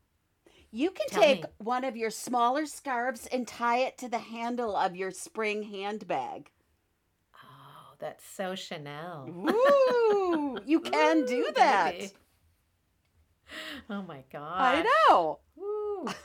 You 0.71 0.91
can 0.91 1.07
Tell 1.09 1.23
take 1.23 1.43
me. 1.45 1.49
one 1.59 1.85
of 1.85 1.97
your 1.97 2.11
smaller 2.11 2.66
scarves 2.66 3.27
and 3.27 3.49
tie 3.49 3.79
it 3.79 3.97
to 3.99 4.09
the 4.09 4.19
handle 4.19 4.77
of 4.77 4.95
your 4.95 5.11
spring 5.11 5.62
handbag. 5.62 6.51
Oh, 7.35 7.95
that's 7.99 8.25
so 8.27 8.55
Chanel. 8.55 9.29
Ooh, 9.51 10.59
you 10.66 10.81
can 10.81 11.25
do 11.25 11.49
that. 11.57 11.99
baby. 11.99 12.12
Oh 13.89 14.03
my 14.03 14.23
god. 14.31 14.61
I 14.61 14.85
know. 15.09 15.39
Ooh. 15.59 16.09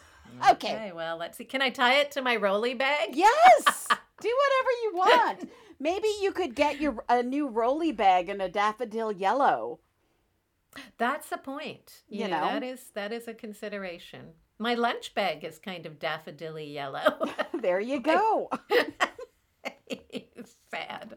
Okay. 0.50 0.92
Well, 0.96 1.18
let's 1.18 1.38
see. 1.38 1.46
Can 1.46 1.62
I 1.62 1.70
tie 1.70 2.00
it 2.00 2.10
to 2.12 2.22
my 2.24 2.36
rolly 2.38 2.74
bag? 2.74 3.10
Yes. 3.14 3.88
do 4.20 4.38
whatever 4.40 4.72
you 4.82 4.92
want. 4.96 5.52
Maybe 5.80 6.08
you 6.22 6.32
could 6.32 6.56
get 6.56 6.82
your 6.82 7.04
a 7.08 7.22
new 7.22 7.48
rolly 7.48 7.92
bag 7.92 8.30
in 8.30 8.42
a 8.42 8.50
daffodil 8.50 9.12
yellow. 9.12 9.80
That's 10.98 11.32
a 11.32 11.38
point. 11.38 12.04
You, 12.08 12.24
You 12.24 12.28
know, 12.30 12.42
know? 12.42 12.48
that 12.48 12.64
is 12.64 12.82
that 12.94 13.12
is 13.12 13.28
a 13.28 13.34
consideration. 13.34 14.34
My 14.60 14.76
lunch 14.76 15.14
bag 15.16 15.44
is 15.44 15.58
kind 15.60 15.86
of 15.86 16.00
daffodilly 16.00 16.72
yellow. 16.74 17.20
There 17.62 17.80
you 17.80 18.00
go. 18.14 18.50
Sad. 20.70 21.16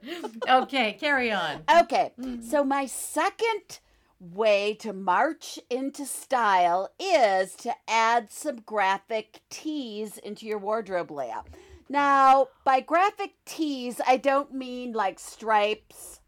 Okay, 0.49 0.93
carry 1.01 1.33
on. 1.33 1.63
Okay, 1.83 2.13
mm. 2.21 2.43
so 2.45 2.63
my 2.63 2.87
second 2.87 3.81
way 4.21 4.75
to 4.75 4.93
march 4.93 5.59
into 5.71 6.05
style 6.07 6.91
is 7.01 7.55
to 7.57 7.75
add 7.89 8.31
some 8.31 8.57
graphic 8.61 9.41
tees 9.51 10.19
into 10.19 10.47
your 10.47 10.59
wardrobe 10.59 11.11
layout. 11.11 11.49
Now, 11.89 12.49
by 12.65 12.81
graphic 12.81 13.33
tees, 13.45 14.01
I 14.07 14.17
don't 14.19 14.53
mean 14.53 14.93
like 14.93 15.19
stripes 15.19 16.21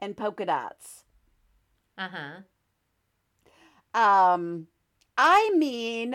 and 0.00 0.16
polka 0.16 0.44
dots. 0.46 1.01
Uh 1.98 2.08
huh. 2.08 2.40
Um, 3.94 4.68
I 5.16 5.50
mean, 5.54 6.14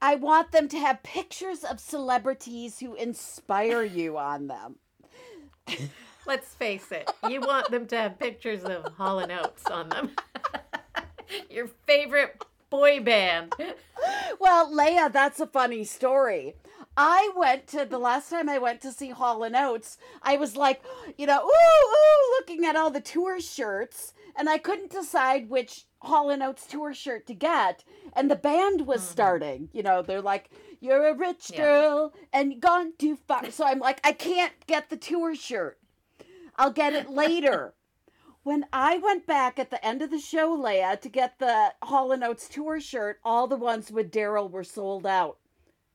I 0.00 0.14
want 0.14 0.52
them 0.52 0.68
to 0.68 0.78
have 0.78 1.02
pictures 1.02 1.64
of 1.64 1.78
celebrities 1.78 2.78
who 2.78 2.94
inspire 2.94 3.84
you 3.84 4.16
on 4.18 4.46
them. 4.46 4.76
Let's 6.26 6.54
face 6.54 6.90
it. 6.92 7.10
You 7.28 7.40
want 7.40 7.70
them 7.70 7.86
to 7.88 7.96
have 7.96 8.18
pictures 8.18 8.64
of 8.64 8.94
Hall 8.94 9.18
and 9.18 9.32
Oates 9.32 9.66
on 9.66 9.88
them. 9.88 10.10
Your 11.50 11.68
favorite 11.86 12.44
boy 12.70 13.00
band. 13.00 13.54
Well, 14.38 14.72
Leia, 14.72 15.12
that's 15.12 15.40
a 15.40 15.46
funny 15.46 15.84
story. 15.84 16.54
I 16.96 17.30
went 17.36 17.66
to 17.68 17.84
the 17.84 17.98
last 17.98 18.30
time 18.30 18.48
I 18.48 18.58
went 18.58 18.80
to 18.82 18.92
see 18.92 19.10
Hall 19.10 19.42
and 19.42 19.56
Oates. 19.56 19.98
I 20.22 20.36
was 20.36 20.56
like, 20.56 20.82
you 21.16 21.26
know, 21.26 21.42
ooh, 21.42 21.46
ooh, 21.46 22.36
looking 22.38 22.64
at 22.64 22.76
all 22.76 22.90
the 22.90 23.00
tour 23.00 23.40
shirts, 23.40 24.14
and 24.36 24.48
I 24.48 24.58
couldn't 24.58 24.90
decide 24.90 25.48
which 25.48 25.86
Hall 26.00 26.30
and 26.30 26.42
Oates 26.42 26.66
tour 26.66 26.92
shirt 26.94 27.26
to 27.26 27.34
get. 27.34 27.84
And 28.14 28.30
the 28.30 28.36
band 28.36 28.86
was 28.86 29.00
mm-hmm. 29.00 29.12
starting. 29.12 29.68
You 29.72 29.82
know, 29.82 30.02
they're 30.02 30.20
like, 30.22 30.50
"You're 30.80 31.06
a 31.06 31.14
rich 31.14 31.50
Yeah. 31.50 31.58
girl 31.58 32.14
and 32.32 32.60
gone 32.60 32.92
too 32.98 33.16
far." 33.16 33.50
So 33.50 33.64
I'm 33.64 33.78
like, 33.78 34.00
I 34.04 34.12
can't 34.12 34.52
get 34.66 34.90
the 34.90 34.96
tour 34.96 35.34
shirt. 35.34 35.78
I'll 36.56 36.72
get 36.72 36.92
it 36.92 37.08
later. 37.10 37.74
When 38.44 38.66
I 38.72 38.98
went 38.98 39.24
back 39.24 39.60
at 39.60 39.70
the 39.70 39.84
end 39.86 40.02
of 40.02 40.10
the 40.10 40.18
show, 40.18 40.56
Leia, 40.56 41.00
to 41.00 41.08
get 41.08 41.38
the 41.38 41.74
Hall 41.80 42.10
and 42.10 42.24
Oates 42.24 42.48
tour 42.48 42.80
shirt, 42.80 43.20
all 43.24 43.46
the 43.46 43.54
ones 43.56 43.92
with 43.92 44.10
Daryl 44.10 44.50
were 44.50 44.64
sold 44.64 45.06
out. 45.06 45.38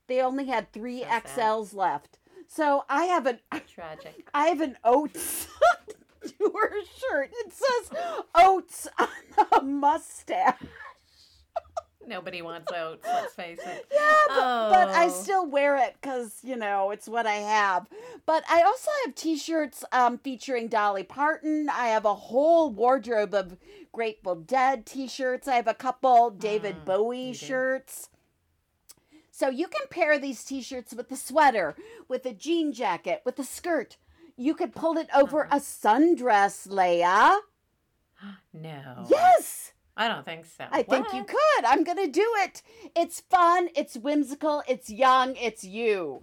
They 0.06 0.22
only 0.22 0.46
had 0.46 0.72
three 0.72 1.02
So 1.02 1.08
sad. 1.08 1.24
XLs 1.24 1.74
left. 1.74 2.18
So 2.46 2.84
I 2.88 3.04
have 3.04 3.26
an 3.26 3.40
Tragic. 3.72 4.30
I 4.34 4.46
have 4.46 4.62
an 4.62 4.78
Oates 4.82 5.46
tour 6.38 6.70
shirt. 7.10 7.30
It 7.32 7.52
says 7.52 7.98
oats 8.34 8.88
on 8.98 9.08
a 9.52 9.62
mustache. 9.62 10.54
Nobody 12.06 12.40
wants 12.40 12.72
oats, 12.72 13.06
let's 13.06 13.34
face 13.34 13.58
it. 13.58 13.86
Yeah, 13.92 14.14
but, 14.28 14.68
but 14.70 14.88
I 14.88 15.06
Oh. 15.06 15.10
still 15.10 15.46
wear 15.46 15.76
it 15.76 15.96
because 16.00 16.38
you 16.42 16.56
know 16.56 16.90
it's 16.90 17.06
what 17.08 17.26
I 17.26 17.34
have. 17.34 17.86
But 18.24 18.44
I 18.48 18.62
also 18.62 18.90
have 19.04 19.14
T-shirts 19.14 19.84
um, 19.92 20.16
featuring 20.18 20.68
Dolly 20.68 21.02
Parton. 21.02 21.68
I 21.68 21.88
have 21.88 22.04
a 22.06 22.14
whole 22.14 22.70
wardrobe 22.70 23.34
of 23.34 23.58
Grateful 23.92 24.36
Dead 24.36 24.86
T-shirts. 24.86 25.46
I 25.48 25.56
have 25.56 25.68
a 25.68 25.74
couple 25.74 26.30
David 26.30 26.76
Mm, 26.76 26.84
Bowie 26.86 27.32
shirts. 27.34 28.08
So 29.30 29.48
you 29.50 29.68
can 29.68 29.86
pair 29.90 30.18
these 30.18 30.44
T-shirts 30.44 30.94
with 30.94 31.10
a 31.12 31.16
sweater, 31.16 31.76
with 32.08 32.24
a 32.26 32.32
jean 32.32 32.72
jacket, 32.72 33.20
with 33.24 33.38
a 33.38 33.44
skirt. 33.44 33.96
You 34.38 34.54
could 34.54 34.74
pull 34.74 34.96
it 34.96 35.08
over 35.14 35.44
Uh-huh. 35.44 35.56
a 35.56 35.60
sundress, 35.60 36.66
Leia. 36.68 37.38
No. 38.52 39.06
Yes, 39.08 39.72
I 39.96 40.08
don't 40.08 40.24
think 40.24 40.44
so. 40.46 40.64
I 40.72 40.82
think 40.82 41.12
you 41.12 41.24
could. 41.24 41.64
I'm 41.64 41.84
going 41.84 41.98
to 41.98 42.08
do 42.10 42.26
it. 42.38 42.62
It's 42.96 43.20
fun, 43.20 43.68
it's 43.76 43.96
whimsical, 43.96 44.62
it's 44.66 44.88
young, 44.90 45.36
it's 45.36 45.62
you. 45.64 46.22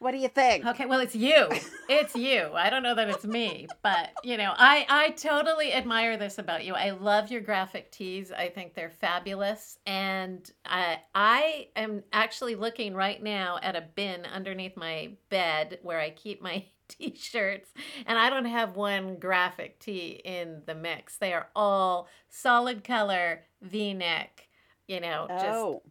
What 0.00 0.10
do 0.12 0.18
you 0.18 0.28
think? 0.28 0.66
Okay, 0.66 0.84
well, 0.84 1.00
it's 1.00 1.14
you. 1.14 1.48
It's 1.88 2.14
you. 2.14 2.50
I 2.52 2.68
don't 2.68 2.82
know 2.82 2.94
that 2.94 3.08
it's 3.08 3.24
me, 3.24 3.68
but 3.82 4.10
you 4.22 4.36
know, 4.36 4.52
I 4.54 4.84
I 4.88 5.10
totally 5.10 5.72
admire 5.72 6.18
this 6.18 6.36
about 6.38 6.64
you. 6.64 6.74
I 6.74 6.90
love 6.90 7.30
your 7.30 7.40
graphic 7.40 7.90
tees. 7.90 8.30
I 8.30 8.50
think 8.50 8.74
they're 8.74 8.90
fabulous, 8.90 9.78
and 9.86 10.50
I 10.66 10.98
I 11.14 11.68
am 11.74 12.02
actually 12.12 12.54
looking 12.54 12.94
right 12.94 13.22
now 13.22 13.58
at 13.62 13.76
a 13.76 13.80
bin 13.94 14.26
underneath 14.26 14.76
my 14.76 15.12
bed 15.30 15.78
where 15.82 16.00
I 16.00 16.10
keep 16.10 16.42
my 16.42 16.64
t-shirts, 16.88 17.70
and 18.06 18.18
I 18.18 18.30
don't 18.30 18.44
have 18.46 18.76
one 18.76 19.16
graphic 19.16 19.78
tee 19.78 20.20
in 20.24 20.62
the 20.66 20.74
mix. 20.74 21.16
They 21.16 21.32
are 21.32 21.48
all 21.54 22.08
solid 22.28 22.84
color 22.84 23.44
V-neck. 23.62 24.48
You 24.86 25.00
know, 25.00 25.26
just 25.30 25.46
Oh, 25.46 25.82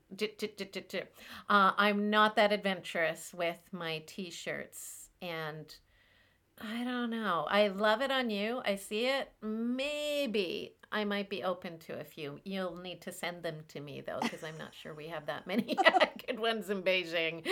Uh, 1.49 1.71
I'm 1.77 2.11
not 2.11 2.35
that 2.35 2.51
adventurous 2.51 3.33
with 3.33 3.57
my 3.71 4.03
t-shirts, 4.05 5.09
and 5.19 5.73
I 6.61 6.83
don't 6.83 7.09
know. 7.09 7.47
I 7.49 7.69
love 7.69 8.01
it 8.01 8.11
on 8.11 8.29
you. 8.29 8.61
I 8.63 8.75
see 8.75 9.07
it. 9.07 9.31
Maybe 9.41 10.75
I 10.91 11.05
might 11.05 11.27
be 11.27 11.43
open 11.43 11.79
to 11.79 11.99
a 11.99 12.03
few. 12.03 12.39
You'll 12.43 12.75
need 12.75 13.01
to 13.01 13.11
send 13.11 13.41
them 13.41 13.55
to 13.69 13.79
me 13.79 14.01
though, 14.05 14.19
because 14.21 14.43
I'm 14.43 14.57
not 14.59 14.75
sure 14.75 14.93
we 14.93 15.07
have 15.07 15.25
that 15.25 15.47
many 15.47 15.75
good 16.27 16.39
ones 16.39 16.69
in 16.69 16.83
Beijing. 16.83 17.43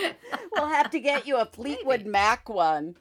we'll 0.52 0.68
have 0.68 0.90
to 0.90 1.00
get 1.00 1.26
you 1.26 1.38
a 1.38 1.44
Fleetwood 1.46 2.06
Mac 2.06 2.48
one. 2.48 2.94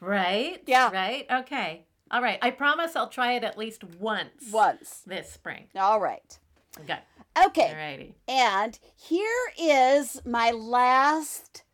Right? 0.00 0.62
Yeah. 0.66 0.90
Right. 0.90 1.26
Okay. 1.30 1.84
All 2.10 2.22
right. 2.22 2.38
I 2.42 2.50
promise 2.50 2.96
I'll 2.96 3.08
try 3.08 3.32
it 3.32 3.44
at 3.44 3.58
least 3.58 3.84
once 3.84 4.50
Once. 4.50 5.02
this 5.06 5.30
spring. 5.30 5.66
All 5.76 6.00
right. 6.00 6.38
Okay. 6.80 6.98
Okay. 7.46 7.72
Alrighty. 7.74 8.14
And 8.28 8.78
here 8.96 9.52
is 9.58 10.20
my 10.24 10.50
last 10.50 11.64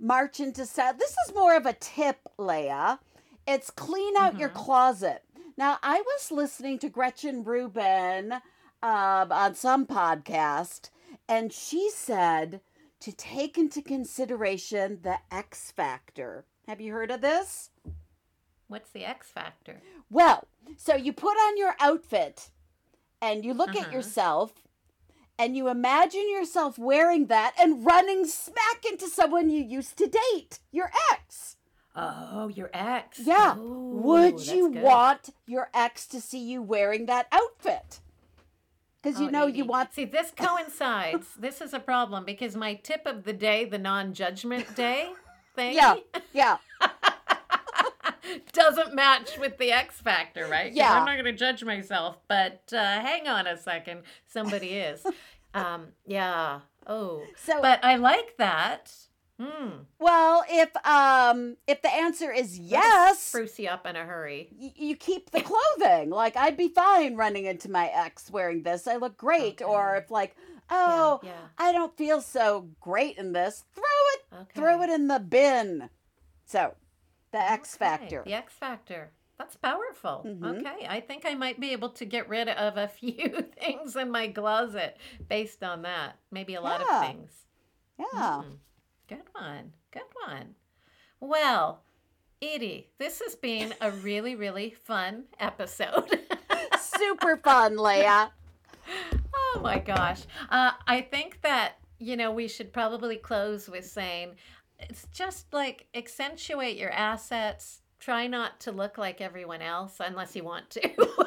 march 0.00 0.40
into 0.40 0.64
style. 0.66 0.94
This 0.98 1.14
is 1.28 1.34
more 1.34 1.56
of 1.56 1.66
a 1.66 1.74
tip, 1.74 2.18
Leia. 2.38 2.98
It's 3.46 3.70
clean 3.70 4.16
out 4.16 4.38
your 4.38 4.48
Mhm. 4.50 4.54
closet. 4.54 5.24
Now, 5.56 5.78
I 5.82 6.00
was 6.00 6.30
listening 6.32 6.78
to 6.80 6.88
Gretchen 6.88 7.44
Rubin 7.44 8.32
um, 8.82 9.30
on 9.30 9.54
some 9.54 9.86
podcast, 9.86 10.90
and 11.28 11.52
she 11.52 11.88
said 11.90 12.60
to 13.00 13.12
take 13.12 13.56
into 13.56 13.80
consideration 13.82 15.00
the 15.02 15.18
X 15.30 15.70
factor. 15.70 16.46
Have 16.72 16.80
you 16.80 16.94
heard 16.94 17.10
of 17.10 17.20
this? 17.20 17.68
What's 18.66 18.88
the 18.92 19.04
X 19.04 19.28
factor? 19.28 19.82
Well, 20.08 20.48
so 20.78 20.94
you 20.96 21.12
put 21.12 21.36
on 21.36 21.58
your 21.58 21.74
outfit 21.78 22.48
and 23.20 23.44
you 23.44 23.52
look 23.52 23.76
Uh-huh. 23.76 23.84
at 23.84 23.92
yourself 23.92 24.54
and 25.38 25.54
you 25.54 25.68
imagine 25.68 26.30
yourself 26.30 26.78
wearing 26.78 27.26
that 27.26 27.52
and 27.60 27.84
running 27.84 28.24
smack 28.24 28.86
into 28.90 29.06
someone 29.06 29.50
you 29.50 29.62
used 29.62 29.98
to 29.98 30.06
date, 30.06 30.60
your 30.70 30.90
ex. 31.12 31.58
Oh, 31.94 32.48
your 32.48 32.70
ex. 32.72 33.18
Yeah. 33.18 33.58
Ooh, 33.58 33.90
Would 34.04 34.46
you 34.46 34.72
good. 34.72 34.82
want 34.82 35.28
your 35.44 35.68
ex 35.74 36.06
to 36.06 36.22
see 36.22 36.38
you 36.42 36.62
wearing 36.62 37.04
that 37.04 37.26
outfit? 37.30 38.00
Because 39.02 39.20
you 39.20 39.26
Oh, 39.26 39.30
know 39.30 39.46
you 39.46 39.66
want. 39.66 39.92
See, 39.92 40.06
this 40.06 40.30
coincides. 40.38 41.34
this 41.38 41.60
is 41.60 41.74
a 41.74 41.80
problem 41.80 42.24
because 42.24 42.56
my 42.56 42.72
tip 42.76 43.04
of 43.04 43.24
the 43.24 43.34
day, 43.34 43.66
the 43.66 43.76
non-judgment 43.76 44.74
day 44.74 45.12
thing, 45.54 45.74
Yeah. 45.74 45.94
Yeah. 46.32 46.56
doesn't 48.52 48.94
match 48.94 49.38
with 49.38 49.58
the 49.58 49.72
X 49.72 50.00
factor, 50.00 50.46
right? 50.46 50.72
Yeah. 50.72 50.92
I'm 50.98 51.04
not 51.04 51.14
going 51.14 51.24
to 51.24 51.32
judge 51.32 51.64
myself, 51.64 52.18
but 52.28 52.62
uh, 52.72 53.00
hang 53.00 53.26
on 53.28 53.46
a 53.46 53.56
second, 53.56 54.02
somebody 54.26 54.70
is. 54.70 55.04
um, 55.54 55.88
yeah. 56.06 56.60
Oh, 56.86 57.22
So, 57.36 57.60
but 57.60 57.84
I 57.84 57.96
like 57.96 58.36
that. 58.38 58.92
Hmm. 59.40 59.70
well, 59.98 60.44
if 60.48 60.68
um 60.86 61.56
if 61.66 61.82
the 61.82 61.92
answer 61.92 62.30
is 62.30 62.56
yes, 62.58 63.18
Spruce 63.18 63.58
you 63.58 63.70
up 63.70 63.86
in 63.86 63.96
a 63.96 64.04
hurry. 64.04 64.50
y- 64.56 64.72
you 64.76 64.94
keep 64.94 65.30
the 65.30 65.40
clothing. 65.40 66.10
Like 66.10 66.36
I'd 66.36 66.56
be 66.56 66.68
fine 66.68 67.16
running 67.16 67.46
into 67.46 67.68
my 67.70 67.90
ex 67.92 68.30
wearing 68.30 68.62
this. 68.62 68.86
I 68.86 68.96
look 68.96 69.16
great. 69.16 69.60
Or 69.62 69.96
if 69.96 70.10
like, 70.12 70.36
oh, 70.70 71.18
yeah. 71.24 71.32
I 71.58 71.72
don't 71.72 71.96
feel 71.96 72.20
so 72.20 72.68
great 72.80 73.16
in 73.18 73.32
this. 73.32 73.64
Throw 73.74 73.82
it. 74.14 74.22
Okay. 74.34 74.50
throw 74.54 74.82
it 74.82 74.90
in 74.90 75.08
the 75.08 75.18
bin. 75.20 75.88
So, 76.44 76.74
the 77.32 77.38
X 77.40 77.74
Okay, 77.76 77.84
factor. 77.84 78.22
The 78.26 78.32
X 78.34 78.52
Factor. 78.54 79.10
That's 79.38 79.56
powerful. 79.56 80.22
Mhm. 80.26 80.60
Okay. 80.60 80.86
I 80.88 81.00
think 81.00 81.24
I 81.26 81.34
might 81.34 81.58
be 81.58 81.72
able 81.72 81.88
to 81.90 82.04
get 82.04 82.28
rid 82.28 82.48
of 82.48 82.76
a 82.76 82.86
few 83.00 83.42
things 83.58 83.96
in 83.96 84.10
my 84.10 84.28
closet 84.28 84.96
based 85.28 85.62
on 85.64 85.82
that. 85.82 86.16
Maybe 86.30 86.54
a 86.54 86.60
lot 86.60 86.80
Yeah. 86.80 87.00
of 87.00 87.06
things. 87.06 87.32
Yeah. 87.98 88.42
Mm. 88.44 88.58
Good 89.08 89.22
one. 89.32 89.72
Good 89.90 90.02
one. 90.26 90.54
Well, 91.20 91.82
Edie, 92.40 92.90
this 92.98 93.20
has 93.24 93.34
been 93.36 93.74
a 93.80 93.90
really, 93.90 94.34
really 94.34 94.70
fun 94.70 95.24
episode. 95.38 96.20
Super 96.80 97.36
fun, 97.36 97.76
Leia. 97.76 98.30
oh 99.34 99.60
my 99.62 99.78
gosh. 99.78 100.22
Uh, 100.50 100.72
I 100.86 101.00
think 101.02 101.40
that, 101.42 101.78
you 102.02 102.16
know, 102.16 102.32
we 102.32 102.48
should 102.48 102.72
probably 102.72 103.16
close 103.16 103.68
with 103.68 103.86
saying 103.86 104.34
it's 104.78 105.06
just 105.12 105.52
like 105.52 105.86
accentuate 105.94 106.76
your 106.76 106.90
assets. 106.90 107.82
Try 108.00 108.26
not 108.26 108.58
to 108.60 108.72
look 108.72 108.98
like 108.98 109.20
everyone 109.20 109.62
else 109.62 109.98
unless 110.00 110.34
you 110.34 110.42
want 110.42 110.70
to. 110.70 110.90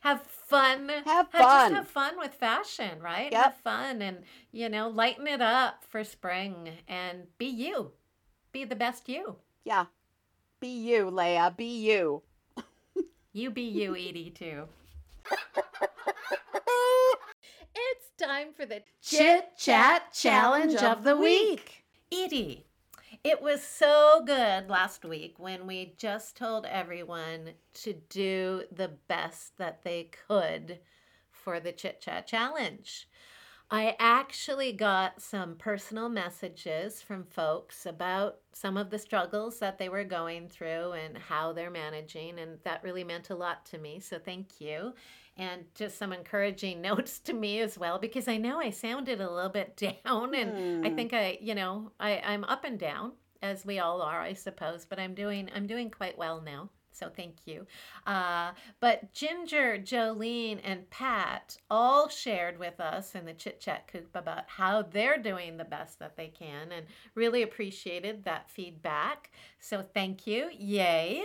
have 0.00 0.22
fun. 0.22 0.88
Have 1.04 1.32
Just 1.32 1.42
fun. 1.42 1.74
have 1.74 1.88
fun 1.88 2.18
with 2.18 2.34
fashion, 2.34 3.00
right? 3.00 3.32
Yep. 3.32 3.42
Have 3.42 3.56
fun 3.56 4.02
and, 4.02 4.18
you 4.52 4.68
know, 4.68 4.88
lighten 4.88 5.26
it 5.26 5.40
up 5.40 5.84
for 5.88 6.04
spring 6.04 6.70
and 6.86 7.24
be 7.38 7.46
you. 7.46 7.90
Be 8.52 8.64
the 8.64 8.76
best 8.76 9.08
you. 9.08 9.36
Yeah. 9.64 9.86
Be 10.60 10.68
you, 10.68 11.10
Leia. 11.10 11.56
Be 11.56 11.80
you. 11.80 12.22
You 13.34 13.50
be 13.50 13.62
you, 13.62 13.96
Edie, 13.96 14.30
too. 14.30 14.68
It's 17.74 18.10
time 18.18 18.52
for 18.54 18.66
the 18.66 18.82
Chit 19.00 19.56
Chat 19.56 20.12
Challenge 20.12 20.74
of 20.76 21.04
the 21.04 21.16
Week. 21.16 21.84
Edie, 22.12 22.66
it 23.24 23.40
was 23.40 23.62
so 23.62 24.22
good 24.26 24.68
last 24.68 25.04
week 25.04 25.38
when 25.38 25.66
we 25.66 25.94
just 25.96 26.36
told 26.36 26.66
everyone 26.66 27.50
to 27.74 27.94
do 28.10 28.64
the 28.70 28.90
best 29.08 29.56
that 29.58 29.82
they 29.84 30.10
could 30.28 30.80
for 31.30 31.60
the 31.60 31.72
Chit 31.72 32.00
Chat 32.00 32.26
Challenge. 32.26 33.08
I 33.70 33.96
actually 33.98 34.72
got 34.72 35.22
some 35.22 35.54
personal 35.54 36.10
messages 36.10 37.00
from 37.00 37.24
folks 37.24 37.86
about 37.86 38.36
some 38.52 38.76
of 38.76 38.90
the 38.90 38.98
struggles 38.98 39.58
that 39.60 39.78
they 39.78 39.88
were 39.88 40.04
going 40.04 40.48
through 40.48 40.92
and 40.92 41.16
how 41.16 41.54
they're 41.54 41.70
managing, 41.70 42.38
and 42.38 42.58
that 42.64 42.84
really 42.84 43.02
meant 43.02 43.30
a 43.30 43.34
lot 43.34 43.64
to 43.66 43.78
me. 43.78 43.98
So, 43.98 44.18
thank 44.18 44.60
you. 44.60 44.92
And 45.36 45.64
just 45.74 45.96
some 45.98 46.12
encouraging 46.12 46.80
notes 46.82 47.18
to 47.20 47.32
me 47.32 47.60
as 47.60 47.78
well, 47.78 47.98
because 47.98 48.28
I 48.28 48.36
know 48.36 48.60
I 48.60 48.70
sounded 48.70 49.20
a 49.20 49.30
little 49.30 49.50
bit 49.50 49.76
down, 50.04 50.34
and 50.34 50.84
I 50.84 50.90
Hmm. 50.90 50.94
think 50.96 51.12
I, 51.14 51.38
you 51.40 51.54
know, 51.54 51.92
I, 51.98 52.20
I'm 52.24 52.44
up 52.44 52.64
and 52.64 52.78
down 52.78 53.12
as 53.42 53.64
we 53.66 53.78
all 53.78 54.02
are, 54.02 54.20
I 54.20 54.34
suppose, 54.34 54.84
but 54.84 54.98
I'm 55.00 55.14
doing 55.14 55.50
I'm 55.54 55.66
doing 55.66 55.90
quite 55.90 56.16
well 56.18 56.40
now. 56.40 56.70
So 56.94 57.08
thank 57.08 57.46
you. 57.46 57.66
Uh, 58.06 58.52
but 58.78 59.14
Ginger, 59.14 59.78
Jolene, 59.78 60.60
and 60.62 60.88
Pat 60.90 61.56
all 61.70 62.08
shared 62.10 62.58
with 62.58 62.78
us 62.80 63.14
in 63.14 63.24
the 63.24 63.32
Chit 63.32 63.60
Chat 63.60 63.88
Coop 63.88 64.14
about 64.14 64.44
how 64.46 64.82
they're 64.82 65.16
doing 65.16 65.56
the 65.56 65.64
best 65.64 65.98
that 66.00 66.16
they 66.16 66.28
can 66.28 66.70
and 66.70 66.84
really 67.14 67.42
appreciated 67.42 68.24
that 68.24 68.50
feedback. 68.50 69.30
So 69.58 69.82
thank 69.94 70.26
you. 70.26 70.50
Yay. 70.56 71.22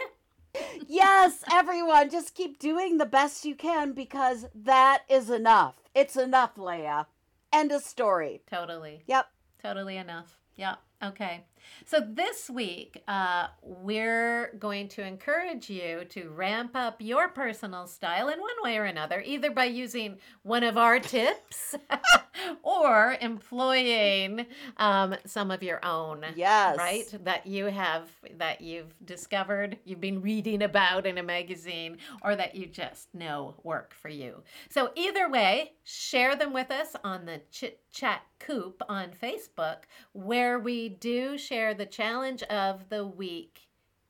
Yes, 0.88 1.44
everyone, 1.52 2.10
just 2.10 2.36
keep 2.36 2.60
doing 2.60 2.98
the 2.98 3.06
best 3.06 3.46
you 3.46 3.56
can 3.56 3.94
because 3.94 4.46
that 4.54 5.04
is 5.10 5.30
enough. 5.30 5.76
It's 5.94 6.16
enough, 6.16 6.56
Leia. 6.56 7.06
End 7.52 7.72
of 7.72 7.84
story. 7.84 8.42
Totally. 8.50 9.04
Yep. 9.08 9.28
Totally 9.62 9.98
enough. 9.98 10.38
Yeah. 10.56 10.76
Okay. 11.04 11.46
So 11.86 12.00
this 12.00 12.50
week, 12.50 13.02
uh, 13.08 13.48
we're 13.62 14.54
going 14.60 14.88
to 14.90 15.06
encourage 15.06 15.70
you 15.70 16.06
to 16.10 16.30
ramp 16.30 16.72
up 16.76 16.96
your 17.00 17.30
personal 17.30 17.88
style 17.88 18.30
in 18.30 18.40
one 18.40 18.56
way 18.64 18.78
or 18.78 18.86
another, 18.86 19.22
either 19.26 19.52
by 19.52 19.66
using 19.66 20.18
one 20.44 20.64
of 20.64 20.78
our 20.78 21.00
tips 21.00 21.76
or 22.64 23.18
employing 23.22 24.46
um, 24.78 25.16
some 25.26 25.52
of 25.52 25.64
your 25.64 25.84
own. 25.86 26.26
Yes. 26.36 26.78
Right? 26.78 27.06
That 27.24 27.48
you 27.48 27.66
have, 27.66 28.10
that 28.38 28.62
you've 28.62 28.94
discovered, 29.06 29.78
you've 29.86 30.02
been 30.02 30.22
reading 30.22 30.64
about 30.64 31.06
in 31.06 31.18
a 31.18 31.24
magazine, 31.24 31.98
or 32.22 32.36
that 32.36 32.56
you 32.56 32.66
just 32.66 33.14
know 33.14 33.56
work 33.64 33.94
for 33.94 34.10
you. 34.10 34.44
So, 34.70 34.92
either 34.96 35.30
way, 35.30 35.74
share 35.84 36.36
them 36.36 36.54
with 36.54 36.72
us 36.72 36.96
on 37.04 37.26
the 37.26 37.42
Chit 37.52 37.82
Chat 37.92 38.22
Coop 38.40 38.82
on 38.90 39.10
Facebook, 39.12 39.84
where 40.14 40.60
we 40.60 40.87
do 40.90 41.38
share 41.38 41.74
the 41.74 41.86
challenge 41.86 42.44
of 42.44 42.90
the 42.90 43.06
week 43.06 43.62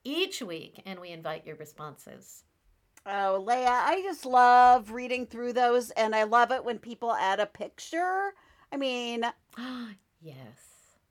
each 0.03 0.41
week, 0.41 0.81
and 0.85 0.99
we 0.99 1.09
invite 1.09 1.45
your 1.45 1.55
responses. 1.57 2.43
Oh, 3.05 3.43
Leia, 3.47 3.67
I 3.67 4.01
just 4.03 4.25
love 4.25 4.91
reading 4.91 5.25
through 5.25 5.53
those, 5.53 5.91
and 5.91 6.13
I 6.15 6.23
love 6.23 6.51
it 6.51 6.63
when 6.63 6.77
people 6.79 7.13
add 7.13 7.39
a 7.39 7.45
picture. 7.45 8.33
I 8.71 8.77
mean, 8.77 9.23
yes. 10.21 10.37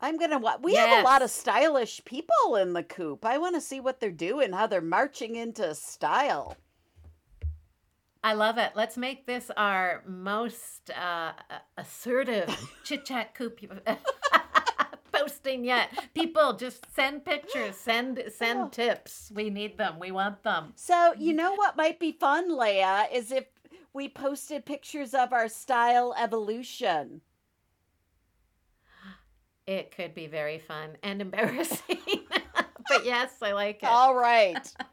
I'm 0.01 0.19
gonna. 0.19 0.39
wa- 0.39 0.59
We 0.63 0.75
have 0.75 1.01
a 1.01 1.05
lot 1.05 1.23
of 1.23 1.31
stylish 1.31 2.05
people 2.05 2.57
in 2.57 2.75
the 2.75 2.83
coop. 2.83 3.25
I 3.25 3.39
want 3.39 3.55
to 3.55 3.63
see 3.63 3.81
what 3.81 3.99
they're 3.99 4.11
doing, 4.11 4.53
how 4.53 4.67
they're 4.67 4.83
marching 4.83 5.37
into 5.37 5.75
style. 5.75 6.57
I 8.23 8.33
love 8.35 8.59
it. 8.59 8.73
Let's 8.75 8.97
make 8.97 9.25
this 9.25 9.51
our 9.57 10.03
most 10.07 10.91
uh, 10.91 11.33
assertive 11.79 12.55
chit 12.85 13.05
chat 13.07 13.35
coop 13.35 13.59
posting 15.27 15.65
yet. 15.65 15.89
People 16.15 16.53
just 16.55 16.87
send 16.95 17.25
pictures, 17.25 17.77
send 17.77 18.23
send 18.35 18.61
Oh. 18.61 18.69
tips. 18.69 19.33
We 19.35 19.51
need 19.51 19.77
them. 19.77 19.99
We 19.99 20.11
want 20.13 20.43
them. 20.43 20.73
So 20.77 21.15
you 21.19 21.33
know 21.33 21.55
what 21.55 21.77
might 21.77 21.99
be 21.99 22.13
fun, 22.13 22.51
Leia, 22.51 23.11
is 23.13 23.33
if 23.33 23.47
we 23.93 24.09
posted 24.09 24.65
pictures 24.65 25.15
of 25.15 25.33
our 25.33 25.49
style 25.49 26.15
evolution. 26.19 27.23
It 29.67 29.91
could 29.91 30.15
be 30.15 30.29
very 30.29 30.61
fun 30.61 30.91
and 31.03 31.21
embarrassing. 31.21 31.99
but 32.89 33.05
yes, 33.05 33.33
I 33.43 33.53
like 33.53 33.83
it. 33.83 33.89
All 33.89 34.15
right. 34.15 34.73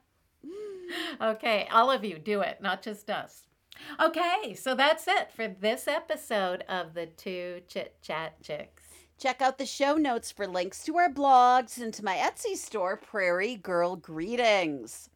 Okay, 1.19 1.67
all 1.71 1.89
of 1.89 2.03
you 2.03 2.19
do 2.19 2.41
it, 2.41 2.61
not 2.61 2.83
just 2.83 3.09
us. 3.09 3.47
Okay, 3.99 4.53
so 4.53 4.75
that's 4.75 5.07
it 5.07 5.31
for 5.31 5.47
this 5.47 5.87
episode 5.87 6.63
of 6.69 6.93
the 6.93 7.07
Two 7.07 7.61
Chit 7.67 7.95
Chat 8.03 8.43
Chicks. 8.43 8.82
Check 9.23 9.41
out 9.41 9.57
the 9.57 9.65
show 9.65 9.95
notes 9.95 10.33
for 10.33 10.45
links 10.45 10.83
to 10.83 10.97
our 10.97 11.07
blogs 11.09 11.81
and 11.81 11.93
to 11.93 12.03
my 12.03 12.17
Etsy 12.17 12.57
store, 12.57 12.97
Prairie 12.97 13.55
Girl 13.55 13.95
Greetings. 13.95 15.09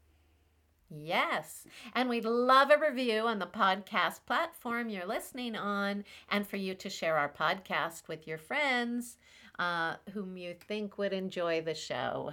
Yes, 0.89 1.65
and 1.93 2.07
we'd 2.07 2.23
love 2.23 2.71
a 2.71 2.79
review 2.79 3.23
on 3.27 3.39
the 3.39 3.45
podcast 3.45 4.21
platform 4.25 4.87
you're 4.87 5.05
listening 5.05 5.57
on, 5.57 6.05
and 6.29 6.47
for 6.47 6.55
you 6.55 6.73
to 6.75 6.89
share 6.89 7.17
our 7.17 7.27
podcast 7.27 8.07
with 8.07 8.25
your 8.25 8.37
friends 8.37 9.17
uh, 9.59 9.95
whom 10.13 10.37
you 10.37 10.53
think 10.53 10.97
would 10.97 11.11
enjoy 11.11 11.59
the 11.59 11.75
show. 11.75 12.31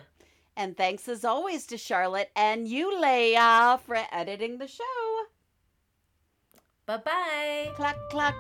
And 0.56 0.76
thanks 0.76 1.08
as 1.08 1.24
always 1.24 1.66
to 1.66 1.76
Charlotte 1.76 2.30
and 2.36 2.68
you, 2.68 2.92
Leia, 3.02 3.80
for 3.80 3.98
editing 4.12 4.58
the 4.58 4.68
show. 4.68 5.24
Bye 6.86 6.98
bye. 6.98 7.72
Cluck, 7.74 7.96
cluck. 8.10 8.36